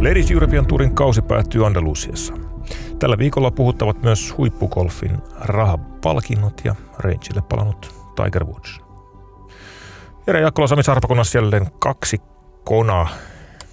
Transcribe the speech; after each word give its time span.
Ladies 0.00 0.30
European 0.30 0.66
Tourin 0.66 0.94
kausi 0.94 1.22
päättyy 1.22 1.66
Andalusiassa. 1.66 2.34
Tällä 2.98 3.18
viikolla 3.18 3.50
puhuttavat 3.50 4.02
myös 4.02 4.34
huippugolfin 4.38 5.18
rahapalkinnot 5.40 6.60
ja 6.64 6.74
Rangelle 6.98 7.42
palannut 7.48 7.94
Tiger 8.16 8.44
Woods. 8.44 8.80
Jere 10.26 10.40
Jakkola, 10.40 10.66
Sami 10.66 10.82
Sarpakunnassa 10.82 11.38
jälleen 11.38 11.66
kaksi 11.78 12.20
konaa. 12.64 13.08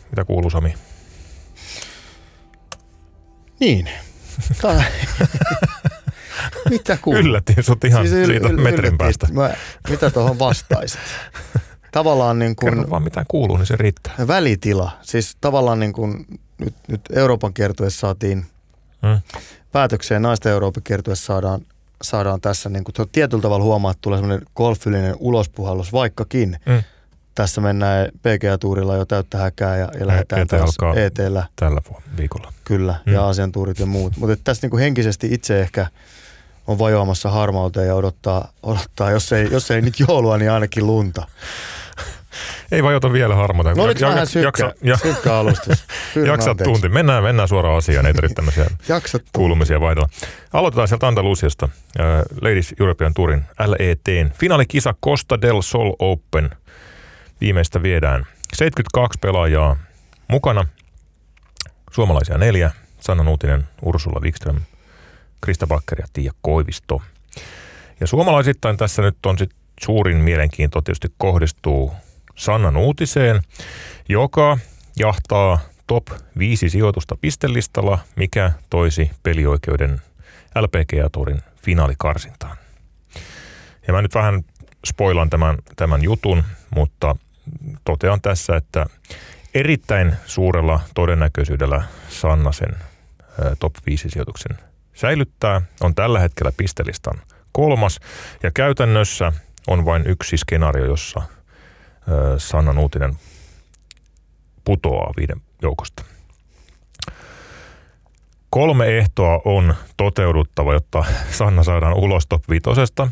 Mitä 0.09 0.25
kuuluu 0.25 0.49
Sami? 0.49 0.73
Niin. 3.59 3.89
mitä 6.69 6.97
kuuluu? 7.01 7.21
Yllättiin 7.21 7.63
sut 7.63 7.83
ihan 7.83 8.07
siis 8.07 8.27
siitä 8.27 8.47
yl- 8.47 8.61
metrin 8.61 8.97
päästä. 8.97 9.27
Mä, 9.31 9.53
mitä 9.89 10.09
tuohon 10.09 10.39
vastaisit? 10.39 10.99
Tavallaan 11.97 12.39
niin 12.39 12.55
kuin... 12.55 12.73
Kerro 12.73 12.89
vaan 12.89 13.03
mitä 13.03 13.25
kuuluu, 13.27 13.57
niin 13.57 13.65
se 13.65 13.75
riittää. 13.75 14.13
Välitila. 14.27 14.91
Siis 15.01 15.37
tavallaan 15.41 15.79
niin 15.79 15.93
kuin 15.93 16.25
nyt, 16.57 16.73
nyt 16.87 17.01
Euroopan 17.13 17.53
kiertueessa 17.53 17.99
saatiin 17.99 18.45
hmm. 19.07 19.19
päätökseen, 19.71 20.21
naisten 20.21 20.51
Euroopan 20.51 20.83
kiertueessa 20.83 21.25
saadaan, 21.25 21.61
saadaan 22.01 22.41
tässä 22.41 22.69
niin 22.69 22.83
kuin, 22.83 23.09
tietyllä 23.11 23.41
tavalla 23.41 23.65
huomaa, 23.65 23.91
että 23.91 24.01
tulee 24.01 24.19
semmoinen 24.19 24.47
golfillinen 24.55 25.15
ulospuhallus, 25.19 25.93
vaikkakin 25.93 26.57
hmm. 26.65 26.83
tässä 27.35 27.61
mennään 27.61 28.07
PGA-tuurilla 28.21 28.95
jo 28.95 29.05
täyttä 29.05 29.37
häkää 29.37 29.77
ja, 29.77 29.89
ja 29.99 30.07
lähdetään 30.07 30.41
ET 30.41 30.47
taas 30.47 30.77
ETllä. 30.95 31.45
Tällä 31.55 31.81
viikolla. 32.17 32.53
Kyllä, 32.63 32.95
hmm. 33.05 33.13
ja 33.13 33.27
asiantuurit 33.27 33.79
ja 33.79 33.85
muut. 33.85 34.17
Mutta 34.17 34.35
tässä 34.43 34.65
niin 34.65 34.71
kuin 34.71 34.81
henkisesti 34.81 35.27
itse 35.31 35.61
ehkä 35.61 35.87
on 36.67 36.79
vajoamassa 36.79 37.29
harmauteen 37.29 37.87
ja 37.87 37.95
odottaa, 37.95 38.51
odottaa 38.63 39.11
jos, 39.11 39.31
ei, 39.31 39.47
jos 39.51 39.71
ei 39.71 39.81
nyt 39.81 39.99
joulua, 40.07 40.37
niin 40.37 40.51
ainakin 40.51 40.87
lunta. 40.87 41.27
Ei 42.71 42.83
vajota 42.83 43.13
vielä 43.13 43.35
harmata. 43.35 43.73
No 43.73 43.87
ja, 43.89 44.07
vähän 44.09 44.27
synkkä, 44.27 44.47
jaksa, 44.47 44.73
ja, 44.83 44.97
synkkä 44.97 45.35
alustus. 45.35 45.85
jaksa 46.27 46.55
tunti. 46.55 46.89
Mennään, 46.89 47.23
mennään 47.23 47.47
suoraan 47.47 47.77
asiaan, 47.77 48.05
ei 48.05 48.13
tarvitse 48.13 48.35
tämmöisiä 48.35 48.65
kuulumisia 49.35 49.81
vaihdella. 49.81 50.09
Aloitetaan 50.53 50.87
sieltä 50.87 51.07
Andalusiasta. 51.07 51.65
Uh, 51.65 52.37
Ladies 52.41 52.75
European 52.79 53.13
Tourin 53.13 53.45
LET. 53.59 54.33
Finaalikisa 54.39 54.93
Costa 55.05 55.41
del 55.41 55.61
Sol 55.61 55.93
Open. 55.99 56.49
Viimeistä 57.41 57.83
viedään 57.83 58.25
72 58.53 59.19
pelaajaa 59.19 59.77
mukana. 60.27 60.65
Suomalaisia 61.91 62.37
neljä. 62.37 62.71
Sanna 62.99 63.23
Nuutinen, 63.23 63.67
Ursula 63.81 64.19
Wikström, 64.19 64.59
Krista 65.41 65.67
Bakker 65.67 66.01
ja 66.01 66.07
Tiia 66.13 66.33
Koivisto. 66.41 67.01
Ja 67.99 68.07
suomalaisittain 68.07 68.77
tässä 68.77 69.01
nyt 69.01 69.25
on 69.25 69.37
sit 69.37 69.51
suurin 69.81 70.17
mielenkiinto 70.17 70.81
tietysti 70.81 71.07
kohdistuu 71.17 71.91
Sannan 72.37 72.77
uutiseen, 72.77 73.41
joka 74.09 74.57
jahtaa 74.99 75.59
top 75.87 76.07
5 76.37 76.69
sijoitusta 76.69 77.15
pistelistalla, 77.21 77.99
mikä 78.15 78.51
toisi 78.69 79.11
pelioikeuden 79.23 80.01
LPGA-tourin 80.55 81.41
finaalikarsintaan. 81.61 82.57
Ja 83.87 83.93
mä 83.93 84.01
nyt 84.01 84.15
vähän 84.15 84.43
spoilan 84.87 85.29
tämän, 85.29 85.57
tämän 85.75 86.03
jutun, 86.03 86.43
mutta 86.75 87.15
totean 87.85 88.21
tässä, 88.21 88.55
että 88.55 88.85
erittäin 89.53 90.15
suurella 90.25 90.79
todennäköisyydellä 90.95 91.83
Sanna 92.09 92.51
sen 92.51 92.75
top 93.59 93.73
5 93.85 94.09
sijoituksen 94.09 94.57
säilyttää. 94.93 95.61
On 95.81 95.95
tällä 95.95 96.19
hetkellä 96.19 96.51
pistelistan 96.57 97.21
kolmas 97.51 97.99
ja 98.43 98.51
käytännössä 98.51 99.33
on 99.67 99.85
vain 99.85 100.07
yksi 100.07 100.37
skenaario, 100.37 100.85
jossa 100.85 101.21
Sanna 102.37 102.73
Nuutinen 102.73 103.13
putoaa 104.63 105.13
viiden 105.17 105.41
joukosta. 105.61 106.03
Kolme 108.49 108.97
ehtoa 108.97 109.41
on 109.45 109.75
toteuduttava, 109.97 110.73
jotta 110.73 111.05
Sanna 111.31 111.63
saadaan 111.63 111.93
ulos 111.93 112.27
top 112.27 112.43
viitosesta. 112.49 113.07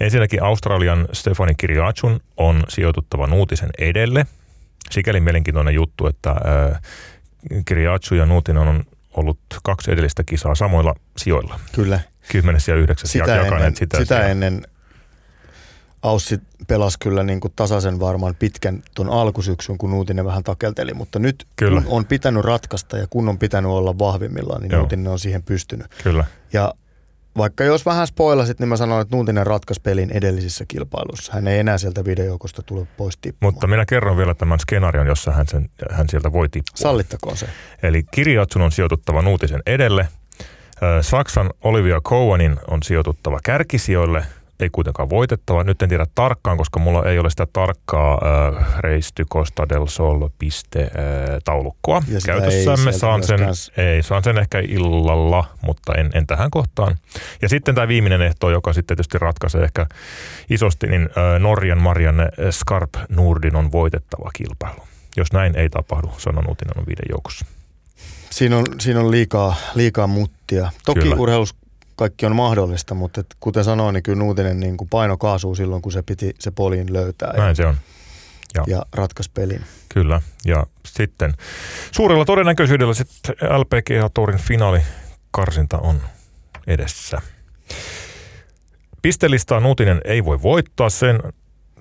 Ensinnäkin 0.00 0.42
Australian 0.42 1.08
Stefani 1.12 1.54
Kiriachun 1.54 2.20
on 2.36 2.64
sijoituttava 2.68 3.26
Nuutisen 3.26 3.70
edelle. 3.78 4.26
Sikäli 4.90 5.20
mielenkiintoinen 5.20 5.74
juttu, 5.74 6.06
että 6.06 6.34
Kiriachu 7.64 8.14
ja 8.14 8.26
Nuutinen 8.26 8.68
on 8.68 8.84
ollut 9.16 9.38
kaksi 9.62 9.92
edellistä 9.92 10.24
kisaa 10.24 10.54
samoilla 10.54 10.94
sijoilla. 11.16 11.60
Kyllä. 11.72 12.00
Kymmenes 12.32 12.68
ja 12.68 12.74
yhdeksäs 12.74 13.12
sitä 13.12 13.40
ennen, 13.40 13.76
sitä, 13.76 13.98
sitä 13.98 14.28
ennen 14.28 14.62
Aussi 16.04 16.40
pelasi 16.66 16.98
kyllä 16.98 17.22
niin 17.22 17.40
kuin 17.40 17.52
tasaisen 17.56 18.00
varmaan 18.00 18.34
pitkän 18.38 18.82
tuon 18.94 19.10
alkusyksyn, 19.10 19.78
kun 19.78 19.90
Nuutinen 19.90 20.24
vähän 20.24 20.44
takelteli, 20.44 20.94
mutta 20.94 21.18
nyt 21.18 21.46
kyllä. 21.56 21.80
kun 21.80 21.92
on 21.92 22.06
pitänyt 22.06 22.44
ratkaista 22.44 22.98
ja 22.98 23.06
kun 23.10 23.28
on 23.28 23.38
pitänyt 23.38 23.70
olla 23.70 23.98
vahvimmillaan, 23.98 24.62
niin 24.62 24.70
Joo. 24.70 24.80
Nuutinen 24.80 25.12
on 25.12 25.18
siihen 25.18 25.42
pystynyt. 25.42 25.86
Kyllä. 26.02 26.24
Ja 26.52 26.74
vaikka 27.36 27.64
jos 27.64 27.86
vähän 27.86 28.06
spoilasit, 28.06 28.60
niin 28.60 28.68
mä 28.68 28.76
sanoin, 28.76 29.02
että 29.02 29.16
Nuutinen 29.16 29.46
ratkaisi 29.46 29.80
pelin 29.80 30.10
edellisissä 30.10 30.64
kilpailuissa. 30.68 31.32
Hän 31.32 31.48
ei 31.48 31.58
enää 31.58 31.78
sieltä 31.78 32.04
videojoukosta 32.04 32.62
tule 32.62 32.86
pois 32.96 33.16
tippumaan. 33.16 33.54
Mutta 33.54 33.66
minä 33.66 33.84
kerron 33.86 34.16
vielä 34.16 34.34
tämän 34.34 34.60
skenaarion, 34.60 35.06
jossa 35.06 35.32
hän, 35.32 35.46
sen, 35.48 35.70
hän 35.90 36.08
sieltä 36.08 36.32
voi 36.32 36.48
tippua. 36.48 36.76
Sallittakoon 36.76 37.36
se. 37.36 37.46
Eli 37.82 38.02
Kirjatsun 38.10 38.62
on 38.62 38.72
sijoituttava 38.72 39.22
Nuutisen 39.22 39.62
edelle. 39.66 40.08
Saksan 41.00 41.50
Olivia 41.62 42.00
Cowanin 42.00 42.56
on 42.68 42.82
sijoituttava 42.82 43.38
kärkisijoille– 43.42 44.24
ei 44.60 44.70
kuitenkaan 44.70 45.10
voitettava. 45.10 45.64
Nyt 45.64 45.82
en 45.82 45.88
tiedä 45.88 46.06
tarkkaan, 46.14 46.56
koska 46.56 46.80
mulla 46.80 47.04
ei 47.04 47.18
ole 47.18 47.30
sitä 47.30 47.46
tarkkaa 47.52 48.12
äh, 48.14 48.80
Reisty 48.80 49.24
Costa 49.24 49.68
del 49.68 49.86
Sol 49.86 50.28
piste 50.38 50.82
äh, 50.82 50.90
taulukkoa 51.44 52.02
käytössämme. 52.26 52.92
Saan 52.92 53.22
sen, 53.22 53.40
ei, 53.76 54.02
saan 54.02 54.24
sen 54.24 54.38
ehkä 54.38 54.60
illalla, 54.68 55.44
mutta 55.62 55.94
en, 55.94 56.10
en 56.14 56.26
tähän 56.26 56.50
kohtaan. 56.50 56.96
Ja 57.42 57.48
sitten 57.48 57.74
tämä 57.74 57.88
viimeinen 57.88 58.22
ehto, 58.22 58.50
joka 58.50 58.72
sitten 58.72 58.96
tietysti 58.96 59.18
ratkaisee 59.18 59.64
ehkä 59.64 59.86
isosti, 60.50 60.86
niin 60.86 61.02
äh, 61.02 61.40
Norjan 61.40 61.82
Marianne 61.82 62.28
Skarp 62.50 62.94
Nurdin 63.08 63.56
on 63.56 63.72
voitettava 63.72 64.30
kilpailu. 64.34 64.80
Jos 65.16 65.32
näin 65.32 65.56
ei 65.56 65.68
tapahdu, 65.68 66.12
sanon 66.18 66.48
uutinen 66.48 66.78
on 66.78 66.86
viiden 66.86 67.06
joukossa. 67.10 67.46
Siinä 68.30 68.56
on, 68.56 68.64
siinä 68.80 69.00
on 69.00 69.10
liikaa, 69.10 69.56
liikaa 69.74 70.06
muttia. 70.06 70.70
Toki 70.84 71.00
Kyllä. 71.00 71.16
urheilus 71.16 71.54
kaikki 71.96 72.26
on 72.26 72.36
mahdollista, 72.36 72.94
mutta 72.94 73.20
et, 73.20 73.26
kuten 73.40 73.64
sanoin, 73.64 73.92
niin 73.92 74.02
kyllä 74.02 74.18
Nuutinen 74.18 74.60
niin 74.60 74.76
kuin 74.76 74.88
paino 74.88 75.16
kaasuu 75.16 75.54
silloin, 75.54 75.82
kun 75.82 75.92
se 75.92 76.02
piti 76.02 76.34
se 76.38 76.50
poliin 76.50 76.92
löytää. 76.92 77.32
Näin 77.36 77.48
ja, 77.48 77.54
se 77.54 77.66
on. 77.66 77.76
Ja, 78.54 78.64
ja 78.66 78.86
ratkaisi 78.92 79.30
pelin. 79.34 79.64
Kyllä, 79.88 80.20
ja 80.44 80.66
sitten 80.86 81.34
suurella 81.92 82.24
todennäköisyydellä 82.24 82.94
sitten 82.94 83.34
LPGA 83.40 84.10
Tourin 84.14 84.38
finaalikarsinta 84.38 85.78
on 85.78 86.00
edessä. 86.66 87.20
Pistelistaa 89.02 89.60
Nuutinen 89.60 90.00
ei 90.04 90.24
voi 90.24 90.42
voittaa, 90.42 90.90
sen 90.90 91.20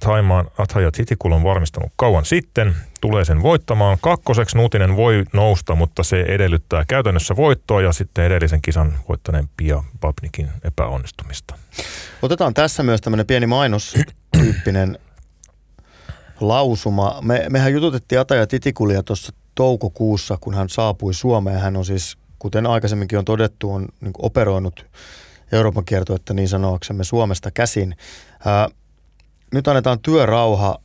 Taimaan 0.04 0.52
Athaja 0.58 0.92
Titikul 0.92 1.32
on 1.32 1.44
varmistanut 1.44 1.92
kauan 1.96 2.26
sitten. 2.26 2.76
Tulee 3.02 3.26
sen 3.26 3.42
voittamaan. 3.42 3.98
Kakkoseksi 4.02 4.58
Nuutinen 4.58 4.96
voi 4.96 5.24
nousta, 5.34 5.76
mutta 5.76 6.04
se 6.04 6.22
edellyttää 6.22 6.86
käytännössä 6.88 7.36
voittoa 7.36 7.82
ja 7.82 7.94
sitten 7.94 8.26
edellisen 8.26 8.62
kisan 8.62 8.94
voittaneen 9.10 9.50
Pia 9.58 9.84
Babnikin 10.00 10.50
epäonnistumista. 10.64 11.56
Otetaan 12.22 12.54
tässä 12.54 12.84
myös 12.84 13.02
tämmöinen 13.02 13.26
pieni 13.26 13.48
mainostyyppinen 13.48 15.00
lausuma. 16.40 17.20
Me, 17.22 17.46
mehän 17.50 17.74
jututettiin 17.74 18.20
Ataja 18.20 18.48
Titikulia 18.48 19.04
tuossa 19.04 19.34
toukokuussa, 19.56 20.38
kun 20.42 20.54
hän 20.54 20.70
saapui 20.70 21.14
Suomeen. 21.14 21.60
Hän 21.60 21.78
on 21.78 21.86
siis, 21.86 22.18
kuten 22.40 22.66
aikaisemminkin 22.66 23.20
on 23.20 23.26
todettu, 23.26 23.74
on 23.74 23.88
niin 24.02 24.14
operoinut 24.20 24.86
Euroopan 25.52 25.86
kiertoetta 25.86 26.34
niin 26.34 26.48
sanoaksemme 26.50 27.04
Suomesta 27.04 27.52
käsin. 27.52 27.96
Nyt 29.54 29.68
annetaan 29.68 30.00
työrauha 30.00 30.78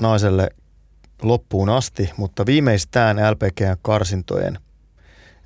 naiselle 0.00 0.50
loppuun 1.22 1.68
asti, 1.68 2.10
mutta 2.16 2.46
viimeistään 2.46 3.16
LPG-karsintojen, 3.16 4.58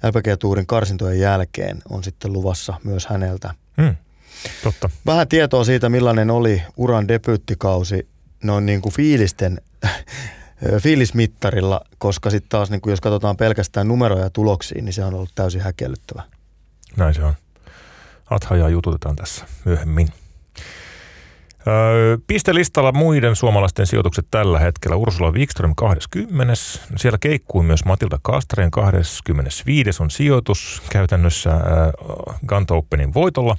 LPG-tuurin 0.02 0.66
karsintojen 0.66 1.20
jälkeen 1.20 1.82
on 1.90 2.04
sitten 2.04 2.32
luvassa 2.32 2.74
myös 2.84 3.06
häneltä. 3.06 3.54
Hmm, 3.82 3.96
totta. 4.62 4.90
Vähän 5.06 5.28
tietoa 5.28 5.64
siitä, 5.64 5.88
millainen 5.88 6.30
oli 6.30 6.62
uran 6.76 7.08
debyyttikausi 7.08 8.08
noin 8.42 8.66
niin 8.66 8.82
kuin 8.82 8.92
fiilisten, 8.92 9.60
fiilismittarilla, 10.82 11.80
koska 11.98 12.30
sitten 12.30 12.48
taas 12.48 12.70
niin 12.70 12.80
kuin 12.80 12.92
jos 12.92 13.00
katsotaan 13.00 13.36
pelkästään 13.36 13.88
numeroja 13.88 14.24
ja 14.24 14.30
tuloksia, 14.30 14.82
niin 14.82 14.92
se 14.92 15.04
on 15.04 15.14
ollut 15.14 15.32
täysin 15.34 15.60
häkellyttävä. 15.60 16.22
Näin 16.96 17.14
se 17.14 17.24
on. 17.24 17.34
Athajaa 18.30 18.68
jututetaan 18.68 19.16
tässä 19.16 19.44
myöhemmin. 19.64 20.08
Pistelistalla 22.26 22.92
muiden 22.92 23.36
suomalaisten 23.36 23.86
sijoitukset 23.86 24.26
tällä 24.30 24.58
hetkellä. 24.58 24.96
Ursula 24.96 25.32
Wikström 25.32 25.74
20. 25.74 26.54
Siellä 26.96 27.18
keikkuu 27.18 27.62
myös 27.62 27.84
Matilda 27.84 28.18
Kastreen 28.22 28.70
25. 28.70 30.02
on 30.02 30.10
sijoitus 30.10 30.82
käytännössä 30.90 31.50
Ganta 32.46 32.74
Openin 32.74 33.14
voitolla. 33.14 33.56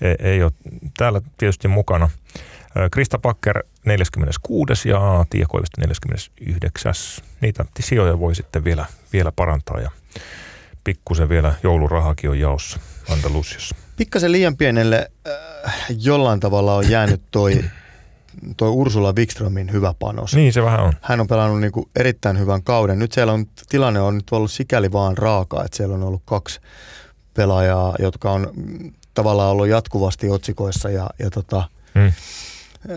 E, 0.00 0.14
ei 0.18 0.42
ole 0.42 0.52
täällä 0.98 1.20
tietysti 1.38 1.68
mukana. 1.68 2.10
Krista 2.90 3.18
Pakker 3.18 3.62
46. 3.84 4.88
ja 4.88 5.24
Tiia 5.30 5.46
Koivisto 5.48 5.80
49. 5.80 6.94
Niitä 7.40 7.64
sijoja 7.80 8.18
voi 8.18 8.34
sitten 8.34 8.64
vielä, 8.64 8.86
vielä 9.12 9.32
parantaa 9.36 9.80
ja 9.80 9.90
pikkusen 10.84 11.28
vielä 11.28 11.54
joulurahakin 11.62 12.30
on 12.30 12.38
jaossa 12.38 12.80
Andalusiassa. 13.08 13.76
Pikkasen 13.96 14.32
liian 14.32 14.56
pienelle 14.56 15.10
äh, 15.28 15.74
jollain 15.98 16.40
tavalla 16.40 16.74
on 16.74 16.90
jäänyt 16.90 17.22
toi, 17.30 17.64
toi 18.56 18.70
Ursula 18.70 19.12
Wikströmin 19.12 19.72
hyvä 19.72 19.94
panos. 19.98 20.34
Niin 20.34 20.52
se 20.52 20.62
vähän 20.62 20.80
on. 20.80 20.92
Hän 21.02 21.20
on 21.20 21.26
pelannut 21.26 21.60
niin 21.60 21.72
kuin 21.72 21.86
erittäin 21.96 22.38
hyvän 22.38 22.62
kauden. 22.62 22.98
Nyt 22.98 23.12
siellä 23.12 23.32
on, 23.32 23.46
tilanne 23.68 24.00
on 24.00 24.14
nyt 24.14 24.32
ollut 24.32 24.50
sikäli 24.50 24.92
vaan 24.92 25.18
raaka, 25.18 25.64
että 25.64 25.76
siellä 25.76 25.94
on 25.94 26.02
ollut 26.02 26.22
kaksi 26.24 26.60
pelaajaa, 27.34 27.94
jotka 27.98 28.30
on 28.30 28.52
tavallaan 29.14 29.50
ollut 29.50 29.68
jatkuvasti 29.68 30.28
otsikoissa 30.28 30.90
ja, 30.90 31.10
ja 31.18 31.30
tota, 31.30 31.68
hmm. 31.94 32.12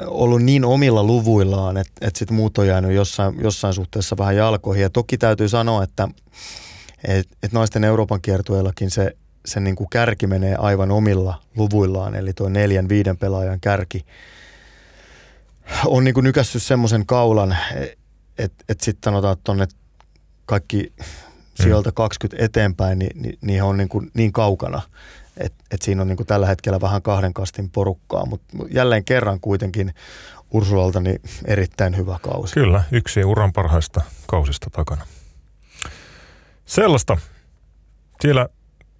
ollut 0.05 0.41
niin 0.41 0.65
omilla 0.65 1.03
luvuillaan, 1.03 1.77
että, 1.77 2.07
että 2.07 2.19
sit 2.19 2.31
muut 2.31 2.57
on 2.57 2.67
jäänyt 2.67 2.91
jossain, 2.91 3.35
jossain 3.41 3.73
suhteessa 3.73 4.17
vähän 4.17 4.35
jalkoihin. 4.35 4.81
Ja 4.81 4.89
toki 4.89 5.17
täytyy 5.17 5.49
sanoa, 5.49 5.83
että 5.83 6.07
et, 7.07 7.27
et 7.43 7.51
naisten 7.51 7.83
Euroopan 7.83 8.21
kiertueellakin 8.21 8.91
se, 8.91 9.15
se 9.45 9.59
niin 9.59 9.75
kuin 9.75 9.89
kärki 9.89 10.27
menee 10.27 10.55
aivan 10.55 10.91
omilla 10.91 11.41
luvuillaan, 11.57 12.15
eli 12.15 12.33
tuo 12.33 12.49
neljän, 12.49 12.89
viiden 12.89 13.17
pelaajan 13.17 13.59
kärki 13.59 14.05
on 15.85 16.03
niin 16.03 16.13
kuin 16.13 16.23
nykässyt 16.23 16.63
semmoisen 16.63 17.05
kaulan, 17.05 17.57
että 18.37 18.63
et 18.69 18.81
sitten 18.81 19.11
sanotaan, 19.11 19.33
että 19.33 19.43
tuonne 19.43 19.67
kaikki 20.45 20.93
sieltä 21.55 21.91
20 21.91 22.45
eteenpäin, 22.45 22.99
niin, 22.99 23.21
niin, 23.21 23.37
niin 23.41 23.63
on 23.63 23.77
niin, 23.77 23.89
kuin 23.89 24.11
niin 24.13 24.31
kaukana, 24.31 24.81
että 25.37 25.63
et 25.71 25.81
siinä 25.81 26.01
on 26.01 26.07
niin 26.07 26.17
kuin 26.17 26.27
tällä 26.27 26.47
hetkellä 26.47 26.81
vähän 26.81 27.01
kahden 27.01 27.33
kastin 27.33 27.69
porukkaa, 27.69 28.25
mutta 28.25 28.53
jälleen 28.71 29.05
kerran 29.05 29.39
kuitenkin 29.39 29.93
Ursulalta 30.51 30.99
niin 30.99 31.21
erittäin 31.45 31.97
hyvä 31.97 32.19
kausi. 32.21 32.53
Kyllä, 32.53 32.83
yksi 32.91 33.23
uran 33.23 33.53
parhaista 33.53 34.01
kausista 34.27 34.69
takana. 34.69 35.05
Sellaista. 36.65 37.17
Siellä 38.21 38.49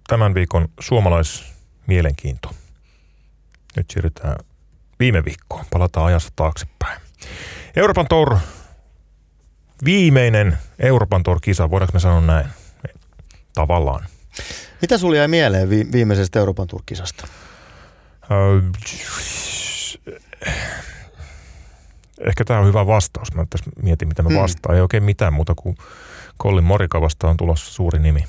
tämän 0.06 0.34
viikon 0.34 0.68
suomalaismielenkiinto. 0.80 2.50
Nyt 3.76 3.90
siirrytään 3.90 4.36
viime 5.00 5.24
viikkoon. 5.24 5.64
Palataan 5.70 6.06
ajassa 6.06 6.28
taaksepäin. 6.36 7.00
Euroopan 7.76 8.06
Tour, 8.08 8.36
viimeinen 9.84 10.58
Euroopan 10.78 11.22
Tour-kisa, 11.22 11.70
voidaanko 11.70 11.92
me 11.92 12.00
sanoa 12.00 12.20
näin? 12.20 12.46
Tavallaan. 13.54 14.06
Mitä 14.82 14.98
sulla 14.98 15.16
jäi 15.16 15.28
mieleen 15.28 15.70
vi- 15.70 15.92
viimeisestä 15.92 16.38
Euroopan 16.38 16.66
Tour-kisasta? 16.66 17.26
Öö, 18.30 18.60
ehkä 22.26 22.44
tämä 22.44 22.60
on 22.60 22.66
hyvä 22.66 22.86
vastaus. 22.86 23.34
Mä 23.34 23.46
tässä 23.50 23.70
mietin, 23.82 24.08
mitä 24.08 24.22
mä 24.22 24.28
hmm. 24.28 24.38
vastaan. 24.38 24.74
Ei 24.74 24.80
oikein 24.80 25.02
mitään 25.02 25.32
muuta 25.32 25.54
kuin 25.54 25.76
Kollin 26.36 26.64
Morikavasta 26.64 27.28
on 27.28 27.36
tulossa 27.36 27.74
suuri 27.74 27.98
nimi. 27.98 28.24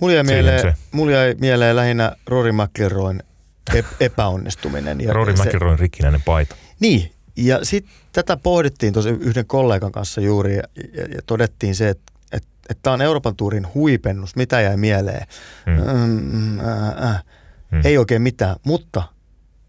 Mulla 0.00 0.14
jäi, 0.14 0.24
mieleen, 0.24 0.74
mulla 0.92 1.12
jäi 1.12 1.34
mieleen 1.40 1.76
lähinnä 1.76 2.16
Rory 2.26 2.52
McIlroyn 2.52 3.22
epäonnistuminen. 4.00 5.00
Ja 5.00 5.12
Rory 5.12 5.32
McIlroyn 5.32 5.78
rikkinäinen 5.78 6.22
paita. 6.22 6.56
Niin, 6.80 7.12
ja 7.36 7.64
sitten 7.64 7.92
tätä 8.12 8.36
pohdittiin 8.36 8.92
tosi 8.92 9.08
yhden 9.08 9.46
kollegan 9.46 9.92
kanssa 9.92 10.20
juuri 10.20 10.56
ja, 10.56 10.62
ja, 10.94 11.02
ja 11.02 11.20
todettiin 11.26 11.74
se, 11.74 11.88
että 11.88 12.12
et, 12.32 12.44
et 12.68 12.78
tämä 12.82 12.94
on 12.94 13.02
Euroopan 13.02 13.36
tuurin 13.36 13.66
huipennus. 13.74 14.36
Mitä 14.36 14.60
jäi 14.60 14.76
mieleen? 14.76 15.26
Hmm. 15.66 16.00
Mm, 16.32 16.60
äh, 16.60 17.10
äh. 17.10 17.24
Hmm. 17.70 17.80
Ei 17.84 17.98
oikein 17.98 18.22
mitään, 18.22 18.56
mutta 18.64 19.02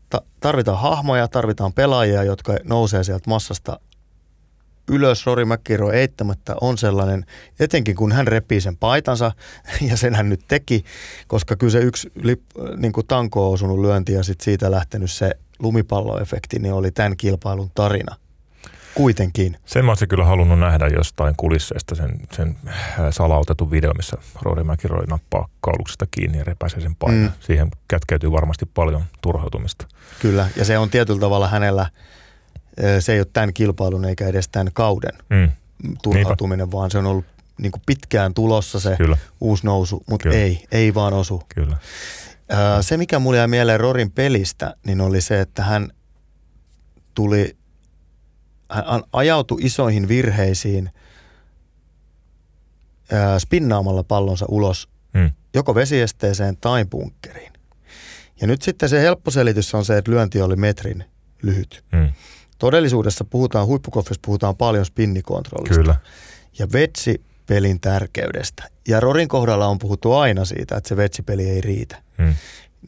ta- 0.09 0.21
tarvitaan 0.39 0.79
hahmoja, 0.79 1.27
tarvitaan 1.27 1.73
pelaajia, 1.73 2.23
jotka 2.23 2.57
nousee 2.63 3.03
sieltä 3.03 3.29
massasta 3.29 3.79
ylös. 4.91 5.25
Rory 5.25 5.45
McIlroy 5.45 5.93
eittämättä 5.93 6.55
on 6.61 6.77
sellainen, 6.77 7.25
etenkin 7.59 7.95
kun 7.95 8.11
hän 8.11 8.27
repii 8.27 8.61
sen 8.61 8.77
paitansa, 8.77 9.31
ja 9.89 9.97
sen 9.97 10.15
hän 10.15 10.29
nyt 10.29 10.41
teki, 10.47 10.83
koska 11.27 11.55
kyllä 11.55 11.71
se 11.71 11.79
yksi 11.79 12.11
lip, 12.15 12.41
niin 12.77 12.93
kuin 12.93 13.07
tanko 13.07 13.47
on 13.47 13.53
osunut 13.53 13.79
lyönti 13.79 14.13
ja 14.13 14.23
sitten 14.23 14.45
siitä 14.45 14.71
lähtenyt 14.71 15.11
se 15.11 15.31
lumipalloefekti, 15.59 16.59
niin 16.59 16.73
oli 16.73 16.91
tämän 16.91 17.17
kilpailun 17.17 17.71
tarina. 17.75 18.15
Kuitenkin. 18.95 19.57
Sen 19.65 19.85
mä 19.85 19.91
olisin 19.91 20.07
kyllä 20.07 20.25
halunnut 20.25 20.59
nähdä 20.59 20.87
jostain 20.87 21.35
kulisseista 21.37 21.95
sen, 21.95 22.19
sen 22.31 22.55
äh, 22.67 22.75
salautetun 23.09 23.71
video, 23.71 23.93
missä 23.93 24.17
Rory 24.41 24.63
McIlroy 24.63 25.05
nappaa 25.05 25.47
kauluksesta 25.61 26.05
kiinni 26.11 26.37
ja 26.37 26.43
repäisee 26.43 26.81
sen 26.81 26.95
painan. 26.95 27.21
Mm. 27.21 27.31
Siihen 27.39 27.71
kätkeytyy 27.87 28.31
varmasti 28.31 28.65
paljon 28.65 29.03
turhautumista. 29.21 29.87
Kyllä, 30.19 30.47
ja 30.55 30.65
se 30.65 30.77
on 30.77 30.89
tietyllä 30.89 31.19
tavalla 31.19 31.47
hänellä– 31.47 31.89
se 32.99 33.13
ei 33.13 33.19
ole 33.19 33.27
tämän 33.33 33.53
kilpailun 33.53 34.05
eikä 34.05 34.27
edes 34.27 34.49
tämän 34.49 34.69
kauden 34.73 35.13
mm. 35.29 35.51
turhautuminen, 36.03 36.59
Niinpä. 36.59 36.77
vaan 36.77 36.91
se 36.91 36.97
on 36.97 37.05
ollut 37.05 37.25
niin 37.61 37.71
kuin 37.71 37.81
pitkään 37.85 38.33
tulossa 38.33 38.79
se 38.79 38.95
Kyllä. 38.97 39.17
uusi 39.41 39.65
nousu, 39.65 40.03
mutta 40.09 40.23
Kyllä. 40.23 40.37
ei, 40.37 40.65
ei 40.71 40.93
vaan 40.93 41.13
osu. 41.13 41.43
Kyllä. 41.55 41.77
Se, 42.81 42.97
mikä 42.97 43.19
mulle 43.19 43.37
jäi 43.37 43.47
mieleen 43.47 43.79
Rorin 43.79 44.11
pelistä, 44.11 44.75
niin 44.85 45.01
oli 45.01 45.21
se, 45.21 45.41
että 45.41 45.63
hän 45.63 45.91
tuli, 47.15 47.57
hän 48.69 49.03
ajautui 49.13 49.59
isoihin 49.61 50.07
virheisiin 50.07 50.89
spinnaamalla 53.39 54.03
pallonsa 54.03 54.45
ulos 54.49 54.89
mm. 55.13 55.31
joko 55.53 55.75
vesiesteeseen 55.75 56.57
tai 56.57 56.85
bunkkeriin. 56.85 57.53
Ja 58.41 58.47
nyt 58.47 58.61
sitten 58.61 58.89
se 58.89 59.01
helppo 59.01 59.31
selitys 59.31 59.75
on 59.75 59.85
se, 59.85 59.97
että 59.97 60.11
lyönti 60.11 60.41
oli 60.41 60.55
metrin 60.55 61.05
lyhyt. 61.41 61.83
Mm. 61.91 62.09
Todellisuudessa 62.61 63.25
puhutaan, 63.25 63.67
huippukoffissa 63.67 64.19
puhutaan 64.25 64.55
paljon 64.55 64.85
spinnikontrollista. 64.85 65.75
Kyllä. 65.75 65.95
Ja 66.59 66.67
vetsi 66.73 67.21
pelin 67.47 67.79
tärkeydestä. 67.79 68.63
Ja 68.87 68.99
Rorin 68.99 69.27
kohdalla 69.27 69.67
on 69.67 69.79
puhuttu 69.79 70.13
aina 70.13 70.45
siitä, 70.45 70.77
että 70.77 70.87
se 70.87 70.97
vetsipeli 70.97 71.49
ei 71.49 71.61
riitä. 71.61 72.01
Hmm. 72.17 72.35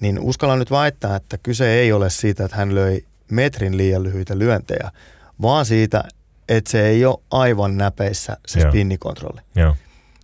Niin 0.02 0.20
uskallan 0.20 0.60
nyt 0.60 0.72
väittää, 0.72 1.16
että 1.16 1.38
kyse 1.38 1.74
ei 1.74 1.94
ole 1.94 2.10
siitä, 2.10 2.46
että 2.46 2.58
hän 2.58 2.75
löi 2.75 3.06
metrin 3.31 3.78
liian 3.78 4.04
lyhyitä 4.04 4.40
lyöntejä, 4.40 4.92
vaan 5.42 5.66
siitä, 5.66 6.04
että 6.50 6.72
se 6.72 6.88
ei 6.88 7.06
ole 7.06 7.20
aivan 7.31 7.78
näpeissä 7.78 8.38
se 8.48 8.60
Joo. 8.60 8.72
spinnikontrolli. 8.72 9.42
Joo. 9.56 9.75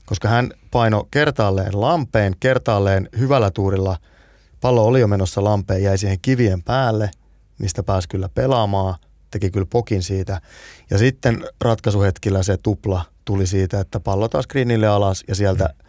Koska 0.06 0.28
hän 0.28 0.51
paino 0.72 1.07
kertaalleen 1.12 1.81
lampeen, 1.81 2.36
kertaalleen 2.40 3.10
hyvällä 3.19 3.51
tuurilla. 3.51 3.98
Pallo 4.62 4.86
oli 4.86 5.00
jo 5.00 5.07
menossa 5.07 5.44
lampeen, 5.44 5.84
jäi 5.84 5.98
siihen 5.98 6.19
kivien 6.22 6.63
päälle, 6.63 7.12
mistä 7.60 7.84
pääsi 7.84 8.10
kyllä 8.10 8.30
pelaamaan– 8.30 8.96
teki 9.31 9.51
kyllä 9.51 9.67
pokin 9.69 10.03
siitä. 10.03 10.41
Ja 10.89 10.97
sitten 10.97 11.47
ratkaisuhetkillä 11.61 12.43
se 12.43 12.57
tupla 12.57 13.05
tuli 13.25 13.47
siitä, 13.47 13.79
että 13.79 13.99
pallo 13.99 14.27
taas 14.27 14.47
greenille 14.47 14.87
alas 14.87 15.23
ja 15.27 15.35
sieltä 15.35 15.65
mm. 15.65 15.85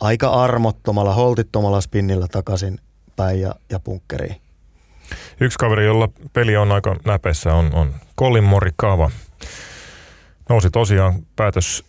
aika 0.00 0.28
armottomalla, 0.28 1.14
holtittomalla 1.14 1.80
spinnillä 1.80 2.26
takaisin 2.28 2.78
päin 3.16 3.40
ja, 3.40 3.54
ja 3.70 3.80
punkkeriin. 3.80 4.36
Yksi 5.40 5.58
kaveri, 5.58 5.84
jolla 5.84 6.08
peli 6.32 6.56
on 6.56 6.72
aika 6.72 6.96
näpeissä, 7.04 7.54
on, 7.54 7.74
on 7.74 7.94
Colin 8.18 8.44
Morikawa. 8.44 9.10
Nousi 10.48 10.70
tosiaan 10.70 11.14
päätös 11.36 11.84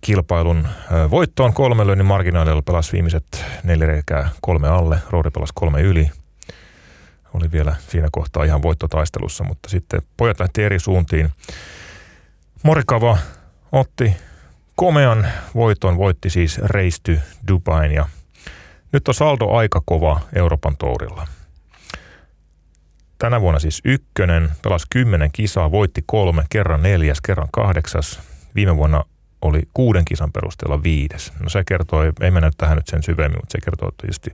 kilpailun 0.00 0.68
voittoon 1.10 1.52
kolme 1.52 1.86
lönnin 1.86 2.06
marginaalilla, 2.06 2.62
pelasi 2.62 2.92
viimeiset 2.92 3.44
neljä 3.64 3.86
reikää 3.86 4.28
kolme 4.40 4.68
alle, 4.68 4.98
Roori 5.10 5.30
pelasi 5.30 5.52
kolme 5.54 5.80
yli– 5.80 6.10
oli 7.34 7.52
vielä 7.52 7.76
siinä 7.88 8.08
kohtaa 8.12 8.44
ihan 8.44 8.62
voittotaistelussa, 8.62 9.44
mutta 9.44 9.68
sitten 9.68 10.02
pojat 10.16 10.40
lähti 10.40 10.62
eri 10.62 10.78
suuntiin. 10.78 11.30
Morikava 12.62 13.18
otti 13.72 14.16
komean 14.74 15.26
voiton, 15.54 15.98
voitti 15.98 16.30
siis 16.30 16.58
reisty 16.58 17.20
Dubain 17.48 17.92
ja 17.92 18.08
nyt 18.92 19.08
on 19.08 19.14
saldo 19.14 19.48
aika 19.48 19.82
kova 19.84 20.20
Euroopan 20.34 20.76
tourilla. 20.76 21.26
Tänä 23.18 23.40
vuonna 23.40 23.60
siis 23.60 23.80
ykkönen, 23.84 24.50
pelasi 24.62 24.86
kymmenen 24.90 25.32
kisaa, 25.32 25.70
voitti 25.70 26.02
kolme, 26.06 26.44
kerran 26.50 26.82
neljäs, 26.82 27.20
kerran 27.20 27.48
kahdeksas. 27.52 28.20
Viime 28.54 28.76
vuonna 28.76 29.04
oli 29.44 29.62
kuuden 29.74 30.04
kisan 30.04 30.32
perusteella 30.32 30.82
viides. 30.82 31.32
No 31.40 31.48
se 31.48 31.62
kertoo, 31.66 32.02
ei 32.20 32.30
mennä 32.30 32.50
tähän 32.56 32.76
nyt 32.76 32.86
sen 32.86 33.02
syvemmin, 33.02 33.38
mutta 33.38 33.52
se 33.52 33.58
kertoo 33.64 33.90
tietysti 34.00 34.30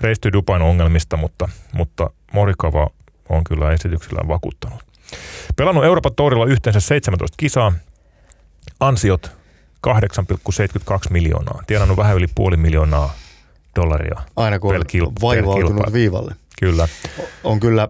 reisty 0.00 0.32
Dubain 0.32 0.62
ongelmista, 0.62 1.16
mutta, 1.16 1.48
mutta 1.72 2.10
Morikava 2.32 2.90
on 3.28 3.44
kyllä 3.44 3.72
esityksellä 3.72 4.28
vakuuttanut. 4.28 4.82
Pelannut 5.56 5.84
Euroopan 5.84 6.14
tourilla 6.14 6.46
yhteensä 6.46 6.80
17 6.80 7.34
kisaa, 7.36 7.72
ansiot 8.80 9.32
8,72 9.86 9.92
miljoonaa, 11.10 11.62
tienannut 11.66 11.96
vähän 11.96 12.16
yli 12.16 12.26
puoli 12.34 12.56
miljoonaa 12.56 13.14
dollaria. 13.76 14.20
Aina 14.36 14.58
kun 14.58 14.74
on 14.74 15.12
vaivautunut 15.22 15.92
viivalle. 15.92 16.34
Kyllä. 16.60 16.88
On 17.44 17.60
kyllä 17.60 17.88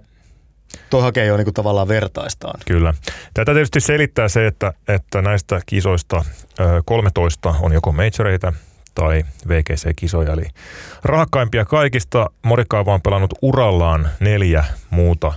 Tuo 0.91 1.03
hakee 1.03 1.27
jo 1.27 1.37
niin 1.37 1.55
tavallaan 1.55 1.89
vertaistaan. 1.89 2.61
Kyllä. 2.67 2.95
Tätä 3.35 3.53
tietysti 3.53 3.81
selittää 3.81 4.29
se, 4.29 4.47
että, 4.47 4.73
että 4.89 5.23
näistä 5.23 5.61
kisoista 5.67 6.25
13 6.85 7.55
on 7.61 7.73
joko 7.73 7.93
majoreita 7.93 8.53
tai 8.95 9.25
VGC-kisoja, 9.49 10.33
eli 10.33 10.45
rahakkaimpia 11.05 11.65
kaikista. 11.65 12.27
Morikaava 12.43 12.95
on 12.95 13.03
pelannut 13.03 13.35
urallaan 13.43 14.09
neljä 14.21 14.65
muuta 14.91 15.33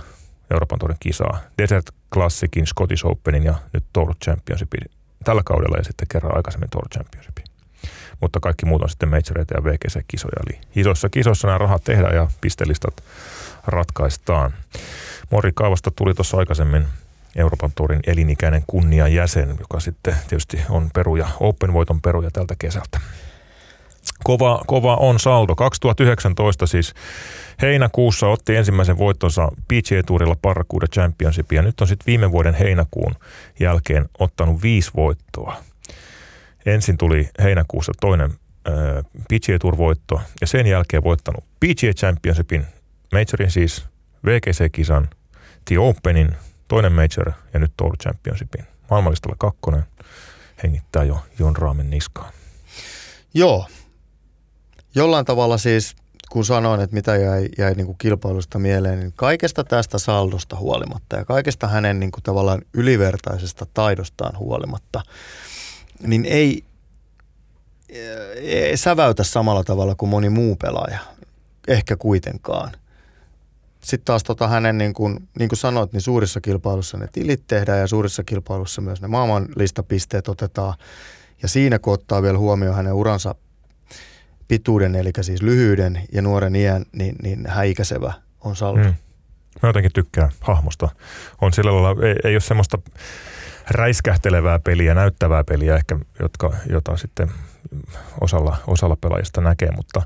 Euroopan 0.50 0.78
tourin 0.78 0.96
kisaa. 1.00 1.38
Desert 1.58 1.86
Classicin, 2.14 2.66
Scottish 2.66 3.06
Openin 3.06 3.44
ja 3.44 3.54
nyt 3.72 3.84
Tour 3.92 4.14
Championshipin 4.24 4.90
tällä 5.24 5.42
kaudella 5.44 5.76
ja 5.76 5.84
sitten 5.84 6.08
kerran 6.12 6.36
aikaisemmin 6.36 6.70
Tour 6.70 6.88
Championshipin. 6.88 7.44
Mutta 8.20 8.40
kaikki 8.40 8.66
muut 8.66 8.82
on 8.82 8.88
sitten 8.88 9.08
majoreita 9.08 9.54
ja 9.54 9.64
VGC-kisoja. 9.64 10.42
Eli 10.46 10.60
isoissa 10.76 11.08
kisoissa 11.08 11.48
nämä 11.48 11.58
rahat 11.58 11.84
tehdään 11.84 12.14
ja 12.14 12.28
pistelistat 12.40 13.04
ratkaistaan. 13.66 14.54
Mori 15.32 15.50
Kaavasta 15.54 15.90
tuli 15.90 16.14
tuossa 16.14 16.36
aikaisemmin 16.36 16.86
Euroopan 17.36 17.72
Tourin 17.74 18.00
elinikäinen 18.06 18.64
kunniajäsen, 18.66 19.56
joka 19.60 19.80
sitten 19.80 20.14
tietysti 20.28 20.60
on 20.70 20.90
peruja, 20.94 21.28
Open-voiton 21.40 22.00
peruja 22.00 22.30
tältä 22.30 22.54
kesältä. 22.58 23.00
Kova, 24.24 24.62
kova 24.66 24.96
on 24.96 25.20
saldo. 25.20 25.54
2019 25.54 26.66
siis 26.66 26.94
heinäkuussa 27.62 28.28
otti 28.28 28.56
ensimmäisen 28.56 28.98
voittonsa 28.98 29.48
PGA 29.68 30.02
Tourilla 30.06 30.36
Barracuda 30.42 30.86
Championship 30.86 31.52
ja 31.52 31.62
nyt 31.62 31.80
on 31.80 31.88
sitten 31.88 32.06
viime 32.06 32.32
vuoden 32.32 32.54
heinäkuun 32.54 33.14
jälkeen 33.60 34.08
ottanut 34.18 34.62
viisi 34.62 34.90
voittoa. 34.96 35.56
Ensin 36.66 36.98
tuli 36.98 37.28
heinäkuussa 37.42 37.92
toinen 38.00 38.30
PGA 39.28 39.58
Tour-voitto 39.60 40.20
ja 40.40 40.46
sen 40.46 40.66
jälkeen 40.66 41.04
voittanut 41.04 41.44
PGA 41.44 41.92
Championshipin, 41.96 42.66
majorin 43.12 43.50
siis 43.50 43.84
VGC-kisan, 44.26 45.08
The 45.64 45.78
Openin, 45.78 46.36
toinen 46.68 46.92
major 46.92 47.32
ja 47.54 47.60
nyt 47.60 47.72
Tour 47.76 47.96
Championshipin. 47.96 48.66
Maailmanlistalla 48.90 49.36
kakkonen 49.38 49.84
hengittää 50.62 51.04
jo 51.04 51.24
Jon 51.38 51.56
Raamen 51.56 51.90
niskaan. 51.90 52.32
Joo. 53.34 53.66
Jollain 54.94 55.24
tavalla 55.24 55.58
siis, 55.58 55.96
kun 56.30 56.44
sanoin, 56.44 56.80
että 56.80 56.94
mitä 56.94 57.16
jäi, 57.16 57.48
jäi 57.58 57.74
niin 57.74 57.86
kuin 57.86 57.98
kilpailusta 57.98 58.58
mieleen, 58.58 59.00
niin 59.00 59.12
kaikesta 59.16 59.64
tästä 59.64 59.98
saldosta 59.98 60.56
huolimatta 60.56 61.16
ja 61.16 61.24
kaikesta 61.24 61.68
hänen 61.68 62.00
niin 62.00 62.12
kuin 62.12 62.22
tavallaan 62.22 62.62
ylivertaisesta 62.74 63.66
taidostaan 63.74 64.38
huolimatta, 64.38 65.02
niin 66.06 66.24
ei, 66.24 66.64
ei 68.38 68.76
säväytä 68.76 69.24
samalla 69.24 69.64
tavalla 69.64 69.94
kuin 69.94 70.08
moni 70.08 70.28
muu 70.28 70.56
pelaaja. 70.56 70.98
Ehkä 71.68 71.96
kuitenkaan 71.96 72.72
sitten 73.84 74.04
taas 74.04 74.22
tota 74.22 74.48
hänen, 74.48 74.78
niin 74.78 74.94
kuin, 74.94 75.28
niin 75.38 75.48
kuin 75.48 75.58
sanoit, 75.58 75.92
niin 75.92 76.00
suurissa 76.00 76.40
kilpailussa 76.40 76.98
ne 76.98 77.08
tilit 77.12 77.42
tehdään 77.46 77.80
ja 77.80 77.86
suurissa 77.86 78.24
kilpailussa 78.24 78.80
myös 78.80 79.02
ne 79.02 79.08
maailmanlistapisteet 79.08 80.28
otetaan. 80.28 80.74
Ja 81.42 81.48
siinä 81.48 81.78
kun 81.78 81.94
ottaa 81.94 82.22
vielä 82.22 82.38
huomioon 82.38 82.76
hänen 82.76 82.92
uransa 82.92 83.34
pituuden, 84.48 84.94
eli 84.94 85.10
siis 85.20 85.42
lyhyyden 85.42 86.02
ja 86.12 86.22
nuoren 86.22 86.56
iän, 86.56 86.84
niin, 86.92 87.16
niin 87.22 87.46
häikäisevä 87.46 88.12
on 88.40 88.56
saldo. 88.56 88.82
Mm. 88.82 88.94
Mä 89.62 89.68
jotenkin 89.68 89.92
tykkään 89.92 90.30
hahmosta. 90.40 90.88
On 91.40 91.52
sillä 91.52 91.82
lailla, 91.82 92.06
ei, 92.06 92.14
ei 92.24 92.34
ole 92.34 92.40
semmoista 92.40 92.78
räiskähtelevää 93.70 94.58
peliä, 94.58 94.94
näyttävää 94.94 95.44
peliä 95.44 95.76
ehkä, 95.76 95.98
jotka, 96.20 96.52
jota 96.70 96.96
sitten 96.96 97.30
osalla, 98.20 98.56
osalla 98.66 98.96
pelaajista 98.96 99.40
näkee, 99.40 99.70
mutta 99.76 100.02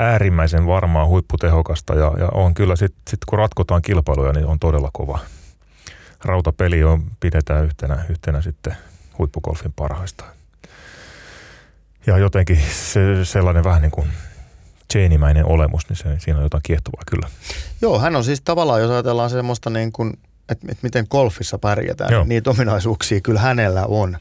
äärimmäisen 0.00 0.66
varmaa, 0.66 1.06
huipputehokasta 1.06 1.94
ja, 1.94 2.12
ja 2.18 2.28
on 2.34 2.54
kyllä 2.54 2.76
sitten 2.76 3.02
sit 3.10 3.24
kun 3.24 3.38
ratkotaan 3.38 3.82
kilpailuja, 3.82 4.32
niin 4.32 4.46
on 4.46 4.58
todella 4.58 4.90
kova. 4.92 5.18
Rautapeli 6.24 6.84
on, 6.84 7.02
pidetään 7.20 7.64
yhtenä, 7.64 8.04
yhtenä 8.08 8.42
sitten 8.42 8.76
huippugolfin 9.18 9.72
parhaista. 9.76 10.24
Ja 12.06 12.18
jotenkin 12.18 12.60
se, 12.72 13.24
sellainen 13.24 13.64
vähän 13.64 13.82
niin 13.82 13.90
kuin 13.90 14.08
Chainimäinen 14.92 15.46
olemus, 15.46 15.88
niin 15.88 15.96
se, 15.96 16.04
siinä 16.18 16.38
on 16.38 16.44
jotain 16.44 16.62
kiehtovaa 16.62 17.02
kyllä. 17.10 17.28
Joo, 17.82 17.98
hän 17.98 18.16
on 18.16 18.24
siis 18.24 18.40
tavallaan, 18.40 18.80
jos 18.80 18.90
ajatellaan 18.90 19.30
semmoista 19.30 19.70
niin 19.70 19.92
kuin, 19.92 20.12
että, 20.48 20.66
että 20.68 20.82
miten 20.82 21.06
golfissa 21.10 21.58
pärjätään, 21.58 22.12
Joo. 22.12 22.24
niitä 22.24 22.50
ominaisuuksia 22.50 23.20
kyllä 23.20 23.40
hänellä 23.40 23.86
on. 23.86 24.18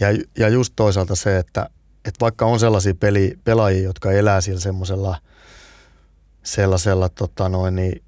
Ja, 0.00 0.08
ja 0.38 0.48
just 0.48 0.72
toisaalta 0.76 1.14
se, 1.14 1.38
että, 1.38 1.70
että 2.04 2.20
vaikka 2.20 2.46
on 2.46 2.60
sellaisia 2.60 2.94
peli, 2.94 3.38
pelaajia, 3.44 3.82
jotka 3.82 4.12
elää 4.12 4.40
siellä 4.40 4.60
semmoisella 4.60 5.18
sellaisella 6.42 7.08
tota 7.08 7.48
noin, 7.48 7.76
niin 7.76 8.02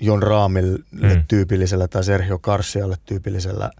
Jon 0.00 0.22
Raamille 0.22 0.78
mm. 0.90 1.24
tyypillisellä 1.28 1.88
tai 1.88 2.04
Sergio 2.04 2.38
Garcialle 2.38 2.96
tyypillisellä 3.06 3.70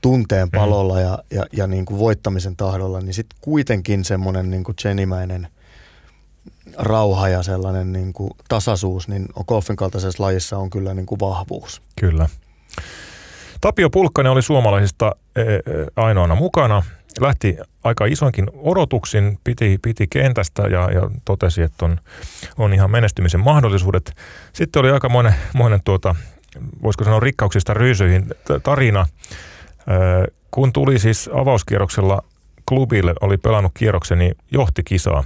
tunteen 0.00 0.48
mm. 0.48 0.58
palolla 0.58 0.94
mm. 0.94 1.00
ja, 1.00 1.18
ja, 1.30 1.44
ja 1.52 1.66
niin 1.66 1.84
kuin 1.84 1.98
voittamisen 1.98 2.56
tahdolla, 2.56 3.00
niin 3.00 3.14
sitten 3.14 3.38
kuitenkin 3.40 4.04
semmoinen 4.04 4.50
niin 4.50 4.64
kuin 4.64 4.76
Jenimäinen 4.84 5.48
rauha 6.76 7.28
ja 7.28 7.42
sellainen 7.42 7.92
niin 7.92 8.12
kuin 8.12 8.30
tasaisuus, 8.48 9.08
niin 9.08 9.26
golfin 9.48 9.76
kaltaisessa 9.76 10.22
lajissa 10.22 10.58
on 10.58 10.70
kyllä 10.70 10.94
niin 10.94 11.06
kuin 11.06 11.20
vahvuus. 11.20 11.82
Kyllä. 12.00 12.28
Tapio 13.60 13.90
Pulkkanen 13.90 14.32
oli 14.32 14.42
suomalaisista 14.42 15.16
e, 15.36 15.40
e, 15.42 15.60
ainoana 15.96 16.34
mukana 16.34 16.82
lähti 17.20 17.56
aika 17.84 18.06
isoinkin 18.06 18.50
odotuksin, 18.54 19.38
piti, 19.44 19.78
piti 19.82 20.06
kentästä 20.06 20.62
ja, 20.62 20.90
ja 20.92 21.10
totesi, 21.24 21.62
että 21.62 21.84
on, 21.84 22.00
on 22.56 22.72
ihan 22.72 22.90
menestymisen 22.90 23.40
mahdollisuudet. 23.40 24.16
Sitten 24.52 24.80
oli 24.80 24.90
aika 24.90 25.08
monen, 25.08 25.34
monen 25.54 25.80
tuota, 25.84 26.14
voisiko 26.82 27.04
sanoa 27.04 27.20
rikkauksista 27.20 27.74
ryysyihin 27.74 28.34
tarina. 28.62 29.06
Kun 30.50 30.72
tuli 30.72 30.98
siis 30.98 31.30
avauskierroksella 31.34 32.22
klubille, 32.68 33.14
oli 33.20 33.36
pelannut 33.36 33.72
kierroksen, 33.74 34.18
niin 34.18 34.34
johti 34.50 34.82
kisaa. 34.82 35.24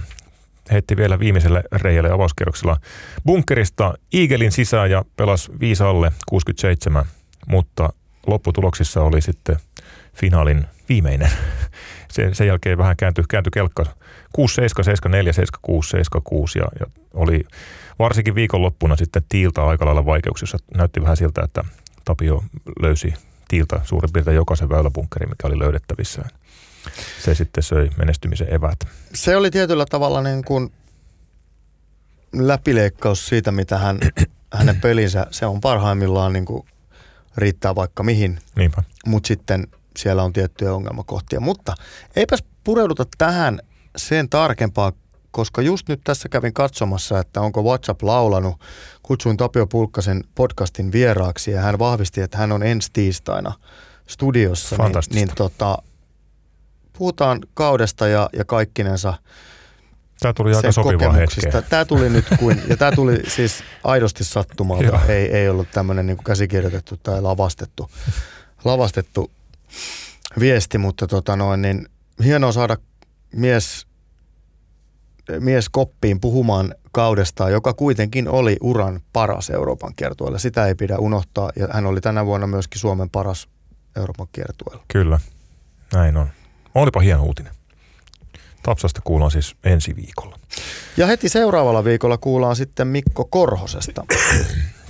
Heitti 0.71 0.97
vielä 0.97 1.19
viimeiselle 1.19 1.63
reijälle 1.71 2.11
avauskierroksella 2.11 2.77
bunkerista 3.25 3.93
Iigelin 4.13 4.51
sisään 4.51 4.91
ja 4.91 5.05
pelasi 5.15 5.51
viisi 5.59 5.83
alle 5.83 6.11
67, 6.29 7.05
mutta 7.47 7.89
lopputuloksissa 8.27 9.01
oli 9.01 9.21
sitten 9.21 9.57
finaalin 10.13 10.65
viimeinen. 10.89 11.31
Sen, 12.11 12.35
sen 12.35 12.47
jälkeen 12.47 12.77
vähän 12.77 12.97
kääntyi, 12.97 13.23
kääntyi 13.29 13.51
kelkka 13.51 13.83
6-7, 13.83 13.89
7-4, 14.37 14.41
7-6, 15.69 15.77
7-6 16.19 16.59
ja, 16.59 16.65
ja 16.79 16.85
oli 17.13 17.43
varsinkin 17.99 18.35
viikonloppuna 18.35 18.95
sitten 18.95 19.23
Tiiltä 19.29 19.65
aika 19.65 19.85
lailla 19.85 20.05
vaikeuksissa. 20.05 20.57
Näytti 20.77 21.01
vähän 21.01 21.17
siltä, 21.17 21.41
että 21.43 21.63
Tapio 22.05 22.43
löysi 22.81 23.13
Tiiltä 23.47 23.79
suurin 23.83 24.13
piirtein 24.13 24.35
jokaisen 24.35 24.69
väyläbunkkerin, 24.69 25.29
mikä 25.29 25.47
oli 25.47 25.59
löydettävissä. 25.59 26.21
Se 27.23 27.35
sitten 27.35 27.63
söi 27.63 27.89
menestymisen 27.97 28.53
evät. 28.53 28.79
Se 29.13 29.37
oli 29.37 29.51
tietyllä 29.51 29.85
tavalla 29.89 30.21
niin 30.21 30.43
kuin 30.43 30.71
läpileikkaus 32.33 33.27
siitä, 33.27 33.51
mitä 33.51 33.77
hän, 33.77 33.99
hänen 34.59 34.81
pelinsä, 34.81 35.27
se 35.31 35.45
on 35.45 35.61
parhaimmillaan 35.61 36.33
niin 36.33 36.45
kuin 36.45 36.67
riittää 37.37 37.75
vaikka 37.75 38.03
mihin. 38.03 38.39
Niinpä. 38.55 38.83
Mutta 39.05 39.27
sitten 39.27 39.67
siellä 39.97 40.23
on 40.23 40.33
tiettyjä 40.33 40.73
ongelmakohtia. 40.73 41.39
Mutta 41.39 41.73
eipäs 42.15 42.43
pureuduta 42.63 43.05
tähän 43.17 43.59
sen 43.97 44.29
tarkempaa, 44.29 44.91
koska 45.31 45.61
just 45.61 45.89
nyt 45.89 46.01
tässä 46.03 46.29
kävin 46.29 46.53
katsomassa, 46.53 47.19
että 47.19 47.41
onko 47.41 47.63
WhatsApp 47.63 48.03
laulanut. 48.03 48.55
Kutsuin 49.03 49.37
Tapio 49.37 49.67
Pulkkasen 49.67 50.23
podcastin 50.35 50.91
vieraaksi 50.91 51.51
ja 51.51 51.61
hän 51.61 51.79
vahvisti, 51.79 52.21
että 52.21 52.37
hän 52.37 52.51
on 52.51 52.63
ensi 52.63 52.89
tiistaina 52.93 53.53
studiossa. 54.07 54.75
Niin, 54.77 54.93
niin 55.11 55.29
tota, 55.35 55.77
puhutaan 56.97 57.39
kaudesta 57.53 58.07
ja, 58.07 58.29
ja 58.33 58.45
kaikkinensa 58.45 59.13
Tämä 60.19 60.33
tuli 60.33 60.55
aika 60.55 60.71
sopivaa 60.71 61.11
hetkeä. 61.11 61.61
Tämä 61.61 61.85
tuli 61.85 62.09
nyt 62.09 62.25
kuin, 62.39 62.61
ja 62.67 62.77
tämä 62.77 62.91
tuli 62.91 63.19
siis 63.35 63.63
aidosti 63.83 64.23
sattumalta. 64.23 64.99
ei, 65.07 65.37
ei 65.37 65.49
ollut 65.49 65.67
tämmöinen 65.71 66.07
niin 66.07 66.17
käsikirjoitettu 66.23 66.97
tai 67.03 67.21
lavastettu, 67.21 67.89
lavastettu 68.65 69.31
viesti, 70.39 70.77
mutta 70.77 71.07
tota 71.07 71.35
noin, 71.35 71.61
niin 71.61 71.87
hienoa 72.23 72.51
saada 72.51 72.77
mies, 73.35 73.87
mies 75.39 75.69
koppiin 75.69 76.19
puhumaan 76.19 76.75
kaudesta, 76.91 77.49
joka 77.49 77.73
kuitenkin 77.73 78.27
oli 78.29 78.57
uran 78.61 78.99
paras 79.13 79.49
Euroopan 79.49 79.93
kiertueella. 79.95 80.39
Sitä 80.39 80.67
ei 80.67 80.75
pidä 80.75 80.97
unohtaa 80.97 81.51
ja 81.55 81.67
hän 81.71 81.85
oli 81.85 82.01
tänä 82.01 82.25
vuonna 82.25 82.47
myöskin 82.47 82.79
Suomen 82.79 83.09
paras 83.09 83.47
Euroopan 83.95 84.27
kiertueella. 84.31 84.83
Kyllä, 84.87 85.19
näin 85.93 86.17
on. 86.17 86.29
Olipa 86.75 86.99
hieno 86.99 87.23
uutinen. 87.23 87.53
Tapsasta 88.63 89.01
kuullaan 89.03 89.31
siis 89.31 89.55
ensi 89.63 89.95
viikolla. 89.95 90.39
Ja 90.97 91.07
heti 91.07 91.29
seuraavalla 91.29 91.83
viikolla 91.83 92.17
kuullaan 92.17 92.55
sitten 92.55 92.87
Mikko 92.87 93.25
Korhosesta. 93.25 94.05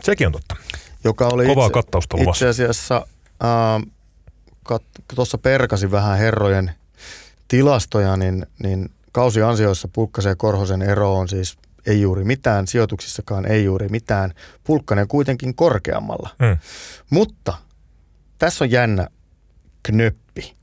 Sekin 0.03 0.27
on 0.27 0.33
totta. 0.33 0.55
Joka 1.03 1.27
oli 1.27 1.45
Kovaa 1.45 1.65
itse, 1.65 1.73
kattausta 1.73 2.17
itse 2.29 2.47
asiassa 2.47 2.95
äh, 3.43 3.91
tuossa 5.15 5.37
perkasin 5.37 5.91
vähän 5.91 6.17
herrojen 6.17 6.71
tilastoja, 7.47 8.17
niin, 8.17 8.45
niin 8.63 8.91
kausiansioissa 9.11 9.87
Pulkkasen 9.93 10.29
ja 10.29 10.35
Korhosen 10.35 10.81
ero 10.81 11.15
on 11.15 11.27
siis 11.27 11.57
ei 11.85 12.01
juuri 12.01 12.23
mitään, 12.23 12.67
sijoituksissakaan 12.67 13.45
ei 13.45 13.63
juuri 13.63 13.89
mitään. 13.89 14.33
Pulkkanen 14.63 15.07
kuitenkin 15.07 15.55
korkeammalla. 15.55 16.29
Mm. 16.39 16.57
Mutta 17.09 17.53
tässä 18.37 18.63
on 18.63 18.71
jännä 18.71 19.07
knöppi. 19.83 20.55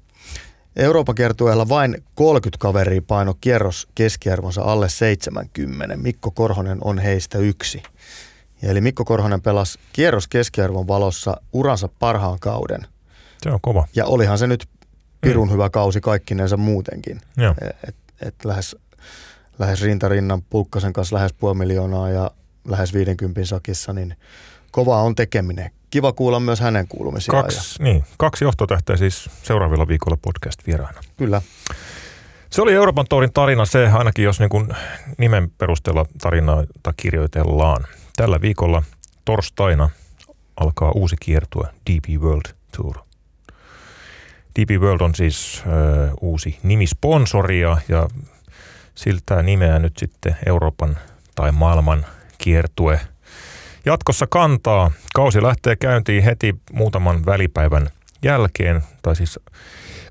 Euroopan 0.76 1.14
kiertueella 1.14 1.68
vain 1.68 2.04
30 2.14 2.58
kaveria 2.60 3.02
paino 3.06 3.34
kierros 3.40 3.88
keskiarvonsa 3.94 4.62
alle 4.62 4.88
70. 4.88 5.96
Mikko 5.96 6.30
Korhonen 6.30 6.78
on 6.80 6.98
heistä 6.98 7.38
yksi. 7.38 7.82
Eli 8.62 8.80
Mikko 8.80 9.04
Korhonen 9.04 9.42
pelasi 9.42 9.78
kierros 9.92 10.28
keskiarvon 10.28 10.88
valossa 10.88 11.36
uransa 11.52 11.88
parhaan 11.98 12.38
kauden. 12.40 12.86
Se 13.42 13.50
on 13.50 13.58
kova. 13.62 13.86
Ja 13.96 14.06
olihan 14.06 14.38
se 14.38 14.46
nyt 14.46 14.68
pirun 15.20 15.48
mm. 15.48 15.52
hyvä 15.52 15.70
kausi 15.70 16.00
kaikkinensa 16.00 16.56
muutenkin. 16.56 17.20
Et, 17.60 17.76
et, 17.88 17.96
et 18.20 18.34
lähes, 18.44 18.76
lähes 19.58 19.82
rintarinnan 19.82 20.42
Pulkkasen 20.42 20.92
kanssa 20.92 21.16
lähes 21.16 21.32
puoli 21.32 21.58
miljoonaa 21.58 22.10
ja 22.10 22.30
lähes 22.68 22.94
50 22.94 23.44
sakissa, 23.44 23.92
niin 23.92 24.16
kova 24.70 25.02
on 25.02 25.14
tekeminen. 25.14 25.70
Kiva 25.90 26.12
kuulla 26.12 26.40
myös 26.40 26.60
hänen 26.60 26.88
kuulumisiaan. 26.88 27.42
Kaksi, 27.44 27.82
niin, 27.82 28.04
kaksi 28.18 28.44
johtotähteä 28.44 28.96
siis 28.96 29.30
seuraavilla 29.42 29.88
viikolla 29.88 30.16
podcast-vieraana. 30.16 31.00
Kyllä. 31.16 31.42
Se 32.50 32.62
oli 32.62 32.72
Euroopan 32.72 33.06
tourin 33.08 33.32
tarina 33.32 33.64
se, 33.64 33.86
ainakin 33.86 34.24
jos 34.24 34.40
niin 34.40 34.50
kuin 34.50 34.68
nimen 35.18 35.50
perusteella 35.50 36.06
tarinaa 36.20 36.64
kirjoitellaan. 36.96 37.84
Tällä 38.16 38.40
viikolla 38.40 38.82
torstaina 39.24 39.90
alkaa 40.56 40.92
uusi 40.94 41.16
kiertue 41.20 41.66
DP 41.90 42.22
World 42.22 42.54
Tour. 42.76 42.98
DP 44.60 44.80
World 44.80 45.00
on 45.00 45.14
siis 45.14 45.62
ö, 45.66 45.70
uusi 46.20 46.58
nimisponsoria 46.62 47.76
ja 47.88 48.08
siltä 48.94 49.42
nimeä 49.42 49.78
nyt 49.78 49.98
sitten 49.98 50.36
Euroopan 50.46 50.96
tai 51.34 51.52
maailman 51.52 52.06
kiertue 52.38 53.00
jatkossa 53.84 54.26
kantaa. 54.30 54.90
Kausi 55.14 55.42
lähtee 55.42 55.76
käyntiin 55.76 56.22
heti 56.22 56.54
muutaman 56.72 57.26
välipäivän 57.26 57.88
jälkeen, 58.22 58.82
tai 59.02 59.16
siis 59.16 59.40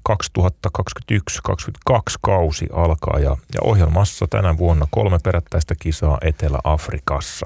2021-2022 0.10 1.94
kausi 2.22 2.68
alkaa 2.74 3.20
ja, 3.20 3.38
ja 3.54 3.60
ohjelmassa 3.62 4.26
tänä 4.30 4.58
vuonna 4.58 4.88
kolme 4.92 5.18
perättäistä 5.24 5.76
kisaa 5.80 6.18
Etelä-Afrikassa. 6.22 7.46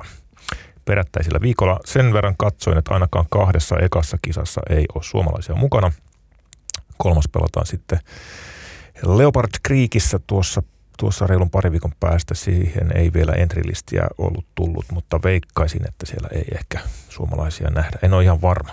Perättäisillä 0.86 1.42
viikolla 1.42 1.80
sen 1.86 2.14
verran 2.14 2.36
katsoin, 2.38 2.78
että 2.78 2.94
ainakaan 2.94 3.26
kahdessa 3.30 3.78
ekassa 3.78 4.18
kisassa 4.22 4.62
ei 4.70 4.86
ole 4.96 5.04
suomalaisia 5.04 5.56
mukana. 5.56 5.92
Kolmas 6.98 7.26
pelataan 7.32 7.66
sitten 7.66 8.00
Leopard 9.04 9.50
Creekissä 9.68 10.20
tuossa 10.28 10.64
tuossa 10.98 11.28
reilun 11.28 11.50
pari 11.50 11.72
viikon 11.72 11.94
päästä 12.00 12.34
siihen 12.36 12.98
ei 12.98 13.14
vielä 13.14 13.32
entrilistiä 13.32 14.08
ollut 14.18 14.46
tullut, 14.56 14.86
mutta 14.92 15.20
veikkaisin, 15.24 15.88
että 15.88 16.06
siellä 16.06 16.28
ei 16.32 16.46
ehkä 16.56 16.80
suomalaisia 17.10 17.70
nähdä. 17.70 18.00
En 18.02 18.14
ole 18.14 18.24
ihan 18.24 18.42
varma. 18.42 18.72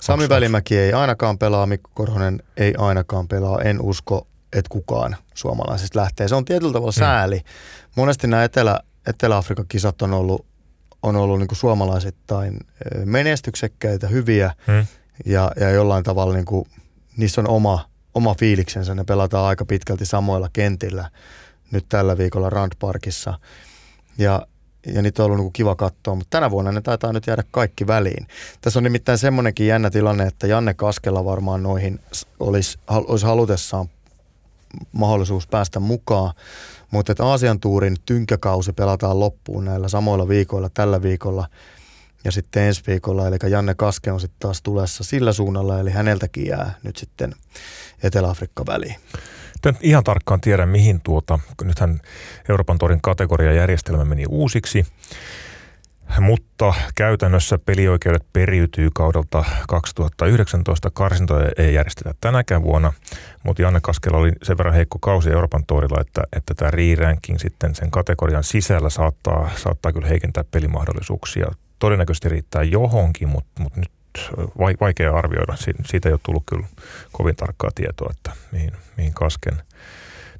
Sami 0.00 0.28
Välimäki 0.28 0.78
ei 0.78 0.92
ainakaan 0.92 1.38
pelaa, 1.38 1.66
Mikko 1.66 1.90
Korhonen 1.94 2.42
ei 2.56 2.74
ainakaan 2.78 3.28
pelaa. 3.28 3.60
En 3.60 3.80
usko, 3.80 4.26
että 4.52 4.68
kukaan 4.68 5.16
suomalaisista 5.34 5.98
lähtee. 5.98 6.28
Se 6.28 6.34
on 6.34 6.44
tietyllä 6.44 6.72
tavalla 6.72 6.92
mm. 6.92 6.98
sääli. 6.98 7.40
Monesti 7.96 8.26
nämä 8.26 8.44
Etelä, 8.44 8.80
Etelä-Afrikan 9.06 9.66
kisat 9.68 10.02
on 10.02 10.14
ollut, 10.14 10.46
on 11.02 11.16
ollut 11.16 11.38
niin 11.38 11.48
suomalaisittain 11.52 12.58
menestyksekkäitä, 13.04 14.06
hyviä 14.06 14.54
mm. 14.66 14.86
ja, 15.26 15.50
ja 15.60 15.70
jollain 15.70 16.04
tavalla 16.04 16.34
niin 16.34 16.44
kuin, 16.44 16.66
niissä 17.16 17.40
on 17.40 17.48
oma, 17.48 17.88
oma 18.14 18.34
fiiliksensä. 18.34 18.94
Ne 18.94 19.04
pelataan 19.04 19.46
aika 19.46 19.64
pitkälti 19.64 20.06
samoilla 20.06 20.48
kentillä 20.52 21.10
nyt 21.70 21.86
tällä 21.88 22.18
viikolla 22.18 22.50
Randparkissa. 22.50 23.38
Ja, 24.18 24.46
ja 24.94 25.02
niitä 25.02 25.22
on 25.22 25.26
ollut 25.26 25.38
niin 25.38 25.52
kiva 25.52 25.76
katsoa, 25.76 26.14
mutta 26.14 26.30
tänä 26.30 26.50
vuonna 26.50 26.72
ne 26.72 26.80
taitaa 26.80 27.12
nyt 27.12 27.26
jäädä 27.26 27.44
kaikki 27.50 27.86
väliin. 27.86 28.26
Tässä 28.60 28.78
on 28.78 28.84
nimittäin 28.84 29.18
semmoinenkin 29.18 29.66
jännä 29.66 29.90
tilanne, 29.90 30.24
että 30.24 30.46
Janne 30.46 30.74
Kaskella 30.74 31.24
varmaan 31.24 31.62
noihin 31.62 32.00
olisi, 32.40 32.78
olisi 32.88 33.26
halutessaan 33.26 33.86
mahdollisuus 34.92 35.46
päästä 35.46 35.80
mukaan, 35.80 36.34
mutta 36.90 37.12
että 37.12 37.24
Aasian 37.24 37.60
tuurin 37.60 37.96
tynkäkausi 38.06 38.72
pelataan 38.72 39.20
loppuun 39.20 39.64
näillä 39.64 39.88
samoilla 39.88 40.28
viikoilla 40.28 40.68
tällä 40.74 41.02
viikolla 41.02 41.48
ja 42.24 42.32
sitten 42.32 42.62
ensi 42.62 42.82
viikolla, 42.86 43.28
eli 43.28 43.36
Janne 43.50 43.74
Kaske 43.74 44.12
on 44.12 44.20
sitten 44.20 44.40
taas 44.40 44.62
tulessa 44.62 45.04
sillä 45.04 45.32
suunnalla, 45.32 45.80
eli 45.80 45.90
häneltäkin 45.90 46.46
jää 46.46 46.74
nyt 46.82 46.96
sitten 46.96 47.34
Etelä-Afrikka 48.02 48.66
väliin 48.66 48.96
en 49.68 49.76
ihan 49.80 50.04
tarkkaan 50.04 50.40
tiedä, 50.40 50.66
mihin 50.66 51.00
tuota, 51.00 51.38
nythän 51.64 52.00
Euroopan 52.48 52.78
torin 52.78 53.00
kategoriajärjestelmä 53.02 54.04
meni 54.04 54.24
uusiksi, 54.28 54.86
mutta 56.20 56.74
käytännössä 56.94 57.58
pelioikeudet 57.58 58.26
periytyy 58.32 58.88
kaudelta 58.94 59.44
2019. 59.68 60.90
Karsintoja 60.90 61.50
ei 61.56 61.74
järjestetä 61.74 62.14
tänäkään 62.20 62.62
vuonna, 62.62 62.92
mutta 63.42 63.62
Janne 63.62 63.80
Kaskela 63.82 64.16
oli 64.16 64.32
sen 64.42 64.58
verran 64.58 64.74
heikko 64.74 64.98
kausi 64.98 65.30
Euroopan 65.30 65.64
torilla, 65.66 66.00
että, 66.00 66.22
että 66.36 66.54
tämä 66.54 66.70
re-ranking 66.70 67.38
sitten 67.38 67.74
sen 67.74 67.90
kategorian 67.90 68.44
sisällä 68.44 68.90
saattaa, 68.90 69.50
saattaa 69.56 69.92
kyllä 69.92 70.08
heikentää 70.08 70.44
pelimahdollisuuksia. 70.50 71.46
Todennäköisesti 71.82 72.28
riittää 72.28 72.62
johonkin, 72.62 73.28
mutta, 73.28 73.62
mutta 73.62 73.80
nyt 73.80 73.90
vaikea 74.80 75.16
arvioida. 75.16 75.56
Siitä 75.86 76.08
ei 76.08 76.12
ole 76.12 76.20
tullut 76.22 76.42
kyllä 76.46 76.66
kovin 77.12 77.36
tarkkaa 77.36 77.70
tietoa, 77.74 78.12
että 78.16 78.32
mihin, 78.52 78.72
mihin 78.96 79.14
kasken 79.14 79.62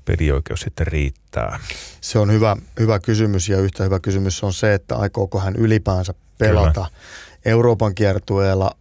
pelioikeus 0.04 0.60
sitten 0.60 0.86
riittää. 0.86 1.58
Se 2.00 2.18
on 2.18 2.32
hyvä, 2.32 2.56
hyvä 2.80 2.98
kysymys 2.98 3.48
ja 3.48 3.60
yhtä 3.60 3.84
hyvä 3.84 4.00
kysymys 4.00 4.44
on 4.44 4.52
se, 4.52 4.74
että 4.74 4.96
aikooko 4.96 5.40
hän 5.40 5.56
ylipäänsä 5.56 6.14
pelata 6.38 6.72
Kyllä. 6.72 7.00
Euroopan 7.44 7.94
kiertueella 7.94 8.76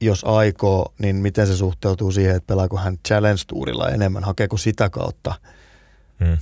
jos 0.00 0.24
aikoo, 0.24 0.94
niin 0.98 1.16
miten 1.16 1.46
se 1.46 1.56
suhteutuu 1.56 2.12
siihen, 2.12 2.36
että 2.36 2.46
pelaako 2.46 2.76
hän 2.76 2.98
Challenge 3.08 3.42
Tourilla 3.46 3.90
enemmän, 3.90 4.24
hakeeko 4.24 4.56
sitä 4.56 4.90
kautta 4.90 5.34
hmm. 6.24 6.38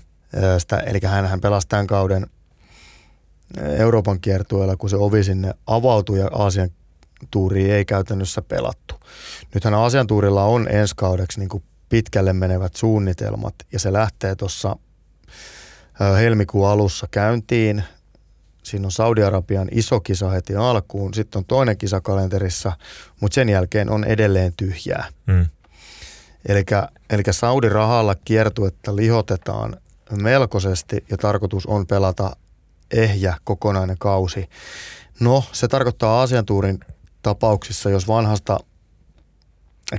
sitä, 0.59 0.77
eli 0.77 0.99
hän, 1.05 1.27
hän 1.27 1.41
pelasi 1.41 1.69
tämän 1.69 1.87
kauden 1.87 2.27
Euroopan 3.79 4.21
kiertueella, 4.21 4.77
kun 4.77 4.91
se 4.91 4.97
ovi 4.97 5.25
sinne 5.25 5.55
avautui 5.67 6.19
ja 6.19 6.29
Aasian 6.33 6.71
tuuri 7.31 7.71
ei 7.71 7.85
käytännössä 7.85 8.43
pelattu. 8.43 8.95
Nythän 9.55 9.75
asiantuurilla 9.75 10.45
on 10.45 10.69
ensi 10.69 10.95
kaudeksi 10.97 11.41
niin 11.41 11.63
pitkälle 11.89 12.33
menevät 12.33 12.77
suunnitelmat 12.77 13.55
ja 13.73 13.79
se 13.79 13.93
lähtee 13.93 14.35
tuossa 14.35 14.77
helmikuun 16.19 16.69
alussa 16.69 17.07
käyntiin. 17.11 17.85
Siinä 18.63 18.87
on 18.87 18.93
Saudi-Arabian 18.93 19.69
iso 19.71 20.01
kisa 20.01 20.31
heti 20.31 20.57
alkuun, 20.57 21.15
sitten 21.15 21.39
on 21.39 21.45
toinen 21.45 21.79
kisa 21.79 22.01
kalenterissa, 22.01 22.73
mutta 23.21 23.35
sen 23.35 23.49
jälkeen 23.49 23.91
on 23.91 24.05
edelleen 24.05 24.53
tyhjää. 24.57 25.07
Mm. 25.27 25.47
Eli 27.11 27.23
Saudi-rahalla 27.31 28.15
kiertuetta 28.15 28.97
lihotetaan 28.97 29.77
melkoisesti 30.23 31.05
ja 31.11 31.17
tarkoitus 31.17 31.67
on 31.67 31.87
pelata 31.87 32.37
ehjä 32.91 33.37
kokonainen 33.45 33.99
kausi. 33.99 34.49
No, 35.21 35.45
se 35.53 35.69
tarkoittaa 35.69 36.23
asiantuurin 36.23 36.81
tapauksissa, 37.23 37.91
jos 37.91 38.09
vanhasta 38.09 38.59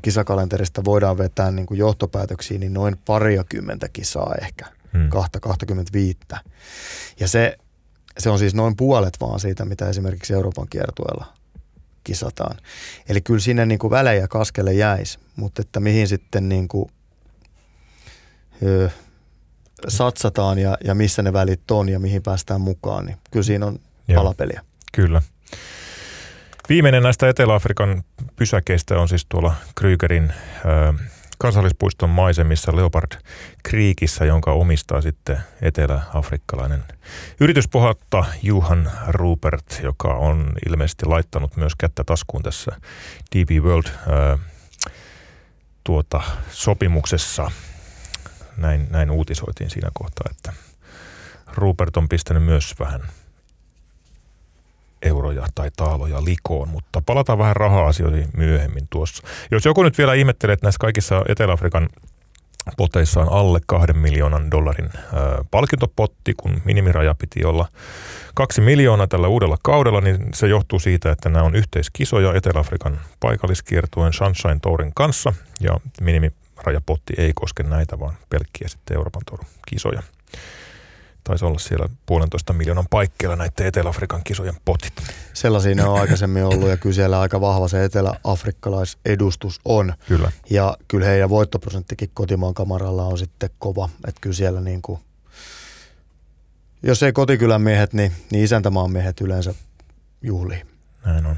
kisakalenterista 0.01 0.85
voidaan 0.85 1.17
vetää 1.17 1.51
niin 1.51 1.65
kuin 1.65 1.77
johtopäätöksiä, 1.77 2.57
niin 2.57 2.73
noin 2.73 2.97
pariakymmentä 3.05 3.89
kisaa 3.89 4.35
ehkä, 4.41 4.65
hmm. 4.93 5.09
kahta, 5.09 5.39
25. 5.39 6.19
Ja 7.19 7.27
se, 7.27 7.57
se 8.17 8.29
on 8.29 8.39
siis 8.39 8.53
noin 8.53 8.75
puolet 8.75 9.17
vaan 9.21 9.39
siitä, 9.39 9.65
mitä 9.65 9.89
esimerkiksi 9.89 10.33
Euroopan 10.33 10.67
kiertueella 10.69 11.33
kisataan. 12.03 12.57
Eli 13.09 13.21
kyllä 13.21 13.39
sinne 13.39 13.65
niin 13.65 13.79
kuin 13.79 13.91
välejä 13.91 14.27
kaskelle 14.27 14.73
jäisi, 14.73 15.19
mutta 15.35 15.61
että 15.61 15.79
mihin 15.79 16.07
sitten 16.07 16.49
niin 16.49 16.67
kuin, 16.67 16.89
ö, 18.63 18.89
satsataan 19.87 20.59
ja, 20.59 20.77
ja 20.83 20.95
missä 20.95 21.21
ne 21.21 21.33
välit 21.33 21.71
on 21.71 21.89
ja 21.89 21.99
mihin 21.99 22.23
päästään 22.23 22.61
mukaan, 22.61 23.05
niin 23.05 23.17
kyllä 23.31 23.43
siinä 23.43 23.65
on 23.65 23.79
Joo. 24.07 24.23
palapeliä. 24.23 24.61
Kyllä. 24.93 25.21
Viimeinen 26.69 27.03
näistä 27.03 27.29
Etelä-Afrikan 27.29 28.03
pysäkeistä 28.35 28.99
on 28.99 29.09
siis 29.09 29.25
tuolla 29.29 29.53
Krygerin 29.75 30.33
kansallispuiston 31.37 32.09
maisemissa 32.09 32.75
Leopard 32.75 33.11
Creekissä, 33.69 34.25
jonka 34.25 34.51
omistaa 34.51 35.01
sitten 35.01 35.37
etelä-afrikkalainen 35.61 36.83
yrityspohatta 37.39 38.25
Juhan 38.43 38.91
Rupert, 39.07 39.79
joka 39.83 40.13
on 40.13 40.53
ilmeisesti 40.69 41.05
laittanut 41.05 41.57
myös 41.57 41.75
kättä 41.75 42.03
taskuun 42.03 42.43
tässä 42.43 42.71
DB 43.35 43.63
World 43.63 43.87
ää, 43.87 44.37
tuota, 45.83 46.21
sopimuksessa. 46.51 47.51
Näin, 48.57 48.87
näin 48.89 49.11
uutisoitiin 49.11 49.69
siinä 49.69 49.89
kohtaa, 49.93 50.31
että 50.31 50.53
Rupert 51.53 51.97
on 51.97 52.09
pistänyt 52.09 52.43
myös 52.43 52.75
vähän– 52.79 53.01
euroja 55.05 55.47
tai 55.55 55.71
taaloja 55.77 56.25
likoon, 56.25 56.69
mutta 56.69 57.01
palataan 57.05 57.39
vähän 57.39 57.55
raha-asioihin 57.55 58.29
myöhemmin 58.37 58.87
tuossa. 58.89 59.23
Jos 59.51 59.65
joku 59.65 59.83
nyt 59.83 59.97
vielä 59.97 60.13
ihmettelee, 60.13 60.53
että 60.53 60.65
näissä 60.65 60.79
kaikissa 60.79 61.23
Etelä-Afrikan 61.27 61.89
poteissa 62.77 63.21
on 63.21 63.31
alle 63.31 63.59
kahden 63.67 63.97
miljoonan 63.97 64.51
dollarin 64.51 64.89
ää, 64.95 65.21
palkintopotti, 65.51 66.33
kun 66.37 66.61
minimiraja 66.65 67.15
piti 67.15 67.45
olla 67.45 67.67
kaksi 68.33 68.61
miljoonaa 68.61 69.07
tällä 69.07 69.27
uudella 69.27 69.57
kaudella, 69.63 70.01
niin 70.01 70.17
se 70.33 70.47
johtuu 70.47 70.79
siitä, 70.79 71.11
että 71.11 71.29
nämä 71.29 71.45
on 71.45 71.55
yhteiskisoja 71.55 72.33
Etelä-Afrikan 72.33 72.99
paikalliskiertueen 73.19 74.13
Sunshine 74.13 74.59
Tourin 74.61 74.91
kanssa, 74.95 75.33
ja 75.59 75.79
minimirajapotti 76.65 77.13
ei 77.17 77.31
koske 77.35 77.63
näitä, 77.63 77.99
vaan 77.99 78.17
pelkkiä 78.29 78.67
sitten 78.67 78.97
Euroopan 78.97 79.21
kisoja. 79.67 80.03
taisi 81.23 81.45
olla 81.45 81.59
siellä 81.59 81.89
puolentoista 82.05 82.53
miljoonan 82.53 82.87
paikkeilla 82.89 83.35
näiden 83.35 83.67
Etelä-Afrikan 83.67 84.23
kisojen 84.23 84.55
potit. 84.65 84.93
Sellaisia 85.33 85.75
ne 85.75 85.83
on 85.83 85.99
aikaisemmin 86.01 86.43
ollut 86.43 86.69
ja 86.69 86.77
kyllä 86.77 86.95
siellä 86.95 87.19
aika 87.19 87.41
vahva 87.41 87.67
se 87.67 87.83
etelä-afrikkalaisedustus 87.83 89.59
on. 89.65 89.93
Kyllä. 90.07 90.31
Ja 90.49 90.77
kyllä 90.87 91.05
heidän 91.05 91.29
voittoprosenttikin 91.29 92.11
kotimaan 92.13 92.53
kamaralla 92.53 93.03
on 93.03 93.17
sitten 93.17 93.49
kova. 93.59 93.89
Että 94.07 94.21
kyllä 94.21 94.35
siellä 94.35 94.61
niin 94.61 94.81
kuin, 94.81 94.99
jos 96.83 97.03
ei 97.03 97.13
kotikylän 97.13 97.61
miehet, 97.61 97.93
niin, 97.93 98.11
niin 98.31 98.43
isäntämaan 98.43 98.91
miehet 98.91 99.21
yleensä 99.21 99.53
juhlii. 100.21 100.61
Näin 101.05 101.25
on. 101.25 101.35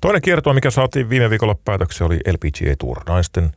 Toinen 0.00 0.22
kiertue, 0.22 0.54
mikä 0.54 0.70
saatiin 0.70 1.10
viime 1.10 1.30
viikolla 1.30 1.54
päätöksiä, 1.64 2.06
oli 2.06 2.16
LPGA 2.16 2.74
Tour. 2.78 3.00
Naisten, 3.06 3.52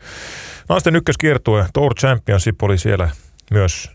naisten 0.70 0.96
ykköskiertue 0.96 1.66
Tour 1.74 1.96
Championship 1.96 2.64
oli 2.64 2.78
siellä 2.78 3.10
myös 3.52 3.92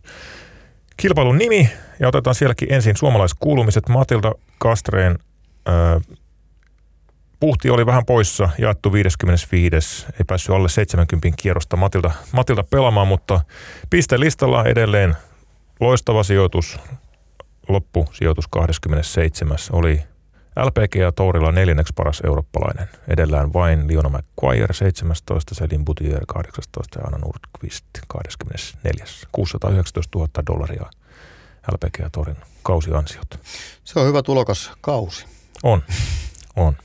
kilpailun 0.96 1.38
nimi. 1.38 1.70
Ja 2.00 2.08
otetaan 2.08 2.34
sielläkin 2.34 2.72
ensin 2.72 2.96
suomalaiskuulumiset. 2.96 3.88
Matilda 3.88 4.32
Kastreen 4.58 5.18
ää, 5.66 6.00
Puhti 7.40 7.70
oli 7.70 7.86
vähän 7.86 8.04
poissa, 8.06 8.48
jaettu 8.58 8.92
55. 8.92 10.06
Ei 10.06 10.24
päässyt 10.26 10.54
alle 10.54 10.68
70 10.68 11.42
kierrosta 11.42 11.76
Matilda, 11.76 12.10
Matilda 12.32 12.62
pelaamaan, 12.62 13.08
mutta 13.08 13.40
pistelistalla 13.90 14.64
edelleen 14.64 15.16
loistava 15.80 16.22
sijoitus. 16.22 16.78
Loppusijoitus 17.68 18.48
27. 18.48 19.58
oli 19.72 20.02
LPG 20.56 20.94
ja 20.94 21.12
Tourilla 21.12 21.52
neljänneksi 21.52 21.92
paras 21.96 22.22
eurooppalainen. 22.24 22.88
Edellään 23.08 23.52
vain 23.52 23.88
Leona 23.88 24.08
McQuire 24.08 24.74
17, 24.74 25.54
Selin 25.54 25.84
Butier 25.84 26.24
18 26.26 27.00
ja 27.00 27.04
Anna 27.04 27.18
Nordqvist 27.18 27.86
24. 28.08 29.04
619 29.32 30.18
000 30.18 30.28
dollaria 30.46 30.90
LPG 31.72 31.98
ja 31.98 32.10
Tourin 32.10 32.36
kausiansiot. 32.62 33.40
Se 33.84 34.00
on 34.00 34.06
hyvä 34.06 34.22
tulokas 34.22 34.72
kausi. 34.80 35.26
On, 35.62 35.82
on. 36.56 36.76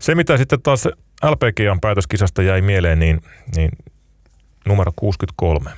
Se 0.00 0.14
mitä 0.14 0.36
sitten 0.36 0.62
taas 0.62 0.88
LPGan 1.22 1.80
päätöskisasta 1.80 2.42
jäi 2.42 2.62
mieleen, 2.62 2.98
niin, 2.98 3.22
niin 3.56 3.70
numero 4.66 4.92
63. 4.96 5.70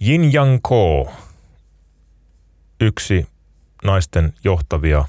Jin 0.00 0.34
Yang 0.34 0.58
Ko, 0.62 1.12
yksi 2.80 3.26
naisten 3.84 4.32
johtavia 4.44 5.04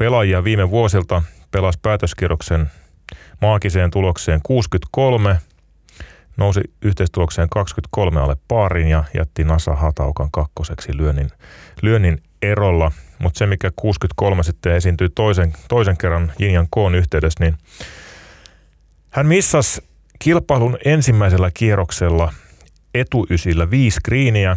pelaajia 0.00 0.44
viime 0.44 0.70
vuosilta 0.70 1.22
pelasi 1.50 1.78
päätöskierroksen 1.82 2.70
maagiseen 3.40 3.90
tulokseen 3.90 4.40
63, 4.42 5.38
nousi 6.36 6.60
yhteistulokseen 6.82 7.48
23 7.48 8.20
alle 8.20 8.36
paarin 8.48 8.88
ja 8.88 9.04
jätti 9.14 9.44
Nasa 9.44 9.74
Hataukan 9.74 10.28
kakkoseksi 10.30 10.96
lyönnin, 10.96 11.30
lyönnin 11.82 12.22
erolla. 12.42 12.92
Mutta 13.18 13.38
se, 13.38 13.46
mikä 13.46 13.70
63 13.76 14.42
sitten 14.42 14.74
esiintyi 14.74 15.08
toisen, 15.14 15.52
toisen 15.68 15.96
kerran 15.96 16.32
Jinjan 16.38 16.66
Koon 16.70 16.94
yhteydessä, 16.94 17.44
niin 17.44 17.56
hän 19.10 19.26
missasi 19.26 19.82
kilpailun 20.18 20.78
ensimmäisellä 20.84 21.50
kierroksella 21.54 22.32
etuysillä 22.94 23.70
viisi 23.70 24.00
kriiniä 24.04 24.56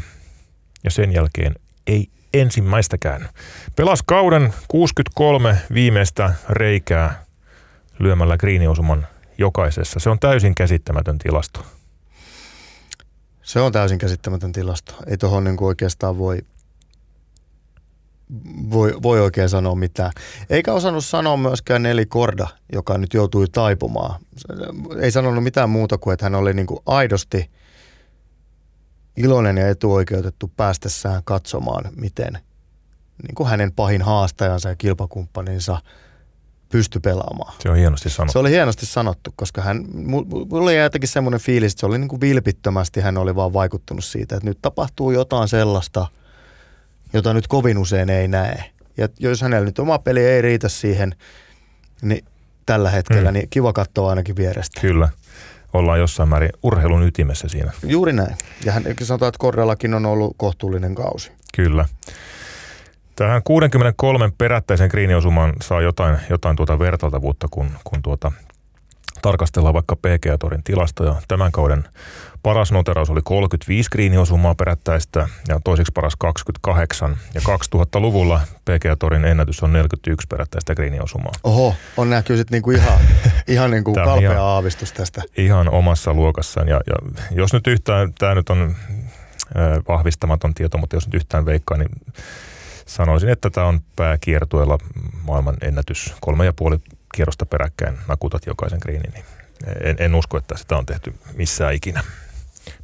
ja 0.83 0.91
sen 0.91 1.13
jälkeen 1.13 1.55
ei 1.87 2.09
ensimmäistäkään. 2.33 3.29
Pelas 3.75 4.03
kauden 4.05 4.53
63 4.67 5.57
viimeistä 5.73 6.33
reikää 6.49 7.25
lyömällä 7.99 8.37
griiniosuman 8.37 9.07
jokaisessa. 9.37 9.99
Se 9.99 10.09
on 10.09 10.19
täysin 10.19 10.55
käsittämätön 10.55 11.17
tilasto. 11.17 11.65
Se 13.41 13.59
on 13.59 13.71
täysin 13.71 13.97
käsittämätön 13.97 14.51
tilasto. 14.51 14.93
Ei 15.07 15.17
tuohon 15.17 15.43
niin 15.43 15.63
oikeastaan 15.63 16.17
voi, 16.17 16.37
voi, 18.71 18.93
voi 19.01 19.19
oikein 19.19 19.49
sanoa 19.49 19.75
mitään. 19.75 20.11
Eikä 20.49 20.73
osannut 20.73 21.05
sanoa 21.05 21.37
myöskään 21.37 21.83
Neli 21.83 22.05
Korda, 22.05 22.47
joka 22.73 22.97
nyt 22.97 23.13
joutui 23.13 23.45
taipumaan. 23.51 24.21
Ei 25.01 25.11
sanonut 25.11 25.43
mitään 25.43 25.69
muuta 25.69 25.97
kuin, 25.97 26.13
että 26.13 26.25
hän 26.25 26.35
oli 26.35 26.53
niin 26.53 26.67
kuin 26.67 26.79
aidosti– 26.85 27.49
iloinen 29.17 29.57
ja 29.57 29.67
etuoikeutettu 29.67 30.51
päästessään 30.57 31.21
katsomaan, 31.25 31.83
miten 31.95 32.33
niin 33.23 33.35
kuin 33.35 33.49
hänen 33.49 33.71
pahin 33.71 34.01
haastajansa 34.01 34.69
ja 34.69 34.75
kilpakumppaninsa 34.75 35.77
pysty 36.69 36.99
pelaamaan. 36.99 37.53
Se 37.59 37.69
on 37.69 37.77
hienosti 37.77 38.09
sanottu. 38.09 38.31
Se 38.31 38.39
oli 38.39 38.49
hienosti 38.49 38.85
sanottu, 38.85 39.33
koska 39.35 39.61
hän, 39.61 39.85
mulla 39.93 40.63
oli 40.63 40.77
jotenkin 40.77 41.07
semmoinen 41.07 41.39
fiilis, 41.39 41.73
että 41.73 41.79
se 41.79 41.85
oli 41.85 41.97
niin 41.97 42.07
kuin 42.07 42.21
vilpittömästi, 42.21 43.01
hän 43.01 43.17
oli 43.17 43.35
vaan 43.35 43.53
vaikuttunut 43.53 44.03
siitä, 44.03 44.35
että 44.35 44.49
nyt 44.49 44.57
tapahtuu 44.61 45.11
jotain 45.11 45.47
sellaista, 45.47 46.07
jota 47.13 47.33
nyt 47.33 47.47
kovin 47.47 47.77
usein 47.77 48.09
ei 48.09 48.27
näe. 48.27 48.63
Ja 48.97 49.09
jos 49.19 49.41
hänellä 49.41 49.65
nyt 49.65 49.79
oma 49.79 49.99
peli 49.99 50.25
ei 50.25 50.41
riitä 50.41 50.69
siihen, 50.69 51.15
niin 52.01 52.25
tällä 52.65 52.89
hetkellä, 52.89 53.31
mm. 53.31 53.33
niin 53.33 53.49
kiva 53.49 53.73
katsoa 53.73 54.09
ainakin 54.09 54.35
vierestä. 54.35 54.81
Kyllä 54.81 55.09
ollaan 55.73 55.99
jossain 55.99 56.29
määrin 56.29 56.49
urheilun 56.63 57.03
ytimessä 57.03 57.47
siinä. 57.47 57.71
Juuri 57.83 58.13
näin. 58.13 58.35
Ja 58.65 58.71
hän 58.71 58.83
sanotaan, 59.03 59.27
että 59.27 59.39
Kordellakin 59.39 59.93
on 59.93 60.05
ollut 60.05 60.35
kohtuullinen 60.37 60.95
kausi. 60.95 61.31
Kyllä. 61.55 61.85
Tähän 63.15 63.43
63 63.43 64.31
perättäisen 64.37 64.89
kriiniosumaan 64.89 65.53
saa 65.61 65.81
jotain, 65.81 66.17
jotain 66.29 66.55
tuota 66.55 66.79
vertailtavuutta, 66.79 67.47
kun, 67.51 67.71
kun 67.83 68.01
tuota, 68.01 68.31
tarkastellaan 69.21 69.73
vaikka 69.73 69.95
PGA-torin 69.95 70.63
tilastoja. 70.63 71.15
Tämän 71.27 71.51
kauden 71.51 71.83
paras 72.43 72.71
noteraus 72.71 73.09
oli 73.09 73.21
35 73.23 73.89
kriiniosumaa 73.89 74.55
perättäistä 74.55 75.27
ja 75.47 75.59
toiseksi 75.63 75.91
paras 75.91 76.15
28. 76.15 77.17
Ja 77.33 77.41
2000-luvulla 77.41 78.41
PGA-torin 78.65 79.25
ennätys 79.25 79.63
on 79.63 79.73
41 79.73 80.27
perättäistä 80.27 80.75
kriiniosumaa. 80.75 81.31
Oho, 81.43 81.75
on 81.97 82.09
näkyy 82.09 82.37
sitten 82.37 82.55
niinku 82.55 82.71
ihan, 82.71 82.99
ihan 83.47 83.71
niinku 83.71 83.93
kalpea 83.93 84.31
ihan, 84.31 84.43
aavistus 84.43 84.91
tästä. 84.91 85.21
Ihan 85.37 85.69
omassa 85.69 86.13
luokassaan. 86.13 86.67
Ja, 86.67 86.81
ja 86.87 87.23
jos 87.31 87.53
nyt 87.53 87.67
yhtään, 87.67 88.13
tämä 88.13 88.35
nyt 88.35 88.49
on 88.49 88.75
äh, 89.57 89.77
vahvistamaton 89.87 90.53
tieto, 90.53 90.77
mutta 90.77 90.95
jos 90.95 91.07
nyt 91.07 91.13
yhtään 91.13 91.45
veikkaa, 91.45 91.77
niin 91.77 91.89
sanoisin, 92.85 93.29
että 93.29 93.49
tämä 93.49 93.67
on 93.67 93.81
pääkiertueella 93.95 94.77
maailman 95.21 95.57
ennätys. 95.61 96.15
Kolme 96.21 96.45
ja 96.45 96.53
puoli 96.53 96.77
kierrosta 97.15 97.45
peräkkäin 97.45 97.97
nakutat 98.07 98.45
jokaisen 98.45 98.79
kriinin, 98.79 99.11
niin 99.13 99.25
en, 99.83 99.95
en 99.99 100.15
usko, 100.15 100.37
että 100.37 100.57
sitä 100.57 100.77
on 100.77 100.85
tehty 100.85 101.13
missään 101.35 101.73
ikinä 101.73 102.03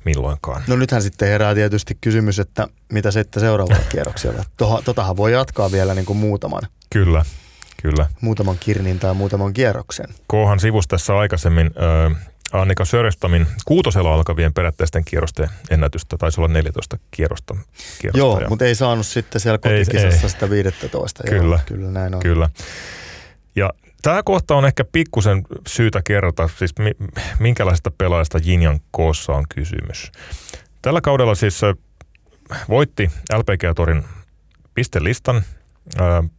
milloinkaan. 0.05 0.63
No 0.67 0.75
nythän 0.75 1.01
sitten 1.01 1.27
herää 1.27 1.55
tietysti 1.55 1.97
kysymys, 2.01 2.39
että 2.39 2.67
mitä 2.93 3.11
sitten 3.11 3.41
seuraavalla 3.41 3.83
kierroksella. 3.91 4.43
totahan 4.85 5.17
voi 5.17 5.31
jatkaa 5.33 5.71
vielä 5.71 5.93
niin 5.93 6.05
kuin 6.05 6.17
muutaman. 6.17 6.61
Kyllä, 6.89 7.25
kyllä. 7.81 8.05
Muutaman 8.21 8.57
kirnin 8.59 8.99
tai 8.99 9.13
muutaman 9.13 9.53
kierroksen. 9.53 10.07
Kohan 10.27 10.59
sivus 10.59 10.87
tässä 10.87 11.17
aikaisemmin 11.17 11.71
äh, 12.11 12.29
Annika 12.51 12.85
Sörestamin 12.85 13.47
kuutosella 13.65 14.13
alkavien 14.13 14.53
perättäisten 14.53 15.05
kierrosten 15.05 15.49
ennätystä. 15.69 16.17
Taisi 16.17 16.41
olla 16.41 16.53
14 16.53 16.97
kierrosta. 17.11 17.55
kierrosta 18.01 18.17
Joo, 18.17 18.39
ja... 18.39 18.49
mutta 18.49 18.65
ei 18.65 18.75
saanut 18.75 19.05
sitten 19.07 19.41
siellä 19.41 19.57
kotikisassa 19.57 20.27
ei, 20.27 20.29
sitä 20.29 20.49
15. 20.49 21.23
Kyllä, 21.23 21.55
Joo, 21.55 21.59
kyllä 21.65 21.91
näin 21.91 22.15
on. 22.15 22.21
Kyllä. 22.21 22.49
Ja 23.55 23.73
Tämä 24.01 24.23
kohta 24.23 24.55
on 24.55 24.65
ehkä 24.65 24.85
pikkusen 24.91 25.43
syytä 25.67 26.01
kerrota, 26.03 26.49
siis 26.57 26.75
minkälaisesta 27.39 27.91
pelaajasta 27.97 28.39
Jinjan 28.43 28.79
koossa 28.91 29.33
on 29.33 29.45
kysymys. 29.55 30.11
Tällä 30.81 31.01
kaudella 31.01 31.35
siis 31.35 31.61
voitti 32.69 33.11
LPG-torin 33.33 34.03
pistelistan, 34.73 35.41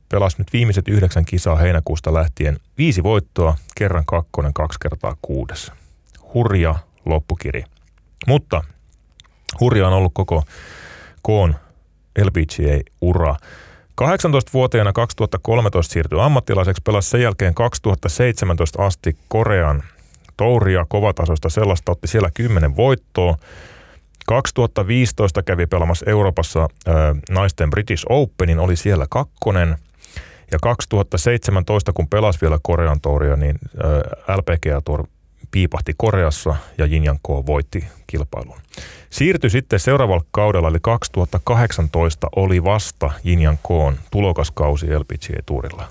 pelasi 0.09 0.37
nyt 0.39 0.53
viimeiset 0.53 0.89
yhdeksän 0.89 1.25
kisaa 1.25 1.57
heinäkuusta 1.57 2.15
lähtien. 2.15 2.57
Viisi 2.79 3.03
voittoa, 3.03 3.57
kerran 3.77 4.05
kakkonen, 4.07 4.53
kaksi 4.53 4.79
kertaa 4.83 5.17
kuudes. 5.23 5.73
Hurja 6.35 6.75
loppukiri. 7.07 7.65
Mutta 8.27 8.63
hurja 9.61 9.87
on 9.87 9.93
ollut 9.93 10.15
koko 10.15 10.43
koon 11.23 11.55
LPGA-ura. 12.19 13.37
18-vuotiaana 14.01 14.93
2013 14.93 15.93
siirtyi 15.93 16.21
ammattilaiseksi, 16.21 16.83
pelasi 16.85 17.11
sen 17.11 17.23
jälkeen 17.23 17.55
2017 17.55 18.87
asti 18.87 19.17
Korean 19.29 19.83
touria 20.37 20.87
kovatasoista 20.89 21.49
sellaista, 21.49 21.93
otti 21.93 22.09
siellä 22.09 22.31
10 22.35 22.77
voittoa. 22.77 23.37
2015 24.27 25.43
kävi 25.43 25.67
pelaamassa 25.67 26.11
Euroopassa 26.11 26.61
äh, 26.61 26.95
naisten 27.31 27.71
British 27.71 28.07
Openin, 28.09 28.59
oli 28.59 28.77
siellä 28.77 29.07
kakkonen. 29.11 29.77
Ja 30.53 30.59
2017, 30.63 31.93
kun 31.93 32.09
pelasi 32.09 32.39
vielä 32.41 32.59
Korean 32.63 33.01
touria, 33.01 33.37
niin 33.37 33.59
äh, 33.85 34.37
LPGA 34.37 34.81
Tour 34.85 35.07
piipahti 35.51 35.93
Koreassa 35.97 36.57
ja 36.79 36.87
Jinjan 36.87 37.19
K 37.19 37.29
voitti 37.29 37.85
kilpailun. 38.07 38.61
Siirtyi 39.11 39.51
sitten 39.51 39.81
seuraavalla 39.81 40.25
kaudella, 40.31 40.69
eli 40.69 40.79
2018 40.83 42.29
oli 42.37 42.65
vasta 42.65 43.11
Jinjan 43.25 43.59
Koon 43.63 43.97
tulokaskausi 44.11 44.87
LPGA 44.99 45.43
Tourilla. 45.47 45.89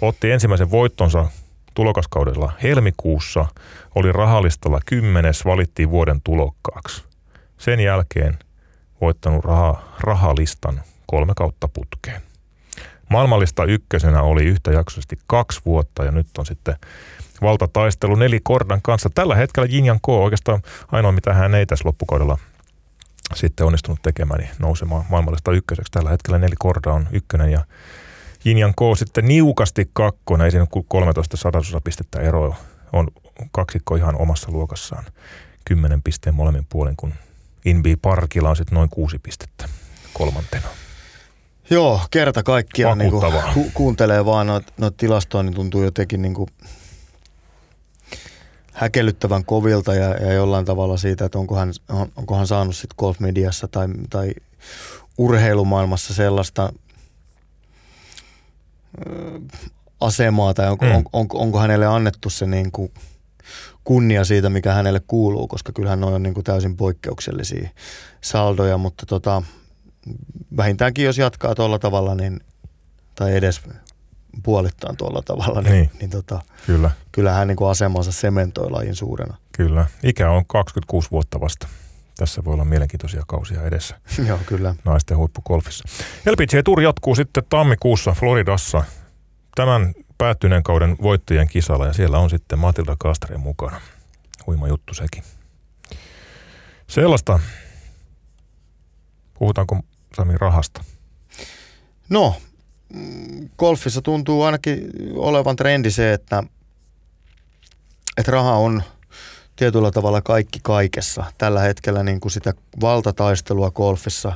Otti 0.00 0.30
ensimmäisen 0.30 0.70
voittonsa 0.70 1.26
tulokaskaudella 1.74 2.52
helmikuussa, 2.62 3.46
oli 3.94 4.12
rahallistalla 4.12 4.80
kymmenes, 4.86 5.44
valittiin 5.44 5.90
vuoden 5.90 6.20
tulokkaaksi. 6.24 7.04
Sen 7.58 7.80
jälkeen 7.80 8.38
voittanut 9.00 9.44
raha, 9.44 9.82
rahalistan 10.00 10.82
kolme 11.06 11.32
kautta 11.36 11.68
putkeen. 11.68 12.22
Maailmallista 13.08 13.64
ykkösenä 13.64 14.22
oli 14.22 14.44
yhtäjaksoisesti 14.44 15.18
kaksi 15.26 15.60
vuotta 15.66 16.04
ja 16.04 16.12
nyt 16.12 16.26
on 16.38 16.46
sitten 16.46 16.76
valtataistelu 17.42 18.14
neli 18.14 18.40
Kordan 18.42 18.82
kanssa. 18.82 19.10
Tällä 19.14 19.34
hetkellä 19.34 19.68
Jinjan 19.70 20.00
K 20.00 20.08
oikeastaan 20.08 20.62
ainoa, 20.92 21.12
mitä 21.12 21.34
hän 21.34 21.54
ei 21.54 21.66
tässä 21.66 21.88
loppukaudella 21.88 22.38
sitten 23.34 23.66
onnistunut 23.66 24.02
tekemään, 24.02 24.40
niin 24.40 24.50
nousemaan 24.58 25.04
maailmallista 25.08 25.52
ykköseksi. 25.52 25.92
Tällä 25.92 26.10
hetkellä 26.10 26.38
neli 26.38 26.54
Korda 26.58 26.92
on 26.92 27.08
ykkönen 27.12 27.52
ja 27.52 27.64
Jinjan 28.44 28.74
K 28.74 28.80
sitten 28.98 29.28
niukasti 29.28 29.90
kakkonen, 29.92 30.44
ei 30.44 30.50
siinä 30.50 30.66
kuin 30.70 30.86
13 30.88 31.36
sadasosa 31.36 31.80
pistettä 31.80 32.20
eroa. 32.20 32.56
On 32.92 33.08
kaksikko 33.52 33.96
ihan 33.96 34.16
omassa 34.16 34.52
luokassaan. 34.52 35.04
Kymmenen 35.64 36.02
pisteen 36.02 36.34
molemmin 36.34 36.66
puolin, 36.68 36.96
kun 36.96 37.14
Inbi 37.64 37.96
Parkilla 37.96 38.50
on 38.50 38.56
sitten 38.56 38.76
noin 38.76 38.88
kuusi 38.88 39.18
pistettä 39.18 39.68
kolmantena. 40.12 40.68
Joo, 41.70 42.00
kerta 42.10 42.42
kaikkiaan 42.42 42.98
niin 42.98 43.10
ku, 43.54 43.70
kuuntelee 43.74 44.24
vaan 44.24 44.46
noita 44.46 44.72
noit 44.78 44.96
tilastoja, 44.96 45.42
niin 45.42 45.54
tuntuu 45.54 45.82
jotenkin 45.82 46.22
niin 46.22 46.34
kuin 46.34 46.48
häkellyttävän 48.80 49.44
kovilta 49.44 49.94
ja, 49.94 50.08
ja 50.08 50.32
jollain 50.32 50.64
tavalla 50.64 50.96
siitä, 50.96 51.24
että 51.24 51.38
onko 51.38 51.56
hän, 51.56 51.72
on, 51.88 52.12
onko 52.16 52.36
hän 52.36 52.46
saanut 52.46 52.76
sitten 52.76 52.94
golfmediassa 52.98 53.68
tai, 53.68 53.88
tai 54.10 54.32
urheilumaailmassa 55.18 56.14
sellaista 56.14 56.72
ö, 59.06 59.40
asemaa 60.00 60.54
tai 60.54 60.70
onko, 60.70 60.84
mm. 60.84 60.92
on, 60.94 61.04
on, 61.12 61.26
onko 61.34 61.58
hänelle 61.58 61.86
annettu 61.86 62.30
se 62.30 62.46
niin 62.46 62.72
kuin 62.72 62.92
kunnia 63.84 64.24
siitä, 64.24 64.50
mikä 64.50 64.72
hänelle 64.72 65.00
kuuluu, 65.06 65.48
koska 65.48 65.72
kyllähän 65.72 66.00
noin 66.00 66.14
on 66.14 66.22
niin 66.22 66.34
kuin 66.34 66.44
täysin 66.44 66.76
poikkeuksellisia 66.76 67.68
saldoja, 68.20 68.78
mutta 68.78 69.06
tota, 69.06 69.42
vähintäänkin 70.56 71.04
jos 71.04 71.18
jatkaa 71.18 71.54
tuolla 71.54 71.78
tavalla, 71.78 72.14
niin, 72.14 72.40
tai 73.14 73.36
edes 73.36 73.60
puolittain 74.42 74.96
tuolla 74.96 75.22
tavalla, 75.22 75.60
niin, 75.60 75.72
niin. 75.72 75.90
niin 76.00 76.10
tota, 76.10 76.42
Kyllä. 76.66 76.90
kyllä 77.12 77.32
hän 77.32 77.48
niin 77.48 77.56
kuin 77.56 77.70
asemansa 77.70 78.12
sementoi 78.12 78.70
lajin 78.70 78.94
suurena. 78.94 79.36
Kyllä. 79.52 79.86
Ikä 80.02 80.30
on 80.30 80.46
26 80.46 81.10
vuotta 81.10 81.40
vasta. 81.40 81.68
Tässä 82.16 82.44
voi 82.44 82.54
olla 82.54 82.64
mielenkiintoisia 82.64 83.22
kausia 83.26 83.62
edessä. 83.62 84.00
Joo, 84.28 84.38
kyllä. 84.46 84.74
Naisten 84.84 85.16
huippukolfissa. 85.16 85.84
LPG 86.26 86.64
Tour 86.64 86.80
jatkuu 86.80 87.14
sitten 87.14 87.44
tammikuussa 87.48 88.12
Floridassa 88.12 88.84
tämän 89.54 89.94
päättyneen 90.18 90.62
kauden 90.62 90.96
voittajien 91.02 91.48
kisalla 91.48 91.86
ja 91.86 91.92
siellä 91.92 92.18
on 92.18 92.30
sitten 92.30 92.58
Matilda 92.58 92.96
Kastre 92.98 93.36
mukana. 93.36 93.80
Huima 94.46 94.68
juttu 94.68 94.94
sekin. 94.94 95.22
Sellaista. 96.86 97.40
Puhutaanko 99.38 99.80
Sami 100.16 100.34
rahasta? 100.38 100.84
No, 102.08 102.34
golfissa 103.58 104.02
tuntuu 104.02 104.42
ainakin 104.42 104.90
olevan 105.14 105.56
trendi 105.56 105.90
se, 105.90 106.12
että, 106.12 106.42
että 108.18 108.32
raha 108.32 108.52
on 108.52 108.82
tietyllä 109.56 109.90
tavalla 109.90 110.22
kaikki 110.22 110.58
kaikessa. 110.62 111.24
Tällä 111.38 111.60
hetkellä 111.60 112.02
niin 112.02 112.20
kuin 112.20 112.32
sitä 112.32 112.54
valtataistelua 112.80 113.70
golfissa 113.70 114.32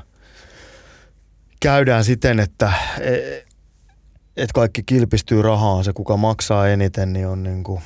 käydään 1.60 2.04
siten, 2.04 2.40
että, 2.40 2.72
että 4.36 4.52
kaikki 4.54 4.82
kilpistyy 4.82 5.42
rahaan. 5.42 5.84
Se, 5.84 5.92
kuka 5.92 6.16
maksaa 6.16 6.68
eniten, 6.68 7.12
niin 7.12 7.26
on 7.26 7.42
niin 7.42 7.64
kuin, 7.64 7.80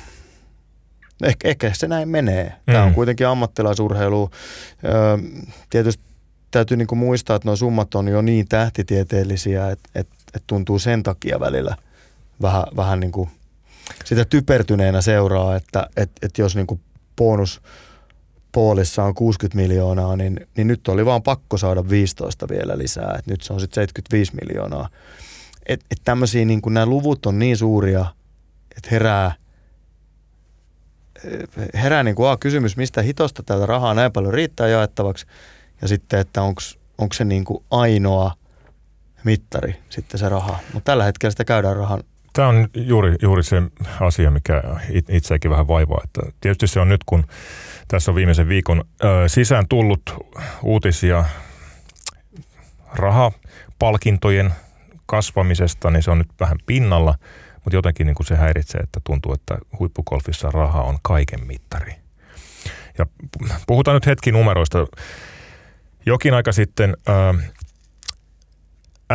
ehkä, 1.23 1.47
ehkä 1.47 1.71
se 1.73 1.87
näin 1.87 2.09
menee. 2.09 2.53
Tämä 2.65 2.83
on 2.83 2.89
mm. 2.89 2.95
kuitenkin 2.95 3.27
ammattilaisurheilu. 3.27 4.29
Tietysti 5.69 6.03
täytyy 6.51 6.77
niin 6.77 6.87
kuin 6.87 6.99
muistaa, 6.99 7.35
että 7.35 7.47
nuo 7.47 7.55
summat 7.55 7.95
on 7.95 8.07
jo 8.07 8.21
niin 8.21 8.47
tähtitieteellisiä, 8.47 9.69
että, 9.69 9.89
että 9.95 10.15
että 10.35 10.47
tuntuu 10.47 10.79
sen 10.79 11.03
takia 11.03 11.39
välillä 11.39 11.75
vähän, 12.41 12.63
vähän 12.75 12.99
niin 12.99 13.11
kuin 13.11 13.29
sitä 14.05 14.25
typertyneenä 14.25 15.01
seuraa, 15.01 15.55
että 15.55 15.89
että 15.97 16.19
että 16.21 16.41
jos 16.41 16.55
niin 16.55 16.67
kuin 16.67 16.81
bonus 17.17 17.61
poolissa 18.51 19.03
on 19.03 19.13
60 19.13 19.55
miljoonaa, 19.55 20.15
niin, 20.15 20.47
niin 20.57 20.67
nyt 20.67 20.87
oli 20.87 21.05
vaan 21.05 21.23
pakko 21.23 21.57
saada 21.57 21.89
15 21.89 22.49
vielä 22.49 22.77
lisää, 22.77 23.15
että 23.19 23.31
nyt 23.31 23.41
se 23.41 23.53
on 23.53 23.59
sitten 23.59 23.75
75 23.75 24.31
miljoonaa. 24.41 24.89
Että 25.65 25.85
et 25.91 26.01
tämmöisiä, 26.03 26.45
niin 26.45 26.61
nämä 26.69 26.85
luvut 26.85 27.25
on 27.25 27.39
niin 27.39 27.57
suuria, 27.57 28.05
että 28.77 28.89
herää, 28.91 29.31
herää 31.73 32.03
niin 32.03 32.15
kuin, 32.15 32.29
a, 32.29 32.37
kysymys, 32.37 32.77
mistä 32.77 33.01
hitosta 33.01 33.43
täältä 33.43 33.65
rahaa 33.65 33.93
näin 33.93 34.11
paljon 34.11 34.33
riittää 34.33 34.67
jaettavaksi, 34.67 35.25
ja 35.81 35.87
sitten, 35.87 36.19
että 36.19 36.41
onko 36.41 37.13
se 37.13 37.25
niin 37.25 37.45
kuin 37.45 37.63
ainoa 37.71 38.31
mittari 39.23 39.75
sitten 39.89 40.19
se 40.19 40.29
raha. 40.29 40.59
Mutta 40.73 40.91
tällä 40.91 41.03
hetkellä 41.03 41.31
sitä 41.31 41.45
käydään 41.45 41.77
rahan 41.77 42.03
Tämä 42.33 42.47
on 42.47 42.67
juuri, 42.73 43.15
juuri 43.21 43.43
se 43.43 43.61
asia, 43.99 44.31
mikä 44.31 44.63
itseäkin 45.09 45.51
vähän 45.51 45.67
vaivaa. 45.67 46.01
Että 46.03 46.21
tietysti 46.41 46.67
se 46.67 46.79
on 46.79 46.89
nyt, 46.89 47.03
kun 47.05 47.23
tässä 47.87 48.11
on 48.11 48.15
viimeisen 48.15 48.49
viikon 48.49 48.83
ö, 49.03 49.29
sisään 49.29 49.67
tullut 49.69 50.01
uutisia 50.63 51.25
rahapalkintojen 52.93 54.53
kasvamisesta, 55.05 55.91
niin 55.91 56.03
se 56.03 56.11
on 56.11 56.17
nyt 56.17 56.29
vähän 56.39 56.57
pinnalla, 56.65 57.15
mutta 57.55 57.75
jotenkin 57.75 58.07
niin 58.07 58.15
kuin 58.15 58.27
se 58.27 58.35
häiritsee, 58.35 58.81
että 58.81 58.99
tuntuu, 59.03 59.33
että 59.33 59.57
huippukolfissa 59.79 60.51
raha 60.51 60.81
on 60.81 60.97
kaiken 61.01 61.47
mittari. 61.47 61.93
Ja 62.97 63.05
puhutaan 63.67 63.95
nyt 63.95 64.05
hetki 64.05 64.31
numeroista. 64.31 64.87
Jokin 66.05 66.33
aika 66.33 66.51
sitten 66.51 66.97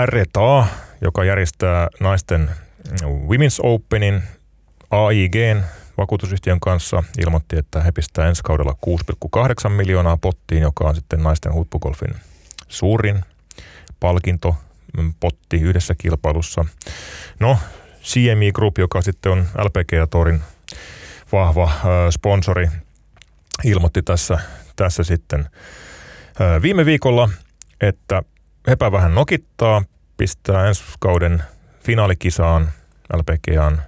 RTA, 0.07 0.67
joka 1.01 1.25
järjestää 1.25 1.89
naisten 2.01 2.51
Women's 3.03 3.59
Openin 3.63 4.23
AIGn 4.91 5.63
vakuutusyhtiön 5.99 6.61
kanssa, 6.61 7.03
ilmoitti, 7.19 7.57
että 7.59 7.81
he 7.81 7.93
pistää 7.93 8.29
ensi 8.29 8.43
kaudella 8.43 8.77
6,8 9.67 9.69
miljoonaa 9.69 10.17
pottiin, 10.17 10.63
joka 10.63 10.85
on 10.85 10.95
sitten 10.95 11.23
naisten 11.23 11.53
huippugolfin 11.53 12.15
suurin 12.69 13.25
palkinto 14.01 14.57
mm, 14.97 15.15
potti 15.21 15.57
yhdessä 15.57 15.95
kilpailussa. 15.99 16.65
No, 17.41 17.59
CME 18.03 18.53
Group, 18.55 18.79
joka 18.79 19.03
sitten 19.03 19.33
on 19.33 19.47
LPG 19.59 20.11
Torin 20.11 20.41
vahva 21.33 21.71
sponsori, 22.11 22.69
ilmoitti 23.65 24.03
tässä, 24.03 24.39
tässä 24.77 25.05
sitten 25.05 25.47
viime 26.63 26.87
viikolla, 26.87 27.29
että 27.81 28.23
Hepä 28.69 28.93
vähän 28.93 29.15
nokittaa, 29.15 29.83
pistää 30.17 30.69
ensi 30.69 30.85
kauden 31.01 31.43
finaalikisaan 31.81 32.69
LPGAan 33.13 33.83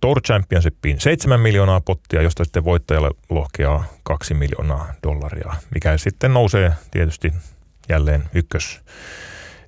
Tour 0.00 0.20
Championshipiin 0.22 1.00
7 1.00 1.40
miljoonaa 1.40 1.80
pottia, 1.80 2.22
josta 2.22 2.44
sitten 2.44 2.64
voittajalle 2.64 3.10
lohkeaa 3.30 3.84
2 4.02 4.34
miljoonaa 4.34 4.94
dollaria, 5.02 5.54
mikä 5.74 5.98
sitten 5.98 6.34
nousee 6.34 6.72
tietysti 6.90 7.32
jälleen 7.88 8.24
ykkös, 8.34 8.80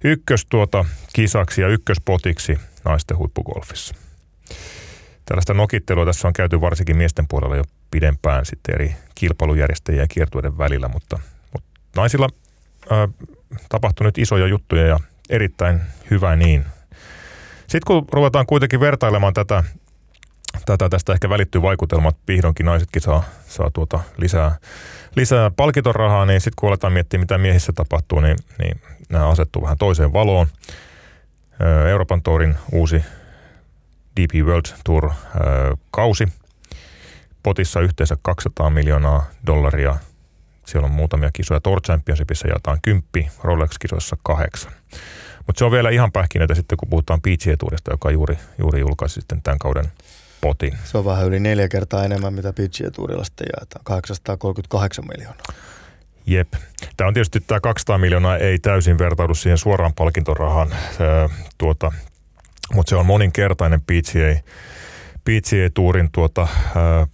ykkös 0.05 0.47
tuota 0.47 0.85
kisaksi 1.13 1.61
ja 1.61 1.69
ykköspotiksi 1.69 2.59
naisten 2.85 3.19
huippugolfissa. 3.19 3.95
Tällaista 5.27 5.55
nokittelua 5.55 6.07
tässä 6.07 6.29
on 6.29 6.35
käyty 6.35 6.61
varsinkin 6.61 6.97
miesten 6.97 7.29
puolella 7.29 7.57
jo 7.57 7.65
pidempään 7.91 8.47
sitten 8.47 8.75
eri 8.75 8.97
kilpailujärjestäjien 9.15 10.03
ja 10.03 10.09
kiertueiden 10.09 10.59
välillä, 10.59 10.89
mutta, 10.89 11.19
mutta 11.53 11.69
naisilla 11.97 12.29
ää, 12.91 13.09
tapahtui 13.69 14.05
nyt 14.05 14.19
isoja 14.19 14.47
juttuja 14.47 14.87
ja 14.87 14.99
erittäin 15.31 15.81
hyvä 16.11 16.37
niin. 16.37 16.65
Sitten 17.61 17.87
kun 17.87 18.07
ruvetaan 18.13 18.47
kuitenkin 18.47 18.81
vertailemaan 18.81 19.35
tätä, 19.35 19.65
tätä 20.67 20.89
tästä 20.89 21.13
ehkä 21.13 21.29
välittyy 21.29 21.63
vaikutelma, 21.63 22.09
että 22.09 22.23
vihdoinkin 22.29 22.67
naisetkin 22.67 23.03
saa, 23.03 23.25
saa 23.49 23.71
tuota 23.71 24.01
lisää, 24.17 24.57
lisää 25.17 25.51
palkintorahaa, 25.51 26.27
niin 26.27 26.41
sitten 26.41 26.57
kun 26.61 26.69
aletaan 26.69 26.93
miettiä, 26.93 27.21
mitä 27.21 27.39
miehissä 27.39 27.73
tapahtuu, 27.73 28.21
niin, 28.21 28.37
niin 28.59 28.81
nämä 29.09 29.29
asettuu 29.29 29.63
vähän 29.63 29.79
toiseen 29.79 30.13
valoon. 30.13 30.47
Euroopan 31.91 32.23
Tourin 32.23 32.55
uusi 32.73 33.03
DP 34.21 34.47
World 34.47 34.67
Tour 34.85 35.11
kausi. 35.91 36.29
Potissa 37.43 37.81
yhteensä 37.81 38.17
200 38.23 38.71
miljoonaa 38.71 39.25
dollaria 39.47 39.97
siellä 40.67 40.87
on 40.87 40.93
muutamia 40.93 41.31
kisoja. 41.33 41.61
Tour 41.61 41.81
Championshipissa 41.81 42.49
jaetaan 42.49 42.79
kymppi, 42.83 43.29
Rolex-kisoissa 43.43 44.17
kahdeksan. 44.23 44.73
Mutta 45.47 45.59
se 45.59 45.65
on 45.65 45.73
vielä 45.73 45.91
ihan 45.91 46.13
pähkinöitä 46.13 46.55
sitten, 46.55 46.79
kun 46.79 46.89
puhutaan 46.91 47.21
PGA 47.21 47.57
Tourista, 47.59 47.91
joka 47.91 48.11
juuri, 48.11 48.39
juuri 48.59 48.81
julkaisi 48.81 49.15
sitten 49.15 49.43
tämän 49.43 49.59
kauden 49.59 49.85
potin. 50.41 50.79
Se 50.85 50.99
on 50.99 51.05
vähän 51.05 51.27
yli 51.27 51.41
neljä 51.41 51.69
kertaa 51.69 52.05
enemmän, 52.05 52.35
mitä 52.35 52.53
PGA 52.53 52.91
Tourilla 52.91 53.25
sitten 53.25 53.47
jaetaan. 53.57 53.85
838 53.85 55.05
miljoonaa. 55.09 55.45
Jep. 56.27 56.53
Tämä 56.97 57.09
on 57.09 57.15
tietysti 57.15 57.41
tämä 57.41 57.61
200 57.61 57.99
miljoonaa 57.99 58.37
ei 58.37 58.59
täysin 58.59 58.99
vertaudu 58.99 59.35
siihen 59.35 59.59
suoraan 59.59 59.93
palkintorahaan, 59.93 60.75
tuota, 61.59 61.93
mutta 62.75 62.91
se 62.91 62.97
on 62.97 63.07
moninkertainen 63.07 63.81
PGA, 63.81 64.41
PGA 65.25 65.71
Tourin 65.75 66.11
tuota, 66.13 66.49
ää, 66.77 67.07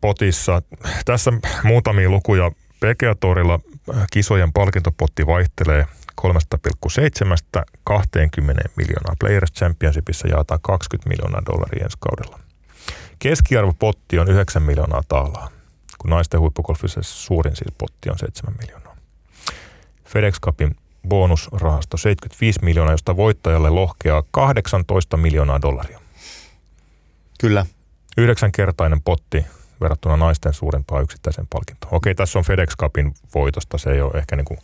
potissa. 0.00 0.62
Tässä 1.04 1.32
muutamia 1.64 2.10
lukuja 2.10 2.50
PGA 2.80 3.14
Tourilla 3.20 3.60
kisojen 4.12 4.52
palkintopotti 4.52 5.26
vaihtelee 5.26 5.86
3,7 6.20 7.62
20 7.84 8.62
miljoonaa. 8.76 9.14
Players 9.18 9.52
Championshipissa 9.52 10.28
jaetaan 10.28 10.60
20 10.62 11.08
miljoonaa 11.08 11.42
dollaria 11.46 11.84
ensi 11.84 11.96
kaudella. 12.00 12.38
Keskiarvopotti 13.18 14.18
on 14.18 14.30
9 14.30 14.62
miljoonaa 14.62 15.02
taalaa, 15.08 15.50
kun 15.98 16.10
naisten 16.10 16.40
huippugolfissa 16.40 17.02
suurin 17.02 17.56
siis 17.56 17.74
potti 17.78 18.10
on 18.10 18.18
7 18.18 18.54
miljoonaa. 18.60 18.96
FedEx 20.04 20.40
Cupin 20.40 20.76
bonusrahasto 21.08 21.96
75 21.96 22.60
miljoonaa, 22.62 22.92
josta 22.92 23.16
voittajalle 23.16 23.70
lohkeaa 23.70 24.22
18 24.30 25.16
miljoonaa 25.16 25.62
dollaria. 25.62 26.00
Kyllä. 27.40 27.66
Yhdeksänkertainen 28.16 29.02
potti 29.02 29.46
verrattuna 29.80 30.16
naisten 30.16 30.54
suurempaan 30.54 31.02
yksittäisen 31.02 31.46
palkintoon. 31.50 31.94
Okei, 31.94 32.14
tässä 32.14 32.38
on 32.38 32.44
FedEx 32.44 32.76
Cupin 32.76 33.14
voitosta, 33.34 33.78
se 33.78 33.90
ei 33.90 34.00
ole 34.00 34.12
ehkä 34.14 34.36
niin 34.36 34.44
kuin, 34.44 34.58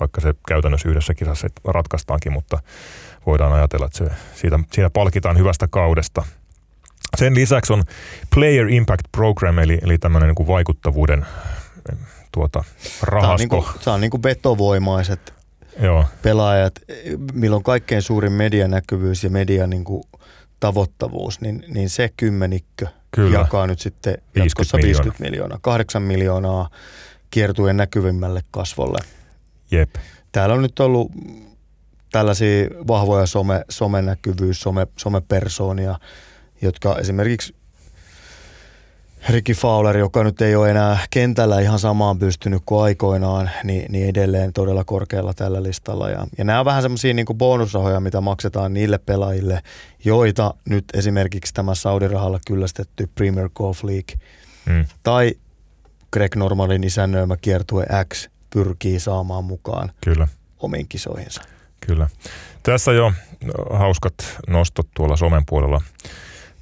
vaikka 0.00 0.20
se 0.20 0.34
käytännössä 0.48 0.88
yhdessä 0.88 1.14
kisassa 1.14 1.48
ratkaistaankin, 1.64 2.32
mutta 2.32 2.58
voidaan 3.26 3.52
ajatella, 3.52 3.86
että 3.86 3.98
se, 3.98 4.04
siitä, 4.34 4.58
siinä 4.72 4.90
palkitaan 4.90 5.38
hyvästä 5.38 5.68
kaudesta. 5.70 6.24
Sen 7.16 7.34
lisäksi 7.34 7.72
on 7.72 7.84
Player 8.34 8.68
Impact 8.68 9.06
Program, 9.12 9.58
eli, 9.58 9.78
eli 9.82 9.98
tämmöinen 9.98 10.26
niin 10.28 10.34
kuin 10.34 10.46
vaikuttavuuden 10.46 11.26
tuota, 12.32 12.64
rahasto. 13.02 13.20
Tämä 13.20 13.32
on, 13.32 13.38
niin 13.38 13.48
kuin, 13.48 14.00
niin 14.00 14.10
kuin 14.10 14.22
vetovoimaiset 14.22 15.34
Joo. 15.80 16.04
pelaajat, 16.22 16.74
milloin 17.32 17.62
kaikkein 17.62 18.02
suurin 18.02 18.32
medianäkyvyys 18.32 19.24
ja 19.24 19.30
media 19.30 19.66
niin 19.66 19.84
kuin 19.84 20.02
tavoittavuus, 20.60 21.40
niin, 21.40 21.64
niin 21.68 21.90
se 21.90 22.10
kymmenikkö 22.16 22.86
Kyllä. 23.16 23.38
jakaa 23.38 23.66
nyt 23.66 23.78
sitten 23.80 24.12
50 24.12 24.40
jatkossa 24.44 24.76
50 24.76 25.22
miljoonaa. 25.22 25.30
miljoonaa. 25.30 25.58
8 25.62 26.02
miljoonaa 26.02 26.70
kiertueen 27.30 27.76
näkyvimmälle 27.76 28.40
kasvolle. 28.50 28.98
Jep. 29.70 29.94
Täällä 30.32 30.54
on 30.54 30.62
nyt 30.62 30.80
ollut 30.80 31.12
tällaisia 32.12 32.68
vahvoja 32.86 33.26
some, 33.26 33.64
somenäkyvyys, 33.68 34.60
some, 34.60 34.86
somepersoonia, 34.98 35.98
jotka 36.62 36.98
esimerkiksi 36.98 37.54
Ricky 39.28 39.52
Fowler, 39.52 39.98
joka 39.98 40.24
nyt 40.24 40.40
ei 40.40 40.56
ole 40.56 40.70
enää 40.70 40.98
kentällä 41.10 41.60
ihan 41.60 41.78
samaan 41.78 42.18
pystynyt 42.18 42.62
kuin 42.66 42.82
aikoinaan, 42.82 43.50
niin, 43.64 43.92
niin 43.92 44.08
edelleen 44.08 44.52
todella 44.52 44.84
korkealla 44.84 45.34
tällä 45.34 45.62
listalla. 45.62 46.10
Ja, 46.10 46.26
ja 46.38 46.44
nämä 46.44 46.58
on 46.58 46.64
vähän 46.64 46.82
semmoisia 46.82 47.14
niin 47.14 47.26
bonusrahoja, 47.34 48.00
mitä 48.00 48.20
maksetaan 48.20 48.74
niille 48.74 48.98
pelaajille, 48.98 49.62
joita 50.04 50.54
nyt 50.68 50.84
esimerkiksi 50.94 51.54
tämä 51.54 51.74
Saudi-rahalla 51.74 52.40
kyllästetty 52.46 53.10
Premier 53.14 53.48
Golf 53.54 53.84
League 53.84 54.14
hmm. 54.66 54.84
tai 55.02 55.34
Greg 56.12 56.36
Normalin 56.36 56.84
isännöimä 56.84 57.36
kiertue 57.36 57.86
X 58.14 58.28
pyrkii 58.50 59.00
saamaan 59.00 59.44
mukaan 59.44 59.92
Kyllä. 60.04 60.28
omiin 60.58 60.88
kisoihinsa. 60.88 61.42
Kyllä. 61.86 62.08
Tässä 62.62 62.92
jo 62.92 63.12
hauskat 63.70 64.14
nostot 64.48 64.86
tuolla 64.94 65.16
somen 65.16 65.42
puolella 65.46 65.80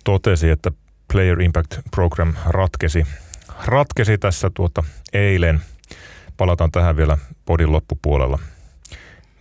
totesi, 0.05 0.51
että 0.51 0.71
Player 1.15 1.41
Impact 1.41 1.79
Program 1.91 2.35
ratkesi, 2.47 3.07
ratkesi 3.65 4.19
tässä 4.19 4.51
tuota 4.55 4.85
eilen. 5.13 5.61
Palataan 6.37 6.71
tähän 6.71 6.97
vielä 6.97 7.19
podin 7.45 7.73
loppupuolella. 7.73 8.39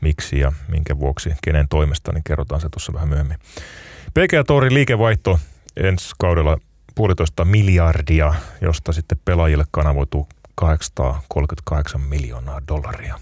Miksi 0.02 0.40
ja 0.40 0.52
minkä 0.68 1.00
vuoksi, 1.00 1.30
kenen 1.44 1.68
toimesta, 1.68 2.12
niin 2.12 2.24
kerrotaan 2.24 2.62
se 2.62 2.70
tuossa 2.70 2.94
vähän 2.94 3.10
myöhemmin. 3.10 3.38
PGA 4.14 4.44
Tourin 4.44 4.74
liikevaihto 4.74 5.40
ensi 5.78 6.10
kaudella 6.20 6.58
puolitoista 6.96 7.46
miljardia, 7.46 8.34
josta 8.62 8.94
sitten 8.94 9.18
pelaajille 9.26 9.66
kanavoituu 9.72 10.28
838 10.56 12.02
miljoonaa 12.02 12.62
dollaria. 12.68 13.20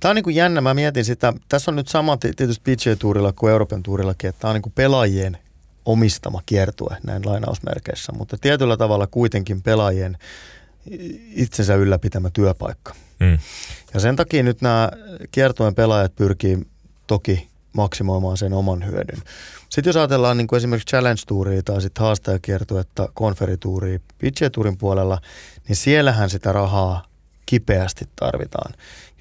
Tämä 0.00 0.10
on 0.10 0.16
niin 0.16 0.24
kuin 0.24 0.36
jännä, 0.36 0.60
mä 0.60 0.74
mietin 0.74 1.04
sitä, 1.04 1.32
tässä 1.48 1.70
on 1.70 1.76
nyt 1.76 1.88
sama 1.88 2.16
tietysti 2.16 2.70
PGA-tuurilla 2.70 3.32
kuin 3.32 3.50
Euroopan 3.50 3.82
tuurillakin, 3.82 4.28
että 4.28 4.40
tämä 4.40 4.50
on 4.50 4.54
niin 4.54 4.62
kuin 4.62 4.72
pelaajien 4.76 5.43
omistama 5.84 6.42
kiertue 6.46 6.96
näin 7.04 7.26
lainausmerkeissä, 7.26 8.12
mutta 8.12 8.36
tietyllä 8.40 8.76
tavalla 8.76 9.06
kuitenkin 9.06 9.62
pelaajien 9.62 10.18
itsensä 11.34 11.74
ylläpitämä 11.74 12.30
työpaikka. 12.32 12.94
Mm. 13.20 13.38
Ja 13.94 14.00
sen 14.00 14.16
takia 14.16 14.42
nyt 14.42 14.62
nämä 14.62 14.90
kiertueen 15.30 15.74
pelaajat 15.74 16.14
pyrkii 16.16 16.58
toki 17.06 17.48
maksimoimaan 17.72 18.36
sen 18.36 18.52
oman 18.52 18.86
hyödyn. 18.86 19.22
Sitten 19.68 19.88
jos 19.88 19.96
ajatellaan 19.96 20.36
niin 20.36 20.46
kuin 20.46 20.56
esimerkiksi 20.56 20.90
Challenge 20.90 21.22
Touria 21.26 21.62
tai 21.62 21.82
sitten 21.82 22.04
haastajakiertuetta, 22.04 23.08
konferituuria, 23.14 23.98
PGA 23.98 24.50
Tourin 24.50 24.78
puolella, 24.78 25.18
niin 25.68 25.76
siellähän 25.76 26.30
sitä 26.30 26.52
rahaa 26.52 27.04
kipeästi 27.46 28.04
tarvitaan. 28.16 28.74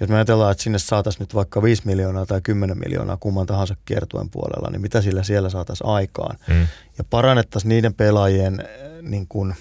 Jos 0.04 0.10
me 0.10 0.16
ajatellaan, 0.16 0.52
että 0.52 0.64
sinne 0.64 0.80
saataisiin 0.80 1.20
nyt 1.20 1.36
vaikka 1.36 1.64
5 1.64 1.82
miljoonaa 1.86 2.26
tai 2.26 2.42
10 2.42 2.78
miljoonaa 2.78 3.18
kumman 3.18 3.46
tahansa 3.46 3.76
kiertuen 3.86 4.30
puolella, 4.30 4.70
niin 4.72 4.82
mitä 4.82 5.02
sillä 5.02 5.24
siellä 5.24 5.50
saataisiin 5.50 5.88
aikaan? 5.88 6.38
Mm. 6.48 6.68
Ja 6.98 7.04
parannettaisiin 7.10 7.70
niiden 7.70 7.94
pelaajien 7.94 8.60
eh, 8.60 9.02
niin 9.02 9.28
kuin, 9.28 9.56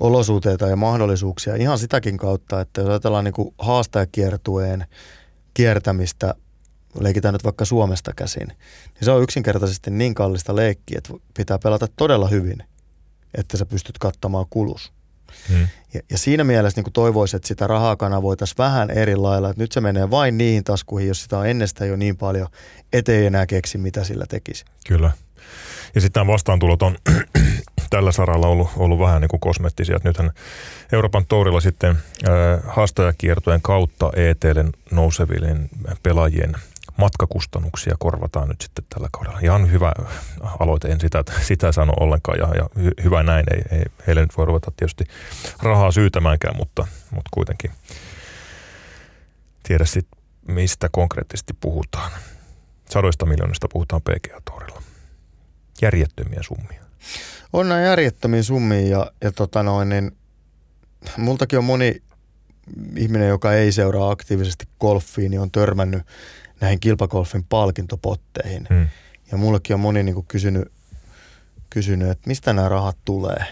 olosuhteita 0.00 0.66
ja 0.66 0.76
mahdollisuuksia 0.76 1.56
ihan 1.56 1.78
sitäkin 1.78 2.18
kautta, 2.18 2.60
että 2.60 2.80
jos 2.80 2.90
ajatellaan 2.90 3.24
niin 3.24 3.34
kuin 3.34 3.54
haastajakiertueen 3.58 4.86
kiertämistä, 5.54 6.34
leikitään 7.00 7.32
nyt 7.32 7.44
vaikka 7.44 7.64
Suomesta 7.64 8.12
käsin, 8.16 8.48
niin 8.48 9.04
se 9.04 9.10
on 9.10 9.22
yksinkertaisesti 9.22 9.90
niin 9.90 10.14
kallista 10.14 10.56
leikkiä, 10.56 10.98
että 10.98 11.12
pitää 11.36 11.58
pelata 11.58 11.88
todella 11.96 12.28
hyvin, 12.28 12.58
että 13.34 13.56
sä 13.56 13.66
pystyt 13.66 13.98
kattamaan 13.98 14.46
kulus. 14.50 14.92
Hmm. 15.48 15.68
Ja, 15.94 16.00
ja 16.10 16.18
siinä 16.18 16.44
mielessä 16.44 16.80
niin 16.80 16.92
toivoisin, 16.92 17.36
että 17.36 17.48
sitä 17.48 17.66
rahaa 17.66 17.96
kanavoitaisiin 17.96 18.58
vähän 18.58 18.90
eri 18.90 19.16
lailla. 19.16 19.50
Että 19.50 19.62
nyt 19.62 19.72
se 19.72 19.80
menee 19.80 20.10
vain 20.10 20.38
niihin 20.38 20.64
taskuihin, 20.64 21.08
jos 21.08 21.22
sitä 21.22 21.38
on 21.38 21.46
ennestään 21.46 21.90
jo 21.90 21.96
niin 21.96 22.16
paljon, 22.16 22.48
ettei 22.92 23.26
enää 23.26 23.46
keksi, 23.46 23.78
mitä 23.78 24.04
sillä 24.04 24.24
tekisi. 24.28 24.64
Kyllä. 24.86 25.12
Ja 25.94 26.00
sitten 26.00 26.20
nämä 26.20 26.32
vastaantulot 26.32 26.82
on 26.82 26.96
tällä 27.90 28.12
saralla 28.12 28.46
ollut, 28.46 28.68
ollut 28.76 28.98
vähän 28.98 29.20
niin 29.20 29.28
kuin 29.28 29.40
kosmettisia. 29.40 29.96
Että 29.96 30.08
nythän 30.08 30.30
Euroopan 30.92 31.26
tourilla 31.26 31.60
sitten 31.60 31.90
äh, 31.90 32.62
haastajakiertojen 32.66 33.62
kautta 33.62 34.10
ETL 34.16 34.60
nouseville 34.90 35.56
pelaajien– 36.02 36.56
matkakustannuksia 36.96 37.94
korvataan 37.98 38.48
nyt 38.48 38.60
sitten 38.60 38.84
tällä 38.88 39.08
kaudella. 39.12 39.38
Ihan 39.42 39.72
hyvä 39.72 39.92
aloite, 40.60 40.88
en 40.88 41.00
sitä, 41.00 41.24
sitä 41.42 41.72
sano 41.72 41.92
ollenkaan 42.00 42.38
ja, 42.38 42.48
ja 42.54 42.68
hy, 42.82 42.90
hyvä 43.04 43.22
näin. 43.22 43.46
Ei, 43.54 43.78
ei 43.78 43.84
heille 44.06 44.22
nyt 44.22 44.36
voi 44.36 44.46
ruveta 44.46 44.72
tietysti 44.76 45.04
rahaa 45.62 45.92
syytämäänkään, 45.92 46.56
mutta, 46.56 46.86
mutta 47.10 47.30
kuitenkin 47.34 47.70
tiedä 49.62 49.84
sitten, 49.84 50.20
mistä 50.48 50.88
konkreettisesti 50.92 51.54
puhutaan. 51.60 52.10
Sadoista 52.90 53.26
miljoonista 53.26 53.68
puhutaan 53.72 54.02
PGA-torilla. 54.02 54.82
Järjettömiä 55.82 56.42
summia. 56.42 56.84
On 57.52 57.68
nämä 57.68 57.80
järjettömiä 57.80 58.42
summia 58.42 58.88
ja, 58.88 59.12
ja 59.20 59.32
tota 59.32 59.62
noin, 59.62 59.88
niin 59.88 60.16
multakin 61.16 61.58
on 61.58 61.64
moni 61.64 62.02
ihminen, 62.96 63.28
joka 63.28 63.52
ei 63.52 63.72
seuraa 63.72 64.10
aktiivisesti 64.10 64.68
golfiin, 64.80 65.30
niin 65.30 65.40
on 65.40 65.50
törmännyt 65.50 66.02
näihin 66.60 66.80
kilpakolfin 66.80 67.44
palkintopotteihin. 67.44 68.66
Hmm. 68.70 68.88
Ja 69.32 69.36
mullekin 69.38 69.74
on 69.74 69.80
moni 69.80 70.02
niin 70.02 70.14
kuin 70.14 70.26
kysynyt, 70.26 70.72
kysynyt, 71.70 72.10
että 72.10 72.28
mistä 72.28 72.52
nämä 72.52 72.68
rahat 72.68 72.96
tulee. 73.04 73.46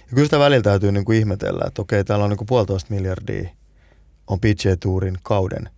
Ja 0.00 0.10
kyllä 0.10 0.24
sitä 0.24 0.38
välillä 0.38 0.62
täytyy 0.62 0.92
niin 0.92 1.04
kuin 1.04 1.18
ihmetellä, 1.18 1.64
että 1.66 1.82
okei, 1.82 2.04
täällä 2.04 2.24
on 2.24 2.30
niin 2.30 2.38
kuin 2.38 2.46
puolitoista 2.46 2.94
miljardia 2.94 3.48
on 4.26 4.40
PGA 4.40 4.76
Tourin 4.80 5.18
kauden. 5.22 5.70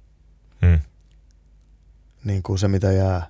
Hmm. 0.66 0.78
Niin 2.24 2.42
kuin 2.42 2.58
se, 2.58 2.68
mitä 2.68 2.92
jää. 2.92 3.26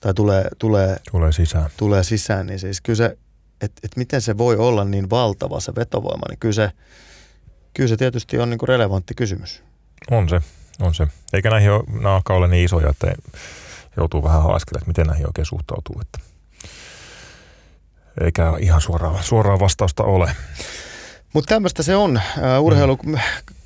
Tai 0.00 0.14
tulee, 0.14 0.48
tulee, 0.58 0.96
tulee 1.10 1.32
sisään. 1.32 1.70
Tulee 1.76 2.02
sisään, 2.04 2.46
niin 2.46 2.58
siis 2.58 2.80
kyllä 2.80 2.96
se, 2.96 3.18
että 3.60 3.80
et 3.84 3.96
miten 3.96 4.20
se 4.20 4.38
voi 4.38 4.56
olla 4.56 4.84
niin 4.84 5.10
valtava 5.10 5.60
se 5.60 5.72
vetovoima, 5.76 6.26
niin 6.28 6.38
kyllä 6.38 6.52
se, 6.52 6.70
kyllä 7.74 7.88
se 7.88 7.96
tietysti 7.96 8.38
on 8.38 8.50
niin 8.50 8.58
kuin 8.58 8.68
relevantti 8.68 9.14
kysymys. 9.14 9.62
On 10.10 10.28
se 10.28 10.40
on 10.80 10.94
se. 10.94 11.06
Eikä 11.32 11.50
näihin 11.50 11.70
ole, 11.70 11.84
nämä 12.00 12.20
olla 12.30 12.46
niin 12.46 12.64
isoja, 12.64 12.90
että 12.90 13.14
joutuu 13.96 14.22
vähän 14.22 14.42
haaskelemaan, 14.42 14.82
että 14.82 14.90
miten 14.90 15.06
näihin 15.06 15.26
oikein 15.26 15.46
suhtautuu. 15.46 16.00
Että 16.00 16.18
eikä 18.20 18.52
ihan 18.58 18.80
suoraa, 18.80 19.22
suoraa 19.22 19.60
vastausta 19.60 20.02
ole. 20.02 20.36
Mutta 21.32 21.48
tämmöistä 21.48 21.82
se 21.82 21.96
on. 21.96 22.20
Urheilu, 22.60 22.98
mm. 23.06 23.14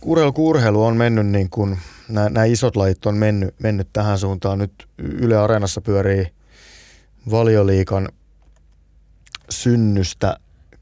urheilu 0.03 0.33
kun 0.33 0.45
urheilu 0.45 0.85
on 0.85 0.97
mennyt 0.97 1.27
niin 1.27 1.51
kuin, 1.51 1.79
nämä 2.09 2.45
isot 2.45 2.77
lajit 2.77 3.07
on 3.07 3.17
mennyt, 3.17 3.55
mennyt 3.63 3.89
tähän 3.93 4.19
suuntaan. 4.19 4.59
Nyt 4.59 4.89
Yle 4.99 5.37
Areenassa 5.37 5.81
pyörii 5.81 6.27
valioliikan 7.31 8.09
synnystä 9.51 10.37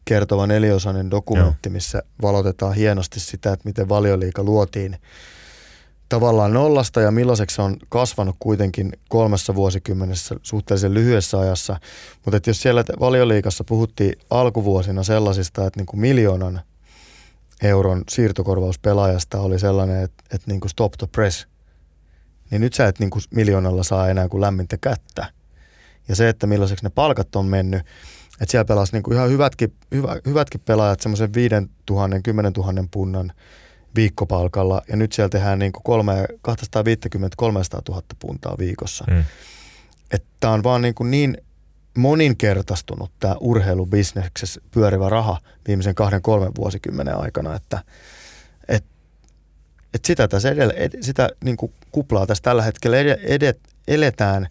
kertova 0.04 0.46
neliosainen 0.46 1.10
dokumentti, 1.10 1.68
Joo. 1.68 1.72
missä 1.72 2.02
valotetaan 2.22 2.74
hienosti 2.74 3.20
sitä, 3.20 3.52
että 3.52 3.68
miten 3.68 3.88
valioliika 3.88 4.42
luotiin 4.42 4.96
tavallaan 6.08 6.52
nollasta 6.52 7.00
ja 7.00 7.10
millaiseksi 7.10 7.56
se 7.56 7.62
on 7.62 7.76
kasvanut 7.88 8.36
kuitenkin 8.38 8.92
kolmessa 9.08 9.54
vuosikymmenessä 9.54 10.34
suhteellisen 10.42 10.94
lyhyessä 10.94 11.38
ajassa. 11.38 11.80
Mutta 12.24 12.50
jos 12.50 12.62
siellä 12.62 12.84
valioliikassa 13.00 13.64
puhuttiin 13.64 14.12
alkuvuosina 14.30 15.02
sellaisista, 15.02 15.66
että 15.66 15.80
niin 15.80 15.86
kuin 15.86 16.00
miljoonan 16.00 16.60
euron 17.62 18.04
siirtokorvauspelaajasta 18.08 19.40
oli 19.40 19.58
sellainen, 19.58 20.02
että, 20.02 20.24
että 20.34 20.50
niin 20.50 20.60
kuin 20.60 20.70
stop 20.70 20.92
the 20.92 21.06
press. 21.06 21.46
Niin 22.50 22.60
nyt 22.60 22.74
sä 22.74 22.86
et 22.86 22.98
niin 22.98 23.10
kuin 23.10 23.22
miljoonalla 23.30 23.82
saa 23.82 24.08
enää 24.08 24.28
kuin 24.28 24.40
lämmintä 24.40 24.76
kättä. 24.76 25.26
Ja 26.08 26.16
se, 26.16 26.28
että 26.28 26.46
millaiseksi 26.46 26.84
ne 26.84 26.90
palkat 26.90 27.36
on 27.36 27.46
mennyt, 27.46 27.80
että 28.40 28.50
siellä 28.50 28.64
pelasi 28.64 28.92
niin 28.92 29.02
kuin 29.02 29.16
ihan 29.16 29.30
hyvätkin, 29.30 29.72
hyvä, 29.94 30.16
hyvätkin 30.26 30.60
pelaajat 30.64 31.00
semmoisen 31.00 31.34
5 31.34 31.54
000, 31.90 32.20
10 32.24 32.52
000 32.52 32.84
punnan 32.90 33.32
viikkopalkalla 33.96 34.82
ja 34.88 34.96
nyt 34.96 35.12
siellä 35.12 35.28
tehdään 35.28 35.58
niin 35.58 35.72
kuin 35.72 36.06
250-300 36.06 36.08
000 37.88 38.02
puntaa 38.18 38.54
viikossa. 38.58 39.04
Mm. 39.10 39.24
Että 40.10 40.50
on 40.50 40.62
vaan 40.62 40.82
niin, 40.82 40.94
kuin 40.94 41.10
niin 41.10 41.38
moninkertaistunut 41.96 43.10
tämä 43.20 43.36
urheilubisneksessä 43.40 44.60
pyörivä 44.70 45.08
raha 45.08 45.40
viimeisen 45.68 45.94
kahden, 45.94 46.22
kolmen 46.22 46.52
vuosikymmenen 46.58 47.16
aikana, 47.20 47.54
että 47.54 47.82
et, 48.68 48.84
et 49.94 50.04
sitä, 50.04 50.28
tässä 50.28 50.50
edellä, 50.50 50.74
ed, 50.76 50.92
sitä 51.00 51.28
niin 51.44 51.56
kuin 51.56 51.72
kuplaa 51.92 52.26
tässä 52.26 52.42
tällä 52.42 52.62
hetkellä 52.62 52.98
ed, 52.98 53.20
edet, 53.22 53.60
eletään 53.88 54.48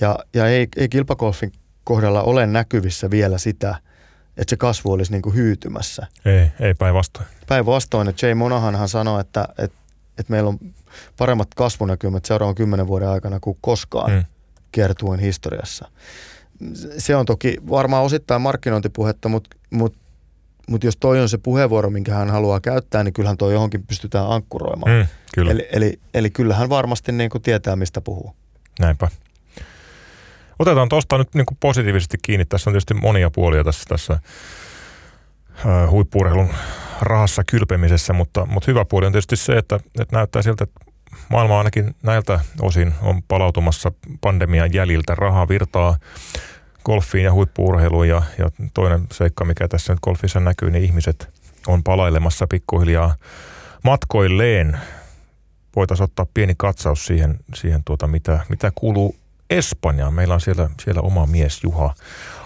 ja, 0.00 0.18
ja 0.34 0.46
ei, 0.46 0.68
ei 0.76 0.88
kilpakolfin 0.88 1.52
kohdalla 1.84 2.22
ole 2.22 2.46
näkyvissä 2.46 3.10
vielä 3.10 3.38
sitä, 3.38 3.74
että 4.38 4.50
se 4.50 4.56
kasvu 4.56 4.92
olisi 4.92 5.12
niin 5.12 5.22
kuin 5.22 5.34
hyytymässä. 5.34 6.06
Ei, 6.24 6.50
ei 6.60 6.74
päinvastoin. 6.74 7.26
Päinvastoin, 7.48 8.08
että 8.08 8.26
Jay 8.26 8.34
Monahanhan 8.34 8.88
sanoi, 8.88 9.20
että, 9.20 9.48
että, 9.58 9.78
että 10.18 10.30
meillä 10.30 10.48
on 10.48 10.58
paremmat 11.16 11.48
kasvunäkymät 11.56 12.24
seuraavan 12.24 12.54
kymmenen 12.54 12.86
vuoden 12.86 13.08
aikana 13.08 13.40
kuin 13.40 13.58
koskaan 13.60 14.12
mm. 14.12 14.24
kiertueen 14.72 15.20
historiassa. 15.20 15.88
Se 16.98 17.16
on 17.16 17.26
toki 17.26 17.56
varmaan 17.70 18.04
osittain 18.04 18.42
markkinointipuhetta, 18.42 19.28
mutta, 19.28 19.56
mutta, 19.70 19.98
mutta 20.68 20.86
jos 20.86 20.96
toi 20.96 21.20
on 21.20 21.28
se 21.28 21.38
puheenvuoro, 21.38 21.90
minkä 21.90 22.14
hän 22.14 22.30
haluaa 22.30 22.60
käyttää, 22.60 23.04
niin 23.04 23.14
kyllähän 23.14 23.36
toi 23.36 23.52
johonkin 23.52 23.86
pystytään 23.86 24.30
ankkuroimaan. 24.30 24.92
Mm, 24.92 25.06
kyllä. 25.34 25.52
Eli, 25.52 25.68
eli, 25.72 26.00
eli 26.14 26.30
kyllähän 26.30 26.68
varmasti 26.68 27.12
niin 27.12 27.30
kuin 27.30 27.42
tietää, 27.42 27.76
mistä 27.76 28.00
puhuu. 28.00 28.34
Näinpä. 28.80 29.08
Otetaan 30.58 30.88
tuosta 30.88 31.18
nyt 31.18 31.34
niin 31.34 31.46
kuin 31.46 31.58
positiivisesti 31.60 32.18
kiinni. 32.22 32.44
Tässä 32.44 32.70
on 32.70 32.72
tietysti 32.72 32.94
monia 32.94 33.30
puolia 33.30 33.64
tässä, 33.64 33.84
tässä 33.88 34.18
huippuurheilun 35.90 36.54
rahassa 37.00 37.42
kylpemisessä, 37.44 38.12
mutta, 38.12 38.46
mutta 38.46 38.70
hyvä 38.70 38.84
puoli 38.84 39.06
on 39.06 39.12
tietysti 39.12 39.36
se, 39.36 39.52
että, 39.52 39.80
että 40.00 40.16
näyttää 40.16 40.42
siltä, 40.42 40.64
että 40.64 40.80
maailma 41.28 41.58
ainakin 41.58 41.94
näiltä 42.02 42.40
osin 42.60 42.94
on 43.02 43.22
palautumassa 43.22 43.92
pandemian 44.20 44.74
jäljiltä. 44.74 45.14
Rahaa 45.14 45.48
virtaa 45.48 45.96
golfiin 46.84 47.24
ja 47.24 47.32
huippuurheiluun 47.32 48.08
ja, 48.08 48.22
ja 48.38 48.50
toinen 48.74 49.06
seikka, 49.12 49.44
mikä 49.44 49.68
tässä 49.68 49.92
nyt 49.92 50.00
golfissa 50.00 50.40
näkyy, 50.40 50.70
niin 50.70 50.84
ihmiset 50.84 51.28
on 51.66 51.82
palailemassa 51.82 52.46
pikkuhiljaa 52.46 53.14
matkoilleen. 53.84 54.78
Voitaisiin 55.76 56.04
ottaa 56.04 56.26
pieni 56.34 56.54
katsaus 56.56 57.06
siihen, 57.06 57.38
siihen 57.54 57.84
tuota, 57.84 58.06
mitä, 58.06 58.40
mitä 58.48 58.72
kuuluu 58.74 59.16
Espanjaan. 59.50 60.14
Meillä 60.14 60.34
on 60.34 60.40
siellä, 60.40 60.70
siellä 60.80 61.00
oma 61.02 61.26
mies 61.26 61.62
Juha 61.64 61.94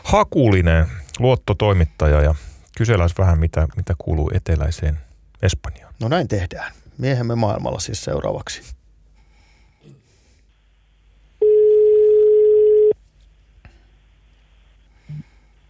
Hakulinen, 0.05 0.87
luottotoimittaja 1.19 2.21
ja 2.21 2.35
kysellään 2.79 3.11
vähän, 3.19 3.39
mitä, 3.39 3.69
mitä 3.77 3.95
kuuluu 3.99 4.31
eteläiseen 4.35 4.99
Espanjaan. 5.43 5.95
No 6.01 6.09
näin 6.09 6.29
tehdään. 6.29 6.73
Miehemme 6.99 7.35
maailmalla 7.35 7.81
siis 7.81 8.05
seuraavaksi. 8.05 8.63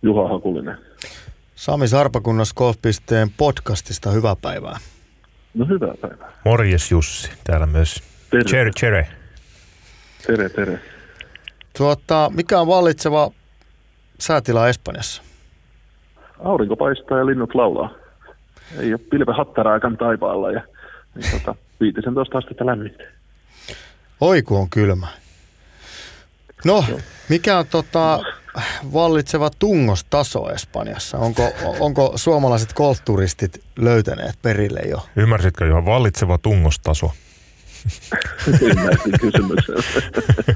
Juha 0.03 0.29
Hakulinen. 0.29 0.79
Sami 1.55 1.89
Sarpakunnas 1.89 2.55
Golf.teen 2.55 3.31
podcastista, 3.31 4.11
hyvää 4.11 4.37
päivää. 4.37 4.79
No 5.55 5.67
hyvää 5.67 5.95
päivää. 6.01 6.33
Morjes 6.45 6.91
Jussi, 6.91 7.31
täällä 7.45 7.67
myös. 7.67 8.03
Tere. 8.31 8.45
Tere, 8.45 8.71
tere. 8.81 9.09
Tere, 10.27 10.49
tere. 10.49 10.92
Tuota, 11.77 12.31
mikä 12.35 12.61
on 12.61 12.67
vallitseva 12.67 13.31
säätila 14.19 14.69
Espanjassa? 14.69 15.23
Aurinko 16.45 16.77
paistaa 16.77 17.19
ja 17.19 17.27
linnut 17.27 17.55
laulaa. 17.55 17.91
Ei 18.79 18.93
ole 18.93 19.01
pilve 19.11 19.33
hattaraakan 19.33 19.97
taivaalla 19.97 20.51
ja 20.51 20.61
niin 21.15 21.31
tota, 21.39 21.55
15 21.81 22.39
astetta 22.39 22.67
lämmintä. 22.67 23.05
Oi 24.21 24.43
kun 24.43 24.59
on 24.59 24.71
kylmä. 24.71 25.07
No, 26.65 26.85
mikä 27.29 27.59
on 27.59 27.67
tota, 27.67 28.21
vallitseva 28.93 29.51
tungostaso 29.59 30.51
Espanjassa? 30.51 31.19
Onko, 31.19 31.43
onko 31.81 32.13
suomalaiset 32.17 32.73
golfturistit 32.73 33.65
löytäneet 33.77 34.39
perille 34.43 34.81
jo? 34.81 35.07
Ymmärsitkö 35.17 35.67
jo 35.67 35.85
vallitseva 35.85 36.39
tungostaso? 36.39 37.11
Ymmärsin 38.63 39.13
kysymyksen. 39.21 39.77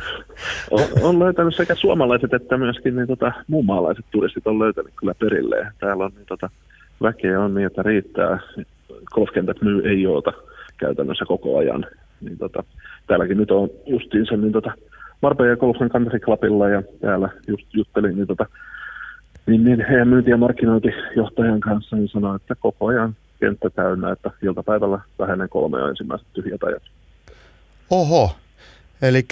on, 0.70 0.82
on 1.02 1.18
löytänyt 1.18 1.56
sekä 1.56 1.74
suomalaiset 1.74 2.34
että 2.34 2.56
myöskin 2.56 2.96
niin 2.96 3.06
tota, 3.06 3.32
muumaalaiset 3.46 4.04
turistit 4.10 4.46
on 4.46 4.58
löytänyt 4.58 4.92
kyllä 4.96 5.14
perille. 5.14 5.72
Täällä 5.80 6.04
on 6.04 6.12
niin, 6.16 6.26
tota, 6.26 6.50
väkeä 7.02 7.40
on 7.40 7.54
niin, 7.54 7.66
että 7.66 7.82
riittää. 7.82 8.38
Golfkentät 9.14 9.62
myy 9.62 9.88
ei 9.88 10.02
joota 10.02 10.32
käytännössä 10.78 11.24
koko 11.24 11.58
ajan. 11.58 11.86
Niin, 12.20 12.38
tota, 12.38 12.64
täälläkin 13.06 13.36
nyt 13.36 13.50
on 13.50 13.70
justiinsa 13.86 14.36
niin, 14.36 14.52
tota, 14.52 14.72
Marbella 15.22 15.56
Golfen 15.56 15.90
Country 15.90 16.18
Clubilla 16.18 16.68
ja 16.68 16.82
täällä 17.00 17.28
just 17.48 17.74
juttelin 17.74 18.16
niin, 18.16 18.26
tota, 18.26 18.46
niin, 19.46 19.64
niin 19.64 19.86
heidän 19.88 20.08
myynti- 20.08 20.30
ja 20.30 20.36
markkinointijohtajan 20.36 21.60
kanssa 21.60 21.96
niin 21.96 22.08
sanoi, 22.08 22.36
että 22.36 22.54
koko 22.54 22.86
ajan 22.86 23.16
kenttä 23.40 23.70
täynnä, 23.70 24.10
että 24.10 24.30
iltapäivällä 24.42 25.00
vähenen 25.18 25.48
kolme 25.48 25.78
ensimmäiset 25.78 26.26
tyhjät 26.32 26.62
ajat. 26.62 26.82
Oho, 27.90 28.36
eli 29.02 29.24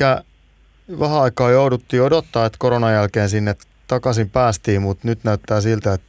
vähän 1.01 1.23
aikaa 1.23 1.51
jouduttiin 1.51 2.03
odottaa, 2.03 2.47
että 2.47 2.57
koronan 2.59 2.93
jälkeen 2.93 3.29
sinne 3.29 3.55
takaisin 3.87 4.31
päästiin, 4.31 4.83
mutta 4.83 5.09
nyt 5.09 5.19
näyttää 5.25 5.61
siltä, 5.61 5.93
että 5.93 6.07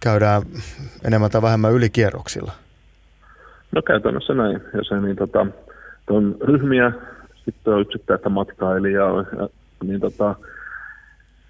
käydään 0.00 0.42
enemmän 1.04 1.30
tai 1.30 1.42
vähemmän 1.42 1.72
ylikierroksilla. 1.72 2.52
No 3.72 3.82
käytännössä 3.82 4.34
näin. 4.34 4.60
Ja 4.74 4.84
se, 4.88 5.00
niin, 5.00 5.16
tota, 5.16 5.46
on 6.10 6.36
ryhmiä, 6.40 6.92
sitten 7.44 7.74
on 7.74 7.80
yksittäistä 7.80 8.28
matkailijaa, 8.28 9.24
ja, 9.38 9.48
niin 9.84 10.00
tota, 10.00 10.34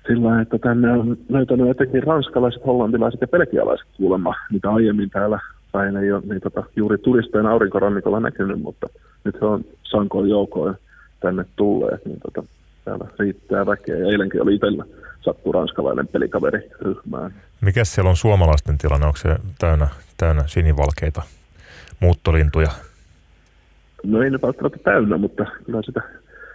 sillä 0.07 0.41
että 0.41 0.59
tänne 0.59 0.93
on 0.93 1.17
löytänyt 1.29 1.71
etenkin 1.71 2.03
ranskalaiset, 2.03 2.67
hollantilaiset 2.67 3.21
ja 3.21 3.29
belgialaiset 3.29 3.87
kuulemma, 3.97 4.35
mitä 4.53 4.71
aiemmin 4.71 5.11
täällä 5.11 5.39
päin 5.73 5.97
ei 5.97 6.13
ole 6.13 6.23
niin 6.27 6.41
tota, 6.41 6.65
juuri 6.77 6.99
turisteina 6.99 7.51
aurinkorannikolla 7.51 8.21
näkynyt, 8.21 8.63
mutta 8.63 8.87
nyt 9.27 9.43
on 9.43 9.65
sankoin 9.83 10.31
joukoin 10.31 10.75
tänne 11.21 11.45
tulleet, 11.57 12.07
niin 12.07 12.21
tota, 12.21 12.49
täällä 12.85 13.07
riittää 13.19 13.67
väkeä. 13.67 13.97
Ja 13.97 14.07
eilenkin 14.07 14.43
oli 14.43 14.55
itsellä 14.55 14.85
sattu 15.21 15.53
ranskalainen 15.53 16.09
pelikaveri 16.09 16.71
ryhmään. 16.81 17.35
Mikä 17.61 17.85
siellä 17.85 18.11
on 18.11 18.17
suomalaisten 18.17 18.79
tilanne? 18.79 19.07
Onko 19.07 19.17
se 19.17 19.37
täynnä, 19.59 19.89
täynnä 20.17 20.43
sinivalkeita 20.47 21.23
muuttolintuja? 22.01 22.71
No 24.03 24.23
ei 24.23 24.31
nyt 24.31 24.43
välttämättä 24.43 24.79
täynnä, 24.85 25.19
mutta 25.19 25.47
kyllä 25.65 25.83
sitä 25.83 26.03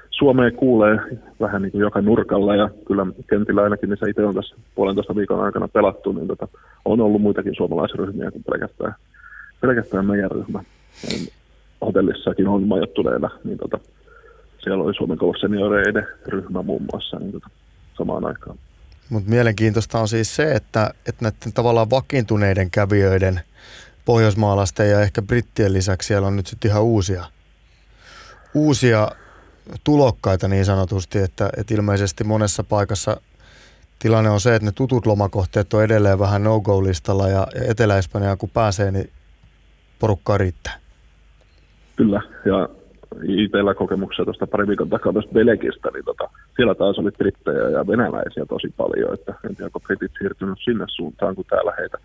Suomeen 0.10 0.56
kuulee 0.56 0.98
vähän 1.40 1.62
niin 1.62 1.72
kuin 1.72 1.82
joka 1.82 2.02
nurkalla 2.02 2.56
ja 2.56 2.70
kyllä 2.88 3.06
kentillä 3.30 3.64
ainakin, 3.64 3.90
missä 3.90 4.10
itse 4.10 4.26
on 4.26 4.36
tässä 4.36 4.56
puolentoista 4.76 5.16
viikon 5.16 5.44
aikana 5.44 5.68
pelattu, 5.68 6.12
niin 6.12 6.28
tota, 6.28 6.48
on 6.86 7.02
ollut 7.02 7.22
muitakin 7.22 7.56
suomalaisryhmiä 7.56 8.32
kuin 8.32 8.44
pelkästään, 8.44 8.96
pelkästään 9.62 10.06
meidän 10.06 10.32
ryhmä. 10.32 10.64
Hotellissakin 11.82 12.48
on 12.48 12.68
majoittuneena, 12.68 13.30
niin 13.44 13.58
tota, 13.58 13.80
siellä 14.64 14.84
oli 14.84 14.94
Suomen 14.94 15.18
senioreiden 15.42 16.08
ryhmä 16.28 16.62
muun 16.62 16.86
muassa 16.92 17.20
niin 17.20 17.32
tota, 17.32 17.50
samaan 17.98 18.26
aikaan. 18.26 18.58
Mutta 19.10 19.30
mielenkiintoista 19.30 20.00
on 20.00 20.08
siis 20.08 20.36
se, 20.36 20.56
että, 20.56 20.94
että 21.08 21.26
näiden 21.26 21.54
tavallaan 21.54 21.90
vakiintuneiden 21.90 22.72
kävijöiden, 22.72 23.42
pohjoismaalaisten 24.06 24.90
ja 24.90 25.02
ehkä 25.02 25.22
brittien 25.22 25.74
lisäksi 25.74 26.08
siellä 26.08 26.28
on 26.28 26.36
nyt 26.36 26.48
sitten 26.48 26.72
ihan 26.72 26.84
uusia, 26.84 27.26
uusia 28.54 29.08
tulokkaita 29.84 30.48
niin 30.48 30.66
sanotusti, 30.66 31.20
että, 31.20 31.50
että 31.58 31.74
ilmeisesti 31.74 32.24
monessa 32.24 32.64
paikassa 32.64 33.22
tilanne 34.00 34.30
on 34.30 34.42
se, 34.42 34.56
että 34.56 34.66
ne 34.66 34.72
tutut 34.72 35.06
lomakohteet 35.06 35.74
on 35.74 35.84
edelleen 35.84 36.20
vähän 36.20 36.44
no-go-listalla 36.44 37.28
ja, 37.28 37.48
ja 37.56 37.62
Etelä-Espanjaan 37.68 38.38
kun 38.38 38.50
pääsee, 38.50 38.92
niin 38.92 39.10
porukkaa 40.00 40.38
riittää. 40.38 40.80
Kyllä, 41.96 42.22
ja 42.46 42.70
itsellä 43.24 43.74
kokemuksia 43.74 44.26
tuosta 44.26 44.48
pari 44.48 44.68
viikon 44.68 44.90
takaa 44.90 45.14
tuosta 45.14 45.34
Belgistä, 45.34 45.90
niin 45.94 46.06
tota, 46.06 46.30
siellä 46.56 46.76
taas 46.76 47.00
oli 47.00 47.12
brittejä 47.12 47.70
ja 47.70 47.88
venäläisiä 47.88 48.46
tosi 48.46 48.74
paljon, 48.78 49.14
että 49.14 49.34
en 49.44 49.56
tiedä, 49.56 49.66
onko 49.66 49.80
britit 49.80 50.12
siirtynyt 50.20 50.60
sinne 50.64 50.86
suuntaan, 50.88 51.36
kun 51.36 51.46
täällä 51.50 51.74
heitä, 51.80 51.98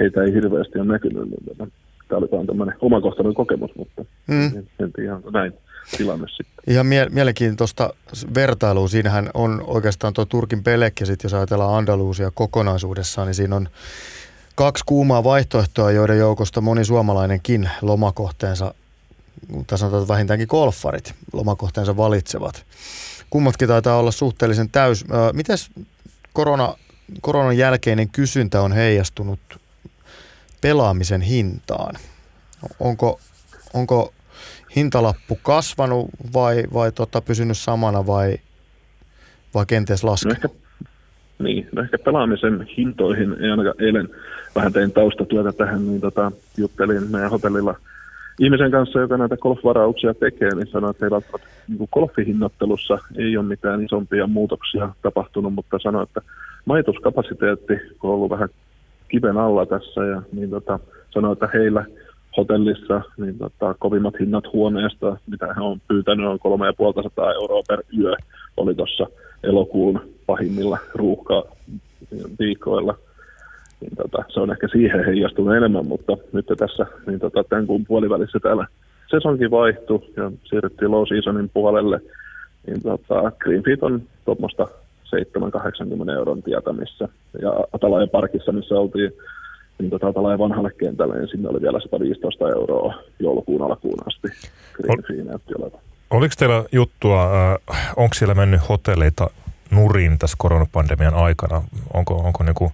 heitä 0.00 0.22
ei 0.22 0.34
hirveästi 0.34 0.78
ole 0.78 0.92
näkynyt. 0.92 1.30
Niin, 1.30 1.44
tota, 1.44 1.70
tämä 2.08 2.18
oli 2.18 2.28
vain 2.32 2.46
tämmöinen 2.46 2.76
omakohtainen 2.80 3.34
kokemus, 3.34 3.70
mutta 3.76 4.04
mm. 4.26 4.46
en, 4.56 4.68
en 4.80 4.92
tiedä, 4.92 5.18
näin 5.32 5.52
tilanne 5.96 6.26
sitten. 6.28 6.64
Ihan 6.66 6.86
mie- 6.86 7.08
mielenkiintoista 7.10 7.94
vertailua. 8.34 8.88
Siinähän 8.88 9.30
on 9.34 9.64
oikeastaan 9.66 10.12
tuo 10.14 10.24
Turkin 10.24 10.62
pelek 10.64 11.00
ja 11.00 11.06
sitten 11.06 11.28
jos 11.28 11.34
ajatellaan 11.34 11.78
Andaluusia 11.78 12.30
kokonaisuudessaan, 12.34 13.26
niin 13.26 13.34
siinä 13.34 13.56
on 13.56 13.68
kaksi 14.54 14.84
kuumaa 14.86 15.24
vaihtoehtoa, 15.24 15.90
joiden 15.90 16.18
joukosta 16.18 16.60
moni 16.60 16.84
suomalainenkin 16.84 17.70
lomakohteensa, 17.82 18.74
tai 19.66 19.78
sanotaan 19.78 20.02
että 20.02 20.12
vähintäänkin 20.12 20.48
golfarit, 20.50 21.14
lomakohteensa 21.32 21.96
valitsevat. 21.96 22.66
Kummatkin 23.30 23.68
taitaa 23.68 23.98
olla 23.98 24.10
suhteellisen 24.10 24.70
täys. 24.70 25.04
Mites 25.32 25.70
korona, 26.32 26.74
koronan 27.20 27.58
jälkeinen 27.58 28.08
kysyntä 28.08 28.60
on 28.62 28.72
heijastunut 28.72 29.40
pelaamisen 30.60 31.20
hintaan? 31.20 31.94
Onko, 32.80 33.20
onko 33.74 34.12
hintalappu 34.76 35.38
kasvanut 35.42 36.08
vai, 36.34 36.64
vai 36.74 36.92
tota, 36.92 37.20
pysynyt 37.20 37.58
samana 37.58 38.06
vai, 38.06 38.38
vai 39.54 39.66
kenties 39.66 40.04
laskenut? 40.04 40.38
No 40.42 40.48
ehkä, 40.48 40.58
niin, 41.38 41.68
no 41.72 41.82
ehkä 41.82 41.98
pelaamisen 41.98 42.66
hintoihin, 42.76 43.36
ei 43.40 43.50
ainakaan 43.50 43.84
eilen 43.84 44.08
vähän 44.54 44.72
tein 44.72 44.92
taustatyötä 44.92 45.52
tähän, 45.52 45.86
niin 45.86 46.00
tota, 46.00 46.32
juttelin 46.56 47.10
meidän 47.10 47.30
hotellilla 47.30 47.74
ihmisen 48.38 48.70
kanssa, 48.70 49.00
joka 49.00 49.16
näitä 49.16 49.36
golfvarauksia 49.36 50.14
tekee, 50.14 50.54
niin 50.54 50.66
sanoi, 50.66 50.90
että 50.90 51.06
ei 51.06 51.10
välttämättä 51.10 51.48
niin 51.68 51.88
golfihinnattelussa 51.92 52.98
ei 53.16 53.36
ole 53.36 53.46
mitään 53.46 53.84
isompia 53.84 54.26
muutoksia 54.26 54.88
tapahtunut, 55.02 55.54
mutta 55.54 55.78
sanoi, 55.82 56.02
että 56.02 56.20
majoituskapasiteetti, 56.64 57.74
on 58.02 58.10
ollut 58.10 58.30
vähän 58.30 58.48
kiven 59.08 59.36
alla 59.36 59.66
tässä, 59.66 60.04
ja 60.04 60.22
niin 60.32 60.50
tota, 60.50 60.78
sanoi, 61.10 61.32
että 61.32 61.48
heillä– 61.54 61.84
hotellissa, 62.38 63.00
niin 63.18 63.38
tota, 63.38 63.74
kovimmat 63.78 64.14
hinnat 64.20 64.44
huoneesta, 64.52 65.16
mitä 65.26 65.46
he 65.56 65.60
on 65.60 65.80
pyytänyt, 65.88 66.26
on 66.26 66.38
3500 66.38 67.32
euroa 67.32 67.62
per 67.68 67.82
yö, 67.98 68.16
oli 68.56 68.74
tuossa 68.74 69.06
elokuun 69.42 70.00
pahimmilla 70.26 70.78
ruuhka 70.94 71.44
viikoilla. 72.38 72.98
Niin 73.80 73.96
tota, 73.96 74.24
se 74.28 74.40
on 74.40 74.50
ehkä 74.50 74.68
siihen 74.68 75.04
heijastunut 75.04 75.56
enemmän, 75.56 75.86
mutta 75.86 76.16
nyt 76.32 76.46
tässä 76.58 76.86
niin 77.06 77.20
tota, 77.20 77.44
tämän 77.44 77.66
kuun 77.66 77.84
puolivälissä 77.86 78.38
täällä 78.42 78.66
sesonkin 79.10 79.50
vaihtui 79.50 80.00
ja 80.16 80.32
siirryttiin 80.44 80.90
low 80.90 81.04
seasonin 81.08 81.48
puolelle, 81.48 82.00
niin 82.66 82.82
tota, 82.82 83.32
Greenfeet 83.38 83.82
on 83.82 84.02
tuommoista 84.24 84.66
7-80 86.08 86.10
euron 86.10 86.42
tietämissä. 86.42 87.08
Ja 87.42 87.50
Atalaja 87.72 88.06
Parkissa, 88.06 88.52
missä 88.52 88.74
oltiin 88.74 89.12
niin 89.78 89.90
tota, 89.90 90.12
tällä 90.12 90.38
vanhalle 90.38 90.70
kentälle, 90.78 91.18
niin 91.18 91.28
sinne 91.28 91.48
oli 91.48 91.62
vielä 91.62 91.80
115 91.80 92.48
euroa 92.48 92.94
joulukuun 93.18 93.62
alkuun 93.62 93.98
asti. 94.06 94.48
Green 94.72 95.26
näytti 95.26 95.54
olevan. 95.58 95.80
Oliko 96.10 96.34
teillä 96.38 96.64
juttua, 96.72 97.22
äh, 97.70 97.92
onko 97.96 98.14
siellä 98.14 98.34
mennyt 98.34 98.68
hotelleita 98.68 99.30
nurin 99.70 100.18
tässä 100.18 100.36
koronapandemian 100.38 101.14
aikana? 101.14 101.62
Onko, 101.94 102.14
onko 102.14 102.44
niinku 102.44 102.72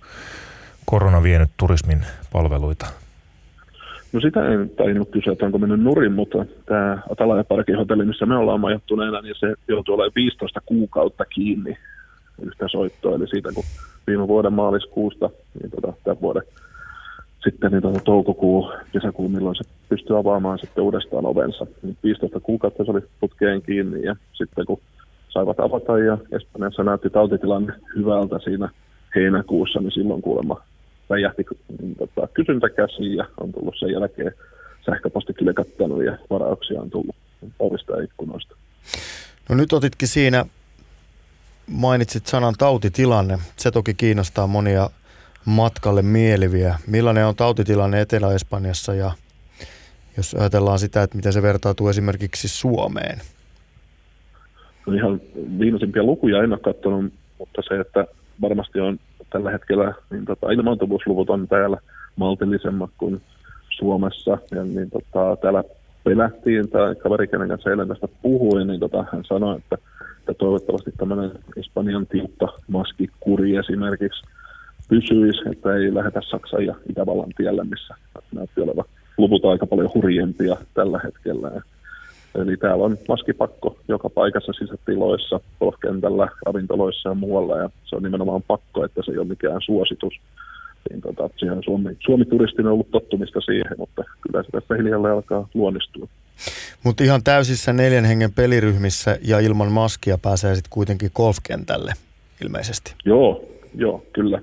korona 0.84 1.22
vienyt 1.22 1.50
turismin 1.56 2.06
palveluita? 2.32 2.86
No 4.12 4.20
sitä 4.20 4.48
en 4.48 4.70
tainnut 4.70 5.10
kysyä, 5.10 5.32
että 5.32 5.46
onko 5.46 5.58
mennyt 5.58 5.80
nurin, 5.80 6.12
mutta 6.12 6.46
tämä 6.66 6.98
Atalaja 7.10 7.44
Parkin 7.44 7.76
hotelli, 7.76 8.04
missä 8.04 8.26
me 8.26 8.36
ollaan 8.36 8.60
majoittuneena, 8.60 9.20
niin 9.20 9.34
se 9.38 9.54
joutuu 9.68 9.94
olemaan 9.94 10.12
15 10.16 10.60
kuukautta 10.66 11.24
kiinni 11.24 11.76
yhtä 12.42 12.68
soittoa. 12.68 13.16
Eli 13.16 13.28
siitä 13.28 13.48
kun 13.54 13.64
viime 14.06 14.28
vuoden 14.28 14.52
maaliskuusta, 14.52 15.30
niin 15.60 15.70
tota, 15.70 15.92
tämän 16.04 16.20
vuoden 16.20 16.42
sitten 17.44 17.72
niin 17.72 17.82
tuota, 17.82 18.00
toukokuu, 18.04 18.72
kesäkuu, 18.92 19.28
milloin 19.28 19.56
se 19.56 19.64
pystyy 19.88 20.18
avaamaan 20.18 20.58
sitten 20.58 20.84
uudestaan 20.84 21.26
ovensa. 21.26 21.66
15 22.04 22.36
niin 22.36 22.42
kuukautta 22.42 22.84
se 22.84 22.90
oli 22.90 23.00
putkeen 23.20 23.62
kiinni 23.62 24.02
ja 24.02 24.16
sitten 24.32 24.66
kun 24.66 24.80
saivat 25.28 25.60
avata 25.60 25.98
ja 25.98 26.18
Espanjassa 26.32 26.84
näytti 26.84 27.10
tautitilanne 27.10 27.72
hyvältä 27.96 28.38
siinä 28.38 28.68
heinäkuussa, 29.14 29.80
niin 29.80 29.92
silloin 29.92 30.22
kuulemma 30.22 30.62
räjähti 31.10 31.44
niin, 31.82 31.94
tota, 31.94 32.28
kysyntä 32.34 32.70
käsiin 32.70 33.14
ja 33.14 33.24
on 33.40 33.52
tullut 33.52 33.74
sen 33.78 33.92
jälkeen 33.92 34.32
sähköposti 34.86 35.32
kattanut 35.54 36.04
ja 36.04 36.18
varauksia 36.30 36.80
on 36.80 36.90
tullut 36.90 37.16
ovista 37.58 37.92
ja 37.92 38.04
ikkunoista. 38.04 38.56
No 39.48 39.54
nyt 39.54 39.72
otitkin 39.72 40.08
siinä, 40.08 40.44
mainitsit 41.66 42.26
sanan 42.26 42.54
tautitilanne. 42.58 43.38
Se 43.56 43.70
toki 43.70 43.94
kiinnostaa 43.94 44.46
monia 44.46 44.90
matkalle 45.44 46.02
mieliviä. 46.02 46.78
Millainen 46.86 47.26
on 47.26 47.36
tautitilanne 47.36 48.00
Etelä-Espanjassa 48.00 48.94
ja 48.94 49.10
jos 50.16 50.34
ajatellaan 50.34 50.78
sitä, 50.78 51.02
että 51.02 51.16
miten 51.16 51.32
se 51.32 51.42
vertautuu 51.42 51.88
esimerkiksi 51.88 52.48
Suomeen? 52.48 53.20
No 54.86 54.92
ihan 54.92 55.20
viimeisimpiä 55.58 56.02
lukuja 56.02 56.42
en 56.42 56.52
ole 56.52 56.60
katsonut, 56.60 57.12
mutta 57.38 57.62
se, 57.68 57.80
että 57.80 58.06
varmasti 58.40 58.80
on 58.80 59.00
tällä 59.30 59.50
hetkellä, 59.50 59.94
niin 60.10 60.24
tota, 60.24 60.50
ilmaantuvuusluvut 60.50 61.30
on 61.30 61.48
täällä 61.48 61.76
maltillisemmat 62.16 62.90
kuin 62.98 63.22
Suomessa. 63.70 64.38
Ja 64.50 64.64
niin 64.64 64.90
tota, 64.90 65.36
täällä 65.42 65.64
pelättiin, 66.04 66.70
tai 66.70 66.94
kaveri, 66.94 67.26
kenen 67.26 67.48
kanssa 67.48 67.70
eilen 67.70 67.88
tästä 67.88 68.08
puhui, 68.22 68.64
niin 68.64 68.80
tota, 68.80 69.04
hän 69.12 69.24
sanoi, 69.24 69.56
että, 69.56 69.76
että 70.18 70.34
toivottavasti 70.34 70.90
tämmöinen 70.96 71.30
Espanjan 71.56 72.06
tiukka 72.06 72.48
maskikuri 72.68 73.56
esimerkiksi 73.56 74.26
pysyisi, 74.88 75.40
että 75.52 75.74
ei 75.74 75.94
lähdetä 75.94 76.20
Saksan 76.30 76.66
ja 76.66 76.74
Itävallan 76.90 77.30
tielle, 77.36 77.64
missä 77.64 77.94
näytti 78.34 78.60
olevan 78.60 78.84
luvut 79.18 79.44
aika 79.44 79.66
paljon 79.66 79.90
hurjempia 79.94 80.56
tällä 80.74 81.00
hetkellä. 81.04 81.50
Eli 82.34 82.56
täällä 82.56 82.84
on 82.84 82.98
maskipakko 83.08 83.76
joka 83.88 84.10
paikassa 84.10 84.52
sisätiloissa, 84.52 85.40
golfkentällä, 85.60 86.28
ravintoloissa 86.46 87.08
ja 87.08 87.14
muualla, 87.14 87.58
ja 87.58 87.70
se 87.84 87.96
on 87.96 88.02
nimenomaan 88.02 88.42
pakko, 88.42 88.84
että 88.84 89.02
se 89.04 89.12
ei 89.12 89.18
ole 89.18 89.26
mikään 89.26 89.60
suositus. 89.64 90.14
Niin 90.90 91.00
tota, 91.00 91.30
siihen 91.36 91.62
Suomi, 91.64 91.96
Suomi-turistin 92.00 92.66
on 92.66 92.72
ollut 92.72 92.90
tottumista 92.90 93.40
siihen, 93.40 93.72
mutta 93.78 94.02
kyllä 94.20 94.42
se 94.42 94.50
tässä 94.50 94.74
hiljalleen 94.74 95.14
alkaa 95.14 95.48
luonnistua. 95.54 96.08
Mutta 96.84 97.04
ihan 97.04 97.22
täysissä 97.24 97.72
neljän 97.72 98.04
hengen 98.04 98.32
peliryhmissä 98.32 99.18
ja 99.22 99.40
ilman 99.40 99.72
maskia 99.72 100.18
pääsee 100.18 100.54
sitten 100.54 100.70
kuitenkin 100.70 101.10
golfkentälle 101.14 101.92
ilmeisesti. 102.44 102.94
Joo, 103.04 103.44
joo, 103.74 104.02
kyllä 104.12 104.40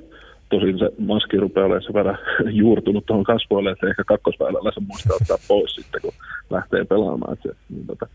tosin 0.52 0.80
se 0.80 0.90
maski 0.98 1.38
rupeaa 1.38 1.66
olemaan 1.66 1.84
se 1.84 1.94
verran 1.94 2.18
juurtunut 2.62 3.06
tuohon 3.06 3.24
kasvoille, 3.24 3.72
että 3.72 3.90
ehkä 3.90 4.04
kakkosväylällä 4.04 4.72
se 4.74 4.82
muistaa 4.88 5.18
ottaa 5.22 5.38
pois 5.48 5.76
sitten, 5.76 6.02
kun 6.02 6.14
lähtee 6.50 6.86
pelaamaan. 6.86 7.34
Että 7.34 7.50
se, 7.50 7.56
niin 7.70 7.88
tota, 7.88 8.08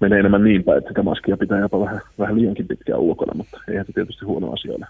menee 0.00 0.18
enemmän 0.18 0.44
niin 0.44 0.64
päin, 0.64 0.78
että 0.78 0.88
sitä 0.88 1.02
maskia 1.02 1.36
pitää 1.36 1.60
jopa 1.60 1.80
vähän, 1.80 2.00
vähän 2.18 2.38
liiankin 2.38 2.68
pitkään 2.68 3.00
ulkona, 3.00 3.34
mutta 3.34 3.60
eihän 3.68 3.86
se 3.86 3.92
tietysti 3.92 4.24
huono 4.24 4.52
asia 4.52 4.72
ole. 4.72 4.86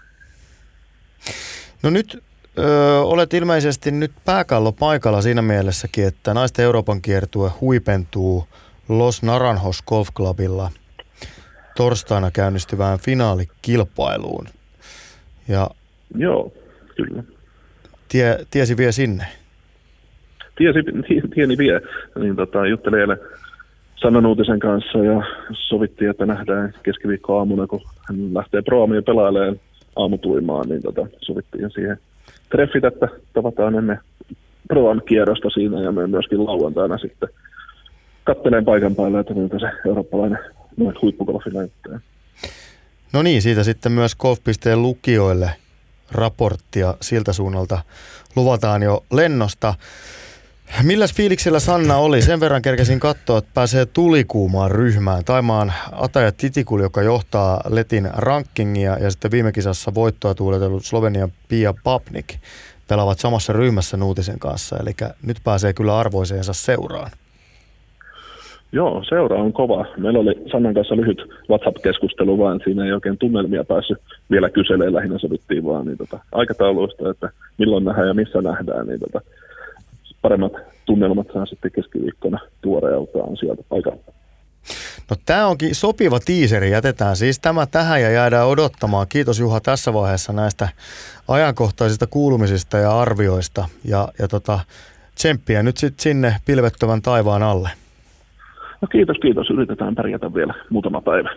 No 1.83 1.89
nyt 1.89 2.23
ö, 2.59 2.99
olet 3.01 3.33
ilmeisesti 3.33 3.91
nyt 3.91 4.11
pääkallo 4.25 4.71
paikalla 4.71 5.21
siinä 5.21 5.41
mielessäkin, 5.41 6.07
että 6.07 6.33
naisten 6.33 6.65
Euroopan 6.65 7.01
kiertue 7.01 7.49
huipentuu 7.61 8.47
Los 8.89 9.23
Naranjos 9.23 9.81
Golf 9.81 10.07
Clubilla 10.15 10.71
torstaina 11.77 12.31
käynnistyvään 12.31 12.99
finaalikilpailuun. 12.99 14.47
Ja 15.47 15.69
Joo, 16.15 16.51
kyllä. 16.95 17.23
Tie, 18.07 18.37
tiesi 18.51 18.77
vie 18.77 18.91
sinne? 18.91 19.25
Tiesi, 20.57 20.79
tieni 21.35 21.57
vie. 21.57 21.81
Niin, 22.19 22.35
tota, 22.35 22.67
juttelin 22.67 22.99
eilen 22.99 23.17
Sannan 24.03 24.25
uutisen 24.25 24.59
kanssa 24.59 24.97
ja 24.97 25.23
sovittiin, 25.53 26.09
että 26.09 26.25
nähdään 26.25 26.73
keskiviikkoaamuna, 26.83 27.67
kun 27.67 27.81
hän 28.09 28.33
lähtee 28.33 28.61
proamia 28.61 29.01
pelailemaan 29.01 29.59
aamutuimaan, 29.95 30.69
niin 30.69 30.81
tota, 30.81 31.07
sovittiin 31.21 31.71
siihen 31.71 31.97
treffit, 32.49 32.83
että 32.83 33.07
tavataan 33.33 33.75
ennen 33.75 33.99
proam 34.67 35.01
kierrosta 35.01 35.49
siinä 35.49 35.81
ja 35.81 35.91
me 35.91 36.07
myöskin 36.07 36.45
lauantaina 36.45 36.97
sitten 36.97 37.29
katteleen 38.23 38.65
paikan 38.65 38.95
päällä, 38.95 39.19
että 39.19 39.33
miltä 39.33 39.59
se 39.59 39.69
eurooppalainen 39.87 40.39
huippugolfi 41.01 41.49
näyttää. 41.49 41.99
No 43.13 43.21
niin, 43.21 43.41
siitä 43.41 43.63
sitten 43.63 43.91
myös 43.91 44.15
golfpisteen 44.15 44.81
lukijoille– 44.81 45.49
raporttia 46.13 46.93
siltä 47.01 47.33
suunnalta 47.33 47.83
luvataan 48.35 48.83
jo 48.83 49.03
lennosta. 49.11 49.73
Milläs 50.83 51.13
fiiliksellä 51.13 51.59
Sanna 51.59 51.97
oli? 51.97 52.21
Sen 52.21 52.39
verran 52.39 52.61
kerkesin 52.61 52.99
katsoa, 52.99 53.37
että 53.37 53.51
pääsee 53.53 53.85
tulikuumaan 53.85 54.71
ryhmään. 54.71 55.25
Taimaan 55.25 55.73
Ataja 55.91 56.31
Titikul, 56.31 56.79
joka 56.79 57.01
johtaa 57.01 57.61
Letin 57.69 58.09
rankingia 58.13 58.97
ja 58.97 59.11
sitten 59.11 59.31
viime 59.31 59.51
kisassa 59.51 59.93
voittoa 59.93 60.35
tuuletellut 60.35 60.85
Slovenian 60.85 61.33
Pia 61.47 61.73
Papnik 61.83 62.35
pelaavat 62.87 63.19
samassa 63.19 63.53
ryhmässä 63.53 63.97
Nuutisen 63.97 64.39
kanssa. 64.39 64.77
Eli 64.77 64.95
nyt 65.21 65.37
pääsee 65.43 65.73
kyllä 65.73 65.99
arvoiseensa 65.99 66.53
seuraan. 66.53 67.11
Joo, 68.73 69.03
seura 69.09 69.41
on 69.41 69.53
kova. 69.53 69.85
Meillä 69.97 70.19
oli 70.19 70.35
Sannan 70.51 70.73
kanssa 70.73 70.95
lyhyt 70.95 71.21
WhatsApp-keskustelu, 71.49 72.37
vaan 72.37 72.61
siinä 72.63 72.85
ei 72.85 72.93
oikein 72.93 73.17
tunnelmia 73.17 73.63
päässyt 73.63 73.97
vielä 74.31 74.49
kyselemään. 74.49 74.93
Lähinnä 74.93 75.19
sovittiin 75.19 75.65
vaan 75.65 75.85
niin 75.85 75.97
tota, 75.97 76.19
aikatauluista, 76.31 77.09
että 77.09 77.29
milloin 77.57 77.85
nähdään 77.85 78.07
ja 78.07 78.13
missä 78.13 78.41
nähdään. 78.41 78.87
Niin 78.87 78.99
tota, 78.99 79.21
paremmat 80.21 80.53
tunnelmat 80.85 81.27
saa 81.33 81.45
sitten 81.45 81.71
keskiviikkona 81.71 82.39
tuoreeltaan 82.61 83.37
sieltä 83.37 83.63
paikalta. 83.69 84.11
No 85.09 85.15
tämä 85.25 85.47
onkin 85.47 85.75
sopiva 85.75 86.19
tiiseri. 86.19 86.71
Jätetään 86.71 87.15
siis 87.15 87.39
tämä 87.39 87.65
tähän 87.65 88.01
ja 88.01 88.09
jäädään 88.09 88.47
odottamaan. 88.47 89.07
Kiitos 89.09 89.39
Juha 89.39 89.59
tässä 89.59 89.93
vaiheessa 89.93 90.33
näistä 90.33 90.69
ajankohtaisista 91.27 92.07
kuulumisista 92.07 92.77
ja 92.77 92.99
arvioista. 92.99 93.65
Ja, 93.85 94.07
ja 94.19 94.27
tota, 94.27 94.59
tsemppiä 95.15 95.63
nyt 95.63 95.77
sitten 95.77 96.03
sinne 96.03 96.35
pilvettömän 96.45 97.01
taivaan 97.01 97.43
alle. 97.43 97.69
No 98.83 98.87
kiitos, 98.87 99.17
kiitos. 99.21 99.49
Yritetään 99.49 99.95
pärjätä 99.95 100.33
vielä 100.33 100.53
muutama 100.69 101.01
päivä. 101.01 101.29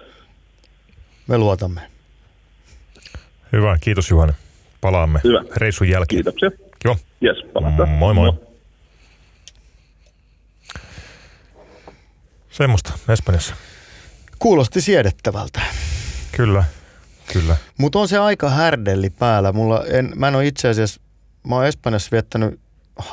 Me 1.29 1.39
luotamme. 1.39 1.81
Hyvä, 3.53 3.79
kiitos 3.81 4.11
Juhani. 4.11 4.33
Palaamme 4.81 5.21
Hyvä. 5.25 5.45
reissun 5.57 5.89
jälkeen. 5.89 6.17
Kiitoksia. 6.17 6.51
Joo. 6.85 6.97
Yes, 7.25 7.37
palataan. 7.53 7.89
Moi 7.89 8.15
moi. 8.15 8.33
Semmoista 12.51 12.93
Espanjassa. 13.09 13.55
Kuulosti 14.39 14.81
siedettävältä. 14.81 15.61
Kyllä, 16.37 16.65
kyllä. 17.33 17.57
Mutta 17.79 17.99
on 17.99 18.09
se 18.09 18.19
aika 18.19 18.51
härdelli 18.51 19.11
päällä. 19.11 19.53
Mulla 19.53 19.85
en, 19.85 20.13
mä 20.15 20.29
en 20.29 20.35
ole 20.35 20.47
itse 20.47 20.69
asiassa, 20.69 21.01
mä 21.49 21.55
oon 21.55 21.67
Espanjassa 21.67 22.09
viettänyt 22.13 22.61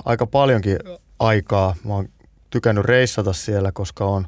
aika 0.05 0.27
paljonkin 0.27 0.77
aikaa. 1.19 1.75
Mä 1.85 1.93
oon 1.93 2.09
tykännyt 2.53 2.85
reissata 2.85 3.33
siellä, 3.33 3.71
koska 3.71 4.05
on 4.05 4.27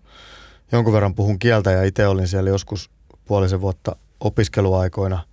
jonkun 0.71 0.93
verran 0.93 1.15
puhun 1.15 1.39
kieltä 1.39 1.71
ja 1.71 1.84
itse 1.84 2.07
olin 2.07 2.28
siellä 2.28 2.49
joskus 2.49 2.89
puolisen 3.26 3.61
vuotta 3.61 3.95
opiskeluaikoina. 4.19 5.23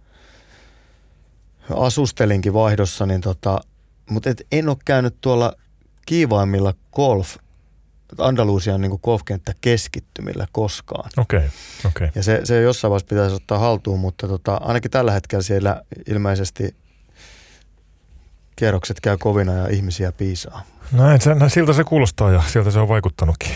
Asustelinkin 1.77 2.53
vaihdossa, 2.55 3.07
niin 3.07 3.21
tota, 3.21 3.61
mutta 4.11 4.31
en 4.53 4.69
ole 4.69 4.77
käynyt 4.85 5.17
tuolla 5.21 5.53
kiivaimmilla 6.07 6.75
golf 6.93 7.37
Andalusian 8.19 8.81
niin 8.81 8.99
golfkenttä 9.03 9.53
keskittymillä 9.61 10.47
koskaan. 10.53 11.11
Okei, 11.17 11.39
okay, 11.39 11.49
okei. 11.87 11.89
Okay. 11.89 12.11
Ja 12.15 12.23
se, 12.23 12.41
se 12.45 12.61
jossain 12.61 12.91
vaiheessa 12.91 13.09
pitäisi 13.09 13.37
ottaa 13.37 13.59
haltuun, 13.59 14.01
mutta 14.01 14.29
tota, 14.29 14.55
ainakin 14.55 14.91
tällä 14.91 15.13
hetkellä 15.13 15.43
siellä 15.43 15.83
ilmeisesti 16.07 16.77
kierrokset 18.57 19.01
käy 19.01 19.17
kovina 19.19 19.53
ja 19.53 19.69
ihmisiä 19.69 20.13
piisaa. 20.13 20.63
Näin, 20.93 21.21
se, 21.21 21.35
siltä 21.49 21.73
se 21.73 21.85
kuulostaa 21.85 22.31
ja 22.31 22.43
sieltä 22.47 22.71
se 22.71 22.79
on 22.79 22.89
vaikuttanutkin. 22.89 23.51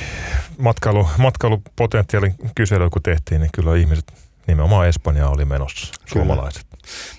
Matkailu, 0.59 1.09
matkailupotentiaalin 1.19 2.35
kysely 2.55 2.91
kun 2.91 3.03
tehtiin, 3.03 3.41
niin 3.41 3.51
kyllä 3.55 3.77
ihmiset 3.77 4.13
nimenomaan 4.47 4.89
Espanjaa 4.89 5.31
oli 5.31 5.45
menossa, 5.45 5.87
kyllä. 5.87 6.13
suomalaiset. 6.13 6.67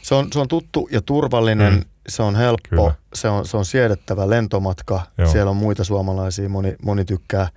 Se 0.01 0.15
on, 0.15 0.27
se 0.33 0.39
on 0.39 0.47
tuttu 0.47 0.89
ja 0.91 1.01
turvallinen, 1.01 1.73
mm. 1.73 1.81
se 2.09 2.23
on 2.23 2.35
helppo, 2.35 2.93
se 3.13 3.29
on, 3.29 3.45
se 3.45 3.57
on 3.57 3.65
siedettävä 3.65 4.29
lentomatka. 4.29 5.01
Joo. 5.17 5.31
Siellä 5.31 5.49
on 5.49 5.57
muita 5.57 5.83
suomalaisia, 5.83 6.49
moni, 6.49 6.75
moni 6.83 7.05
tykkää 7.05 7.47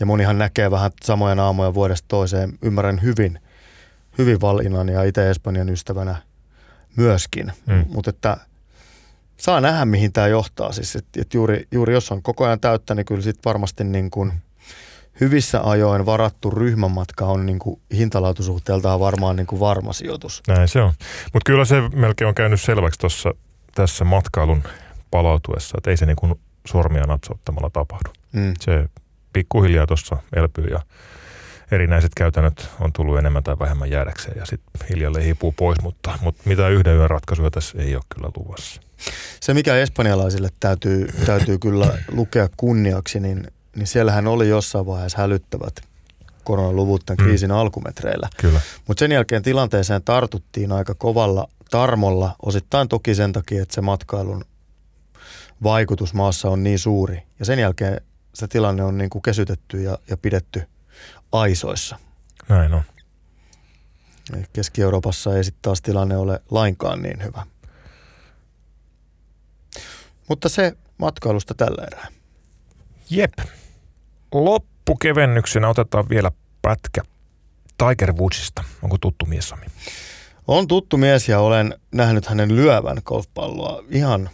ja 0.00 0.06
monihan 0.06 0.38
näkee 0.38 0.70
vähän 0.70 0.90
samoja 1.02 1.34
naamoja 1.34 1.74
vuodesta 1.74 2.08
toiseen. 2.08 2.58
Ymmärrän 2.62 3.02
hyvin, 3.02 3.40
hyvin 4.18 4.40
valinnan 4.40 4.88
ja 4.88 5.02
itse 5.02 5.30
Espanjan 5.30 5.68
ystävänä 5.68 6.16
myöskin. 6.96 7.52
Mm. 7.66 7.84
Mutta 7.88 8.10
että 8.10 8.36
saa 9.44 9.60
nähdä, 9.60 9.84
mihin 9.84 10.12
tämä 10.12 10.26
johtaa. 10.26 10.72
Siis, 10.72 10.96
et, 10.96 11.06
et 11.18 11.34
juuri, 11.34 11.68
juuri 11.70 11.94
jos 11.94 12.12
on 12.12 12.22
koko 12.22 12.44
ajan 12.44 12.60
täyttä, 12.60 12.94
niin 12.94 13.06
kyllä 13.06 13.22
sitten 13.22 13.44
varmasti 13.44 13.84
niin 13.84 14.10
kuin– 14.10 14.32
hyvissä 15.20 15.60
ajoin 15.62 16.06
varattu 16.06 16.50
ryhmämatka 16.50 17.26
on 17.26 17.46
niin 17.46 17.58
kuin 17.58 17.80
hintalaatusuhteeltaan 17.96 19.00
varmaan 19.00 19.36
niin 19.36 19.46
kuin 19.46 19.60
varma 19.60 19.92
sijoitus. 19.92 20.42
Näin 20.48 20.68
se 20.68 20.80
on. 20.80 20.92
Mutta 21.32 21.50
kyllä 21.50 21.64
se 21.64 21.82
melkein 21.94 22.28
on 22.28 22.34
käynyt 22.34 22.60
selväksi 22.60 23.00
tuossa 23.00 23.34
tässä 23.74 24.04
matkailun 24.04 24.62
palautuessa, 25.10 25.74
että 25.78 25.90
ei 25.90 25.96
se 25.96 26.06
niin 26.06 26.16
kuin 26.16 26.34
sormia 26.66 27.04
napsauttamalla 27.04 27.70
tapahdu. 27.70 28.10
Mm. 28.32 28.54
Se 28.60 28.88
pikkuhiljaa 29.32 29.86
tuossa 29.86 30.16
elpyy 30.36 30.66
ja 30.66 30.80
erinäiset 31.70 32.12
käytännöt 32.16 32.68
on 32.80 32.92
tullut 32.92 33.18
enemmän 33.18 33.42
tai 33.42 33.58
vähemmän 33.58 33.90
jäädäkseen 33.90 34.38
ja 34.38 34.46
sitten 34.46 34.88
hiljalleen 34.88 35.24
hipuu 35.24 35.52
pois, 35.52 35.82
mutta, 35.82 36.18
mutta 36.20 36.42
mitä 36.44 36.68
yhden 36.68 36.96
yön 36.96 37.10
ratkaisuja 37.10 37.50
tässä 37.50 37.78
ei 37.78 37.94
ole 37.94 38.02
kyllä 38.14 38.30
luvassa. 38.36 38.80
Se, 39.40 39.54
mikä 39.54 39.76
espanjalaisille 39.76 40.48
täytyy, 40.60 41.08
täytyy 41.26 41.58
kyllä 41.58 41.98
lukea 42.12 42.48
kunniaksi, 42.56 43.20
niin 43.20 43.46
niin 43.76 43.86
siellähän 43.86 44.26
oli 44.26 44.48
jossain 44.48 44.86
vaiheessa 44.86 45.18
hälyttävät 45.18 45.80
koronaluvut 46.44 47.02
tämän 47.06 47.16
mm. 47.18 47.24
kriisin 47.24 47.50
alkumetreillä. 47.50 48.28
Kyllä. 48.36 48.60
Mutta 48.88 48.98
sen 48.98 49.12
jälkeen 49.12 49.42
tilanteeseen 49.42 50.02
tartuttiin 50.02 50.72
aika 50.72 50.94
kovalla 50.94 51.48
tarmolla, 51.70 52.36
osittain 52.42 52.88
toki 52.88 53.14
sen 53.14 53.32
takia, 53.32 53.62
että 53.62 53.74
se 53.74 53.80
matkailun 53.80 54.44
vaikutus 55.62 56.14
maassa 56.14 56.48
on 56.48 56.64
niin 56.64 56.78
suuri. 56.78 57.22
Ja 57.38 57.44
sen 57.44 57.58
jälkeen 57.58 58.00
se 58.34 58.48
tilanne 58.48 58.84
on 58.84 58.98
niin 58.98 59.10
kuin 59.10 59.22
kesytetty 59.22 59.82
ja, 59.82 59.98
ja 60.10 60.16
pidetty 60.16 60.62
aisoissa. 61.40 61.98
Näin 62.48 62.74
on. 62.74 62.82
Keski-Euroopassa 64.52 65.36
ei 65.36 65.44
sitten 65.44 65.62
taas 65.62 65.82
tilanne 65.82 66.16
ole 66.16 66.40
lainkaan 66.50 67.02
niin 67.02 67.22
hyvä. 67.22 67.46
Mutta 70.28 70.48
se 70.48 70.72
matkailusta 70.98 71.54
tällä 71.54 71.84
erää. 71.84 72.06
Jep 73.10 73.32
loppukevennyksenä 74.32 75.68
otetaan 75.68 76.08
vielä 76.08 76.30
pätkä 76.62 77.02
Tiger 77.78 78.12
Woodsista. 78.12 78.64
Onko 78.82 78.98
tuttu 78.98 79.26
mies 79.26 79.48
Sami? 79.48 79.66
On 80.48 80.68
tuttu 80.68 80.96
mies 80.96 81.28
ja 81.28 81.40
olen 81.40 81.78
nähnyt 81.92 82.26
hänen 82.26 82.56
lyövän 82.56 83.02
golfpalloa 83.04 83.82
ihan 83.90 84.30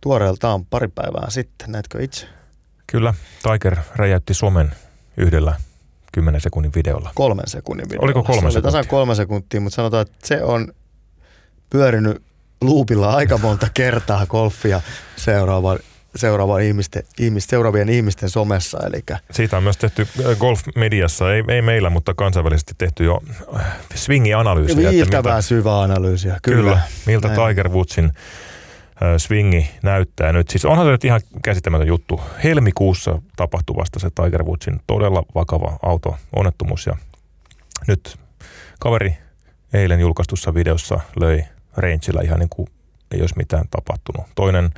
tuoreeltaan 0.00 0.66
pari 0.66 0.88
päivää 0.88 1.30
sitten. 1.30 1.72
Näetkö 1.72 2.02
itse? 2.02 2.26
Kyllä, 2.86 3.14
Tiger 3.42 3.76
räjäytti 3.96 4.34
Suomen 4.34 4.72
yhdellä 5.16 5.54
10 6.12 6.40
sekunnin 6.40 6.72
videolla. 6.74 7.10
Kolmen 7.14 7.48
sekunnin 7.48 7.86
videolla. 7.88 8.04
Oliko 8.04 8.22
kolme 8.22 8.40
se 8.40 8.54
sekuntia? 8.54 8.62
tasan 8.62 8.86
kolme 8.86 9.14
sekuntia, 9.14 9.60
mutta 9.60 9.76
sanotaan, 9.76 10.02
että 10.02 10.26
se 10.26 10.42
on 10.42 10.72
pyörinyt 11.70 12.22
luupilla 12.60 13.10
aika 13.10 13.38
monta 13.38 13.66
kertaa 13.74 14.26
golfia 14.26 14.80
seuraavan 15.16 15.78
seuraavan 16.16 16.62
ihmisten, 16.62 17.02
ihmis, 17.18 17.46
seuraavien 17.46 17.88
ihmisten 17.88 18.30
somessa. 18.30 18.78
Eli. 18.86 19.02
Siitä 19.30 19.56
on 19.56 19.62
myös 19.62 19.76
tehty 19.76 20.02
äh, 20.02 20.38
golf-mediassa, 20.38 21.34
ei, 21.34 21.44
ei 21.48 21.62
meillä, 21.62 21.90
mutta 21.90 22.14
kansainvälisesti 22.14 22.74
tehty 22.78 23.04
jo 23.04 23.20
äh, 23.56 23.64
swingi-analyysiä. 23.94 24.90
Viiltävää 24.90 25.34
miltä, 25.34 25.42
syvää 25.42 25.80
analyysiä, 25.80 26.38
kyllä. 26.42 26.60
kyllä 26.60 26.80
miltä 27.06 27.28
Näin. 27.28 27.40
Tiger 27.48 27.68
Woodsin 27.68 28.12
swingi 29.18 29.70
näyttää 29.82 30.32
nyt. 30.32 30.48
Siis 30.48 30.64
onhan 30.64 30.86
se 30.86 30.90
nyt 30.90 31.04
ihan 31.04 31.20
käsittämätön 31.44 31.86
juttu. 31.86 32.20
Helmikuussa 32.44 33.22
tapahtuvasta 33.36 33.98
se 33.98 34.08
Tiger 34.10 34.44
Woodsin 34.44 34.80
todella 34.86 35.22
vakava 35.34 35.78
auto-onnettomuus 35.82 36.86
ja 36.86 36.96
nyt 37.88 38.18
kaveri 38.80 39.16
eilen 39.72 40.00
julkaistussa 40.00 40.54
videossa 40.54 41.00
löi 41.20 41.44
rangeilla 41.76 42.20
ihan 42.20 42.38
niin 42.38 42.48
kuin 42.48 42.68
ei 43.12 43.20
olisi 43.20 43.36
mitään 43.36 43.64
tapahtunut. 43.70 44.26
Toinen 44.34 44.70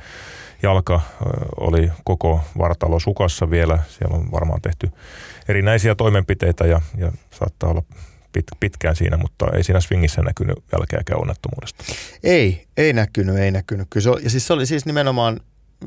jalka 0.63 1.01
oli 1.57 1.91
koko 2.03 2.41
vartalo 2.57 2.99
sukassa 2.99 3.49
vielä. 3.49 3.79
Siellä 3.87 4.17
on 4.17 4.31
varmaan 4.31 4.61
tehty 4.61 4.91
erinäisiä 5.47 5.95
toimenpiteitä 5.95 6.65
ja, 6.65 6.81
ja 6.97 7.11
saattaa 7.31 7.69
olla 7.69 7.83
pit, 8.35 8.45
pitkään 8.59 8.95
siinä, 8.95 9.17
mutta 9.17 9.45
ei 9.53 9.63
siinä 9.63 9.79
swingissä 9.79 10.21
näkynyt 10.21 10.57
jälkeäkään 10.71 11.21
onnettomuudesta. 11.21 11.83
Ei, 12.23 12.67
ei 12.77 12.93
näkynyt, 12.93 13.37
ei 13.37 13.51
näkynyt. 13.51 13.87
Kyllä 13.89 14.03
se, 14.03 14.09
oli, 14.09 14.23
ja 14.23 14.29
siis 14.29 14.47
se 14.47 14.53
oli 14.53 14.65
siis 14.65 14.85
nimenomaan, 14.85 15.39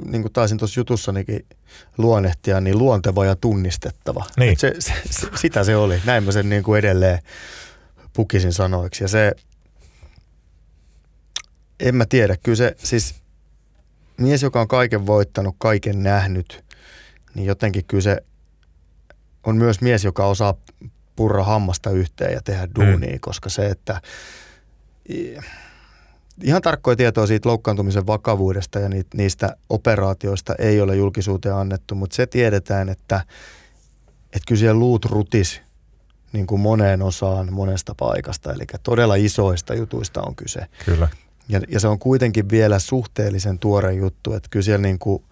niin 0.04 0.22
kuin 0.22 0.32
taisin 0.32 0.58
tuossa 0.58 0.80
jutussanikin 0.80 1.46
luonnehtia, 1.98 2.60
niin 2.60 2.78
luonteva 2.78 3.24
ja 3.24 3.36
tunnistettava. 3.36 4.24
Niin. 4.36 4.58
Se, 4.58 4.74
se, 4.78 4.92
se, 5.10 5.26
sitä 5.34 5.64
se 5.64 5.76
oli. 5.76 6.00
Näin 6.04 6.24
mä 6.24 6.32
sen 6.32 6.48
niin 6.48 6.62
kuin 6.62 6.78
edelleen 6.78 7.18
pukisin 8.12 8.52
sanoiksi. 8.52 9.04
Ja 9.04 9.08
se, 9.08 9.32
en 11.80 11.94
mä 11.94 12.06
tiedä, 12.06 12.36
kyllä 12.42 12.56
se 12.56 12.76
siis 12.78 13.14
mies, 14.16 14.42
joka 14.42 14.60
on 14.60 14.68
kaiken 14.68 15.06
voittanut, 15.06 15.56
kaiken 15.58 16.02
nähnyt, 16.02 16.64
niin 17.34 17.46
jotenkin 17.46 17.84
kyllä 17.84 18.02
se 18.02 18.22
on 19.44 19.56
myös 19.56 19.80
mies, 19.80 20.04
joka 20.04 20.26
osaa 20.26 20.54
purra 21.18 21.44
hammasta 21.44 21.90
yhteen 21.90 22.32
ja 22.32 22.40
tehdä 22.44 22.68
duunia, 22.74 23.12
mm. 23.12 23.20
koska 23.20 23.48
se, 23.48 23.66
että 23.66 24.00
ihan 26.42 26.62
tarkkoja 26.62 26.96
tietoa 26.96 27.26
siitä 27.26 27.48
loukkaantumisen 27.48 28.06
vakavuudesta 28.06 28.78
ja 28.78 28.88
niistä 29.14 29.56
operaatioista 29.68 30.54
ei 30.58 30.80
ole 30.80 30.96
julkisuuteen 30.96 31.54
annettu, 31.54 31.94
mutta 31.94 32.16
se 32.16 32.26
tiedetään, 32.26 32.88
että, 32.88 33.20
että 34.22 34.46
kyllä 34.48 34.58
siellä 34.58 34.78
luut 34.78 35.04
rutis 35.04 35.60
niin 36.32 36.46
kuin 36.46 36.60
moneen 36.60 37.02
osaan 37.02 37.52
monesta 37.52 37.94
paikasta, 37.94 38.52
eli 38.52 38.64
todella 38.82 39.14
isoista 39.14 39.74
jutuista 39.74 40.22
on 40.22 40.36
kyse. 40.36 40.60
Kyllä. 40.84 41.08
Ja, 41.48 41.60
ja 41.68 41.80
se 41.80 41.88
on 41.88 41.98
kuitenkin 41.98 42.50
vielä 42.50 42.78
suhteellisen 42.78 43.58
tuore 43.58 43.92
juttu, 43.92 44.32
että 44.32 44.48
kyllä 44.50 44.64
siellä 44.64 44.82
niin 44.82 44.98
kuin, 44.98 45.24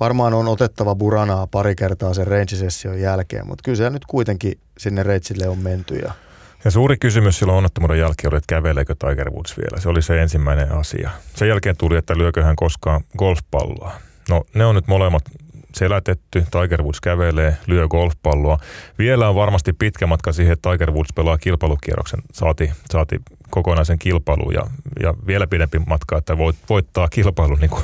varmaan 0.00 0.34
on 0.34 0.48
otettava 0.48 0.94
buranaa 0.94 1.46
pari 1.46 1.74
kertaa 1.74 2.14
sen 2.14 2.26
range 2.26 3.00
jälkeen, 3.00 3.46
mutta 3.46 3.62
kyllä 3.64 3.76
siellä 3.76 3.90
nyt 3.90 4.06
kuitenkin 4.06 4.60
sinne 4.78 5.02
reitsille 5.02 5.48
on 5.48 5.58
menty. 5.58 5.94
Ja, 5.94 6.12
ja 6.64 6.70
suuri 6.70 6.96
kysymys 6.96 7.38
silloin 7.38 7.56
onnettomuuden 7.56 7.98
jälkeen 7.98 8.32
oli, 8.32 8.36
että 8.38 8.54
käveleekö 8.54 8.94
Tiger 8.98 9.30
Woods 9.30 9.56
vielä. 9.56 9.80
Se 9.80 9.88
oli 9.88 10.02
se 10.02 10.22
ensimmäinen 10.22 10.72
asia. 10.72 11.10
Sen 11.34 11.48
jälkeen 11.48 11.76
tuli, 11.76 11.96
että 11.96 12.18
lyökö 12.18 12.44
hän 12.44 12.56
koskaan 12.56 13.04
golfpalloa. 13.18 13.92
No 14.28 14.42
ne 14.54 14.64
on 14.64 14.74
nyt 14.74 14.86
molemmat 14.86 15.22
selätetty, 15.74 16.44
Tiger 16.50 16.82
Woods 16.82 17.00
kävelee, 17.00 17.56
lyö 17.66 17.88
golfpalloa. 17.88 18.58
Vielä 18.98 19.28
on 19.28 19.34
varmasti 19.34 19.72
pitkä 19.72 20.06
matka 20.06 20.32
siihen, 20.32 20.52
että 20.52 20.70
Tiger 20.70 20.90
Woods 20.90 21.12
pelaa 21.14 21.38
kilpailukierroksen, 21.38 22.20
saati, 22.32 22.70
saati 22.90 23.20
kokonaisen 23.50 23.98
kilpailun 23.98 24.54
ja, 24.54 24.62
ja 25.02 25.14
vielä 25.26 25.46
pidempi 25.46 25.78
matka, 25.78 26.18
että 26.18 26.38
voit, 26.38 26.56
voittaa 26.68 27.08
kilpailun. 27.08 27.58
Niin 27.58 27.70
kuin, 27.70 27.82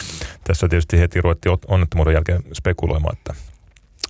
tässä 0.44 0.68
tietysti 0.68 0.98
heti 0.98 1.20
ruvettiin 1.20 1.58
onnettomuuden 1.68 2.14
jälkeen 2.14 2.42
spekuloimaan, 2.54 3.16
että 3.16 3.34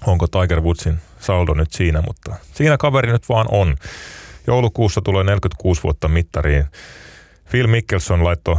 onko 0.06 0.26
Tiger 0.26 0.60
Woodsin 0.60 0.98
saldo 1.20 1.54
nyt 1.54 1.72
siinä, 1.72 2.02
mutta 2.02 2.34
siinä 2.54 2.76
kaveri 2.76 3.12
nyt 3.12 3.28
vaan 3.28 3.46
on. 3.50 3.76
Joulukuussa 4.46 5.00
tulee 5.00 5.24
46 5.24 5.82
vuotta 5.82 6.08
mittariin. 6.08 6.64
Phil 7.50 7.66
Mickelson 7.66 8.24
laittoi 8.24 8.56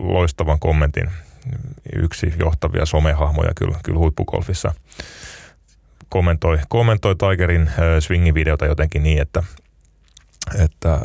loistavan 0.00 0.58
kommentin. 0.58 1.10
Yksi 1.96 2.34
johtavia 2.38 2.86
somehahmoja 2.86 3.50
kyllä, 3.56 3.78
kyllä 3.84 3.98
huippugolfissa. 3.98 4.74
Kommentoi, 6.08 6.58
kommentoi 6.68 7.16
Tigerin 7.16 7.70
swingin 8.00 8.34
videota 8.34 8.66
jotenkin 8.66 9.02
niin, 9.02 9.22
että, 9.22 9.42
että 10.64 11.00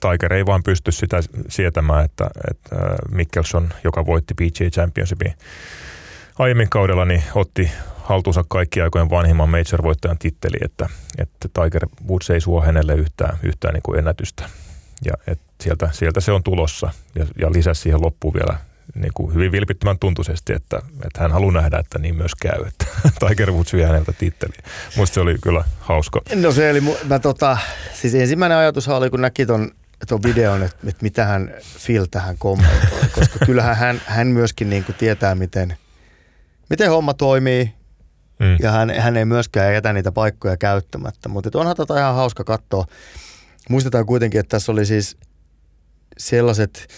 Tiger 0.00 0.32
ei 0.32 0.46
vaan 0.46 0.62
pysty 0.62 0.92
sitä 0.92 1.20
sietämään, 1.48 2.04
että, 2.04 2.30
että 2.50 2.76
Mickelson, 3.10 3.68
joka 3.84 4.06
voitti 4.06 4.34
PGA 4.34 4.70
Championshipin 4.70 5.34
aiemmin 6.38 6.70
kaudella, 6.70 7.04
niin 7.04 7.22
otti 7.34 7.70
haltuunsa 7.96 8.44
kaikki 8.48 8.80
aikojen 8.80 9.10
vanhimman 9.10 9.48
major-voittajan 9.48 10.18
titteli, 10.18 10.56
että, 10.64 10.88
että 11.18 11.48
Tiger 11.54 11.86
Woods 12.08 12.30
ei 12.30 12.40
suo 12.40 12.60
hänelle 12.60 12.94
yhtään, 12.94 13.38
yhtään 13.42 13.74
niin 13.74 13.82
kuin 13.82 13.98
ennätystä. 13.98 14.44
Ja 15.04 15.12
et 15.26 15.40
sieltä, 15.60 15.90
sieltä 15.92 16.20
se 16.20 16.32
on 16.32 16.42
tulossa 16.42 16.90
ja, 17.14 17.26
ja 17.38 17.52
lisäsi 17.52 17.80
siihen 17.80 18.02
loppuun 18.02 18.34
vielä 18.34 18.58
niin 18.94 19.12
kuin 19.14 19.34
hyvin 19.34 19.52
vilpittömän 19.52 19.98
tuntuisesti, 19.98 20.52
että, 20.52 20.82
että 21.06 21.20
hän 21.20 21.32
haluaa 21.32 21.52
nähdä, 21.52 21.78
että 21.78 21.98
niin 21.98 22.14
myös 22.14 22.34
käy, 22.34 22.64
että 22.66 22.86
Tiger 23.28 23.52
Woods 23.52 23.72
vie 23.72 23.86
häneltä 23.86 24.12
titteli. 24.12 24.52
Muista 24.96 25.14
se 25.14 25.20
oli 25.20 25.38
kyllä 25.42 25.64
hauska. 25.80 26.20
No 26.34 26.52
se 26.52 26.70
oli, 26.70 26.80
mä 26.80 27.18
tota, 27.18 27.58
siis 27.94 28.14
ensimmäinen 28.14 28.58
ajatus 28.58 28.88
oli, 28.88 29.10
kun 29.10 29.20
näki 29.20 29.46
ton, 29.46 29.70
ton 30.08 30.22
videon, 30.22 30.62
että, 30.62 30.76
että 30.86 31.02
mitä 31.02 31.24
hän 31.24 31.54
Phil 31.86 32.06
tähän 32.10 32.38
kommentoi, 32.38 33.08
koska 33.14 33.46
kyllähän 33.46 33.76
hän, 33.76 34.00
hän 34.06 34.26
myöskin 34.26 34.70
niin 34.70 34.84
kuin 34.84 34.96
tietää, 34.96 35.34
miten, 35.34 35.76
miten 36.70 36.90
homma 36.90 37.14
toimii, 37.14 37.72
Mm. 38.42 38.56
Ja 38.60 38.70
hän, 38.70 38.90
hän 38.90 39.16
ei 39.16 39.24
myöskään 39.24 39.74
jätä 39.74 39.92
niitä 39.92 40.12
paikkoja 40.12 40.56
käyttämättä. 40.56 41.28
Mutta 41.28 41.58
onhan 41.58 41.76
tätä 41.76 41.86
tota 41.86 42.00
ihan 42.00 42.14
hauska 42.14 42.44
katsoa. 42.44 42.84
Muistetaan 43.68 44.06
kuitenkin, 44.06 44.40
että 44.40 44.56
tässä 44.56 44.72
oli 44.72 44.86
siis 44.86 45.16
sellaiset 46.18 46.88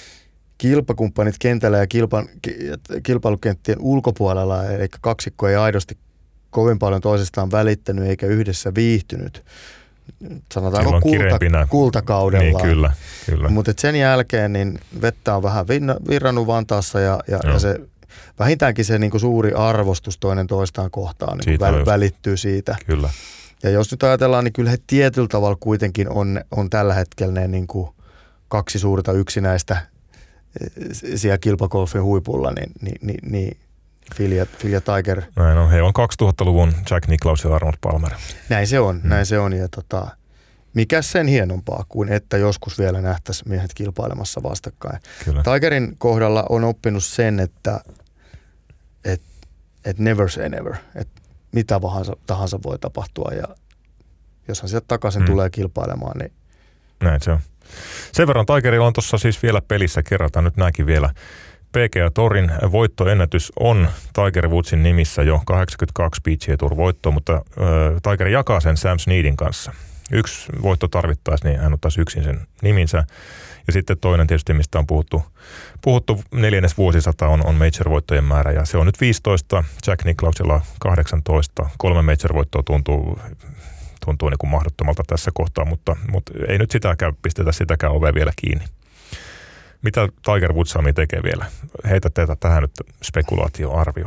kilpakumppanit 0.58 1.34
kentällä 1.38 1.78
ja 1.78 1.86
kilpa, 1.86 2.24
kilpailukenttien 3.02 3.78
ulkopuolella, 3.80 4.64
eli 4.64 4.88
kaksikko 5.00 5.48
ei 5.48 5.56
aidosti 5.56 5.98
kovin 6.50 6.78
paljon 6.78 7.00
toisistaan 7.00 7.50
välittänyt 7.50 8.04
eikä 8.04 8.26
yhdessä 8.26 8.74
viihtynyt. 8.74 9.44
Sanotaanko 10.52 11.00
kulta, 11.00 11.66
kultakaudella. 11.68 12.58
Niin, 12.58 12.68
kyllä, 12.68 12.92
kyllä. 13.26 13.48
Mutta 13.48 13.72
sen 13.78 13.96
jälkeen 13.96 14.52
niin 14.52 14.78
vettä 15.02 15.36
on 15.36 15.42
vähän 15.42 15.66
virrannut 16.08 16.46
Vantaassa 16.46 17.00
ja, 17.00 17.20
ja, 17.28 17.40
ja 17.52 17.58
se 17.58 17.80
vähintäänkin 18.38 18.84
se 18.84 18.98
niin 18.98 19.10
kuin 19.10 19.20
suuri 19.20 19.52
arvostus 19.52 20.18
toinen 20.18 20.46
toistaan 20.46 20.90
kohtaan 20.90 21.38
niin 21.46 21.60
väl, 21.60 21.86
välittyy 21.86 22.36
siitä. 22.36 22.76
Kyllä. 22.86 23.10
Ja 23.62 23.70
jos 23.70 23.90
nyt 23.90 24.02
ajatellaan, 24.02 24.44
niin 24.44 24.52
kyllä 24.52 24.70
he 24.70 24.78
tietyllä 24.86 25.28
tavalla 25.28 25.56
kuitenkin 25.60 26.08
on, 26.08 26.40
on 26.50 26.70
tällä 26.70 26.94
hetkellä 26.94 27.32
ne 27.40 27.48
niin 27.48 27.66
kuin 27.66 27.88
kaksi 28.48 28.78
suurta 28.78 29.12
yksinäistä 29.12 29.76
siellä 30.92 31.38
kilpakolfin 31.38 32.02
huipulla, 32.02 32.52
niin, 32.52 32.72
niin, 32.80 32.98
niin, 33.02 33.32
niin 33.32 33.56
Phil 34.16 34.32
ja 34.72 34.80
Tiger. 34.80 35.22
Näin 35.36 35.58
on. 35.58 35.70
He 35.70 35.82
on 35.82 35.92
2000-luvun 36.22 36.72
Jack 36.90 37.08
Nicklaus 37.08 37.44
ja 37.44 37.54
Arnold 37.54 37.74
Palmer. 37.80 38.12
Näin 38.48 38.66
se 38.66 38.80
on, 38.80 39.00
mm. 39.02 39.08
näin 39.08 39.26
se 39.26 39.38
on. 39.38 39.52
Ja 39.52 39.68
tota, 39.68 40.06
mikä 40.74 41.02
sen 41.02 41.26
hienompaa 41.26 41.84
kuin, 41.88 42.08
että 42.08 42.36
joskus 42.36 42.78
vielä 42.78 43.00
nähtäisiin 43.00 43.48
miehet 43.48 43.74
kilpailemassa 43.74 44.42
vastakkain. 44.42 45.00
Kyllä. 45.24 45.42
Tigerin 45.42 45.94
kohdalla 45.98 46.46
on 46.48 46.64
oppinut 46.64 47.04
sen, 47.04 47.40
että 47.40 47.80
että 49.04 49.26
et 49.84 49.98
never 49.98 50.30
say 50.30 50.48
never, 50.48 50.74
että 50.94 51.22
mitä 51.52 51.80
tahansa, 51.80 52.16
tahansa 52.26 52.58
voi 52.64 52.78
tapahtua 52.78 53.30
ja 53.32 53.44
jos 54.48 54.62
hän 54.62 54.68
sieltä 54.68 54.84
takaisin 54.88 55.22
mm. 55.22 55.26
tulee 55.26 55.50
kilpailemaan, 55.50 56.18
niin... 56.18 56.32
Näin 57.04 57.20
se 57.20 57.30
on. 57.30 57.38
Sen 58.12 58.26
verran 58.26 58.46
Tigerilla 58.46 58.86
on 58.86 58.92
tuossa 58.92 59.18
siis 59.18 59.42
vielä 59.42 59.62
pelissä, 59.68 60.02
kerrataan 60.02 60.44
nyt 60.44 60.56
näkin 60.56 60.86
vielä. 60.86 61.10
PGA 61.72 62.10
Torin 62.14 62.52
voittoennätys 62.72 63.52
on 63.60 63.88
Tiger 64.12 64.48
Woodsin 64.48 64.82
nimissä 64.82 65.22
jo 65.22 65.42
82 65.46 66.20
PGA 66.20 66.56
Tour 66.56 66.76
voittoa, 66.76 67.12
mutta 67.12 67.32
äh, 67.32 67.42
Tiger 68.02 68.28
jakaa 68.28 68.60
sen 68.60 68.76
Sam 68.76 68.98
Sneedin 68.98 69.36
kanssa. 69.36 69.72
Yksi 70.12 70.52
voitto 70.62 70.88
tarvittaisiin, 70.88 71.50
niin 71.50 71.60
hän 71.60 71.74
ottaisi 71.74 72.00
yksin 72.00 72.24
sen 72.24 72.40
niminsä. 72.62 73.04
Ja 73.66 73.72
sitten 73.72 73.98
toinen 73.98 74.26
tietysti, 74.26 74.54
mistä 74.54 74.78
on 74.78 74.86
puhuttu, 74.86 75.22
puhuttu 75.82 76.22
neljännes 76.34 76.78
vuosisata 76.78 77.28
on, 77.28 77.46
on 77.46 77.54
major-voittojen 77.54 78.24
määrä 78.24 78.52
ja 78.52 78.64
se 78.64 78.78
on 78.78 78.86
nyt 78.86 79.00
15, 79.00 79.64
Jack 79.86 80.04
Nicklausilla 80.04 80.60
18, 80.80 81.70
kolme 81.78 82.02
major-voittoa 82.02 82.62
tuntuu 82.62 83.18
tuntuu 84.04 84.28
niin 84.28 84.38
kuin 84.38 84.50
mahdottomalta 84.50 85.02
tässä 85.06 85.30
kohtaa, 85.34 85.64
mutta, 85.64 85.96
mutta 86.12 86.32
ei 86.48 86.58
nyt 86.58 86.70
sitäkään 86.70 87.14
pistetä 87.22 87.52
sitäkään 87.52 87.92
ovea 87.92 88.14
vielä 88.14 88.32
kiinni. 88.36 88.64
Mitä 89.82 90.08
Tiger 90.24 90.52
Woods 90.52 90.74
tekee 90.94 91.22
vielä? 91.22 91.46
Heitä 91.90 92.10
teitä 92.10 92.36
tähän 92.40 92.62
nyt 92.62 92.72
spekulaatioarvio. 93.02 94.06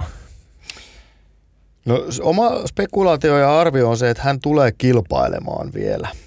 No 1.85 2.03
oma 2.21 2.67
spekulaatio 2.67 3.37
ja 3.37 3.59
arvio 3.59 3.89
on 3.89 3.97
se, 3.97 4.09
että 4.09 4.23
hän 4.23 4.39
tulee 4.39 4.71
kilpailemaan 4.71 5.73
vielä– 5.73 6.09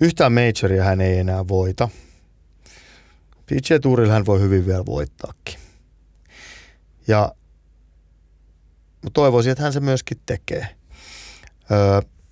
Yhtään 0.00 0.32
majoria 0.32 0.84
hän 0.84 1.00
ei 1.00 1.18
enää 1.18 1.48
voita. 1.48 1.88
PGA 3.46 3.80
Tourilla 3.82 4.12
hän 4.12 4.26
voi 4.26 4.40
hyvin 4.40 4.66
vielä 4.66 4.86
voittaakin. 4.86 5.54
Ja 7.08 7.34
toivoisin, 9.12 9.52
että 9.52 9.62
hän 9.62 9.72
se 9.72 9.80
myöskin 9.80 10.20
tekee. 10.26 10.68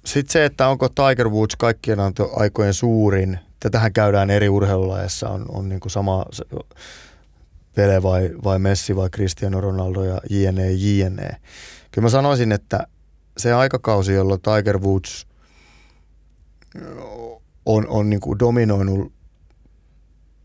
Sitten 0.05 0.32
se, 0.32 0.45
että 0.45 0.68
onko 0.68 0.89
Tiger 0.89 1.28
Woods 1.28 1.57
kaikkien 1.57 1.99
aikojen 2.36 2.74
suurin, 2.74 3.39
tätähän 3.61 3.93
käydään 3.93 4.30
eri 4.30 4.49
urheilulajissa, 4.49 5.28
on, 5.28 5.47
on 5.49 5.68
niin 5.68 5.80
kuin 5.80 5.93
sama 5.93 6.24
Pele 7.74 8.03
vai, 8.03 8.30
vai 8.45 8.59
Messi 8.59 8.97
vai 8.97 9.11
Cristiano 9.11 9.61
Ronaldo 9.61 10.05
ja 10.05 10.20
jne, 10.30 10.72
jne. 10.72 11.41
Kyllä 11.91 12.07
mä 12.07 12.09
sanoisin, 12.09 12.53
että 12.53 12.86
se 13.39 13.53
aikakausi, 13.53 14.12
jolloin 14.12 14.41
Tiger 14.41 14.78
Woods 14.78 15.26
on, 17.66 17.89
on 17.89 18.11
niin 18.11 18.20
kuin 18.20 18.39
dominoinut 18.39 19.12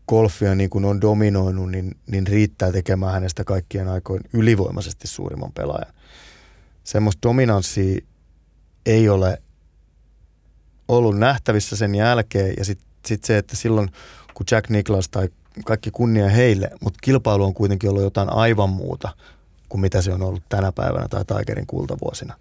golfia 0.08 0.54
niin 0.54 0.70
kuin 0.70 0.84
on 0.84 1.00
dominoinut, 1.00 1.70
niin, 1.70 1.96
niin 2.06 2.26
riittää 2.26 2.72
tekemään 2.72 3.12
hänestä 3.12 3.44
kaikkien 3.44 3.88
aikojen 3.88 4.22
ylivoimaisesti 4.32 5.08
suurimman 5.08 5.52
pelaajan. 5.52 5.94
Semmoista 6.84 7.28
dominanssia 7.28 8.00
ei 8.86 9.08
ole 9.08 9.42
ollut 10.88 11.18
nähtävissä 11.18 11.76
sen 11.76 11.94
jälkeen 11.94 12.54
ja 12.58 12.64
sitten 12.64 12.86
sit 13.06 13.24
se, 13.24 13.38
että 13.38 13.56
silloin 13.56 13.90
kun 14.34 14.46
Jack 14.50 14.70
Nicklaus 14.70 15.08
tai 15.08 15.28
kaikki 15.64 15.90
kunnia 15.90 16.28
heille, 16.28 16.70
mutta 16.80 16.98
kilpailu 17.02 17.44
on 17.44 17.54
kuitenkin 17.54 17.90
ollut 17.90 18.02
jotain 18.02 18.32
aivan 18.32 18.70
muuta 18.70 19.08
kuin 19.68 19.80
mitä 19.80 20.02
se 20.02 20.12
on 20.12 20.22
ollut 20.22 20.42
tänä 20.48 20.72
päivänä 20.72 21.08
tai 21.08 21.24
Tigerin 21.24 21.66
kultavuosina. 21.66 22.34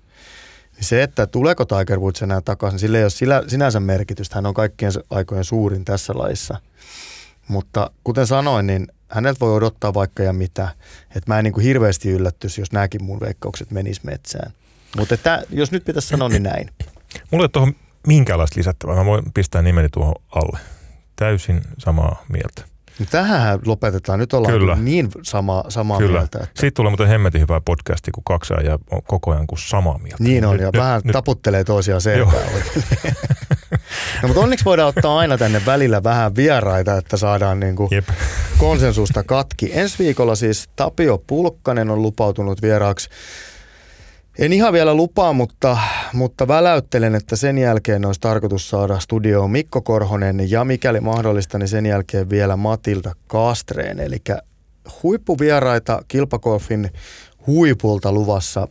Niin 0.76 0.84
se, 0.84 1.04
että 1.04 1.28
tuleeko 1.28 1.66
Tiger 1.66 2.00
Woods 2.00 2.22
enää 2.22 2.42
takaisin, 2.42 2.80
sille 2.80 2.98
ei 2.98 3.04
ole 3.04 3.44
sinänsä 3.48 3.80
merkitystä. 3.80 4.36
Hän 4.36 4.46
on 4.46 4.54
kaikkien 4.54 4.92
aikojen 5.10 5.44
suurin 5.44 5.86
tässä 5.86 6.14
laissa. 6.16 6.58
Mutta 7.48 7.92
kuten 8.04 8.28
sanoin, 8.28 8.68
niin 8.68 8.88
häneltä 9.08 9.40
voi 9.40 9.54
odottaa 9.54 9.94
vaikka 9.94 10.24
ja 10.24 10.34
mitä. 10.34 10.70
Että 11.16 11.34
mä 11.34 11.40
en 11.40 11.44
niin 11.44 11.54
kuin 11.54 11.64
hirveästi 11.64 12.10
yllättyisi, 12.10 12.62
jos 12.62 12.72
nämäkin 12.72 13.04
mun 13.04 13.20
veikkaukset 13.20 13.72
menis 13.72 14.04
metsään. 14.04 14.54
Mutta 14.98 15.14
että, 15.14 15.44
jos 15.50 15.72
nyt 15.72 15.86
pitäisi 15.86 16.08
sanoa, 16.08 16.30
niin 16.30 16.44
näin. 16.44 16.70
Mulla 17.32 17.46
ei 17.46 17.50
tuohon 17.50 17.76
minkäänlaista 18.08 18.60
lisättävää. 18.60 18.96
Mä 18.96 19.06
voin 19.06 19.24
pistää 19.34 19.62
nimeni 19.62 19.90
tuohon 19.90 20.16
alle. 20.36 20.60
Täysin 21.16 21.62
samaa 21.78 22.26
mieltä. 22.30 22.74
No 23.00 23.06
tähän 23.12 23.60
lopetetaan. 23.66 24.20
Nyt 24.20 24.34
ollaan 24.34 24.54
Kyllä. 24.54 24.76
niin 24.76 25.10
sama, 25.22 25.64
samaa 25.70 25.98
Kyllä. 25.98 26.20
mieltä. 26.20 26.40
Että... 26.44 26.62
Siitä 26.62 26.76
tulee 26.76 26.90
muuten 26.90 27.08
hemmetin 27.08 27.42
hyvä 27.42 27.62
podcasti, 27.66 28.12
kun 28.12 28.24
kaksi 28.24 28.54
ja 28.64 28.80
on 28.92 29.02
koko 29.04 29.32
ajan 29.32 29.48
kuin 29.48 29.60
samaa 29.60 29.98
mieltä. 29.98 30.24
Niin 30.24 30.46
on, 30.46 30.52
nyt, 30.52 30.62
ja 30.62 30.68
nyt, 30.68 30.82
vähän 30.82 31.02
nyt, 31.04 31.14
taputtelee 31.14 31.64
toisiaan 31.64 32.02
selkää. 32.02 32.40
no, 34.22 34.28
mutta 34.28 34.42
onneksi 34.42 34.66
voidaan 34.66 34.90
ottaa 34.90 35.20
aina 35.20 35.38
tänne 35.38 35.62
välillä 35.66 36.04
vähän 36.04 36.36
vieraita, 36.36 36.98
että 36.98 37.18
saadaan 37.18 37.60
niin 37.60 37.76
kuin 37.76 37.90
konsensusta 38.58 39.24
katki. 39.24 39.72
Ensi 39.74 40.04
viikolla 40.04 40.36
siis 40.36 40.70
Tapio 40.76 41.18
Pulkkanen 41.28 41.90
on 41.90 42.02
lupautunut 42.02 42.62
vieraaksi 42.62 43.10
en 44.40 44.54
ihan 44.54 44.74
vielä 44.74 44.94
lupaa, 44.94 45.34
mutta, 45.34 45.78
mutta 46.14 46.48
väläyttelen, 46.48 47.16
että 47.16 47.36
sen 47.36 47.58
jälkeen 47.58 48.06
olisi 48.06 48.22
tarkoitus 48.22 48.70
saada 48.70 49.00
studioon 49.00 49.52
Mikko 49.52 49.82
Korhonen 49.82 50.52
ja 50.52 50.66
mikäli 50.66 51.00
mahdollista, 51.00 51.58
niin 51.58 51.68
sen 51.68 51.86
jälkeen 51.86 52.30
vielä 52.30 52.56
Matilda 52.56 53.14
Kastreen. 53.28 54.00
Eli 54.00 54.18
huippuvieraita 55.04 56.02
kilpakolfin 56.08 56.92
huipulta 57.48 58.12
luvassa 58.12 58.68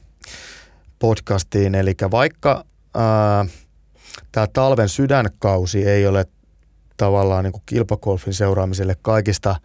podcastiin. 0.99 1.75
Eli 1.75 1.95
vaikka 2.11 2.65
tämä 4.33 4.47
talven 4.53 4.89
sydänkausi 4.89 5.85
ei 5.89 6.07
ole 6.07 6.27
tavallaan 6.97 7.45
niin 7.45 7.53
kuin 7.53 7.63
kilpakolfin 7.67 8.35
seuraamiselle 8.35 8.97
kaikista 9.03 9.57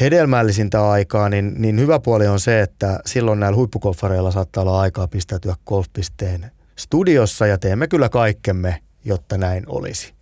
hedelmällisintä 0.00 0.90
aikaa, 0.90 1.28
niin, 1.28 1.54
niin 1.58 1.80
hyvä 1.80 2.00
puoli 2.00 2.26
on 2.26 2.40
se, 2.40 2.60
että 2.60 3.00
silloin 3.06 3.40
näillä 3.40 3.56
huippukoffareilla 3.56 4.30
saattaa 4.30 4.62
olla 4.62 4.80
aikaa 4.80 5.08
pistäytyä 5.08 5.54
golfpisteen 5.66 6.50
studiossa 6.76 7.46
ja 7.46 7.58
teemme 7.58 7.88
kyllä 7.88 8.08
kaikkemme, 8.08 8.82
jotta 9.04 9.38
näin 9.38 9.64
olisi. 9.66 10.14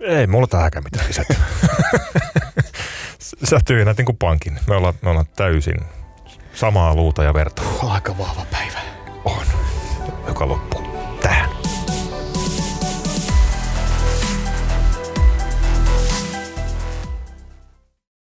Ei 0.00 0.26
mulla 0.26 0.46
tähänkään 0.46 0.84
mitään 0.84 1.08
lisätä. 1.08 1.34
Sä 3.50 3.58
tyynät 3.64 3.96
niin 3.96 4.06
kuin 4.06 4.16
pankin. 4.16 4.58
Me 4.68 4.76
ollaan, 4.76 4.94
me 5.02 5.10
ollaan 5.10 5.26
täysin 5.36 5.80
samaa 6.54 6.94
luuta 6.94 7.24
ja 7.24 7.34
verta. 7.34 7.62
Aika 7.82 8.18
vahva 8.18 8.46
päivä. 8.50 8.78
On. 9.24 9.46
Joka 10.26 10.48
loppu. 10.48 10.91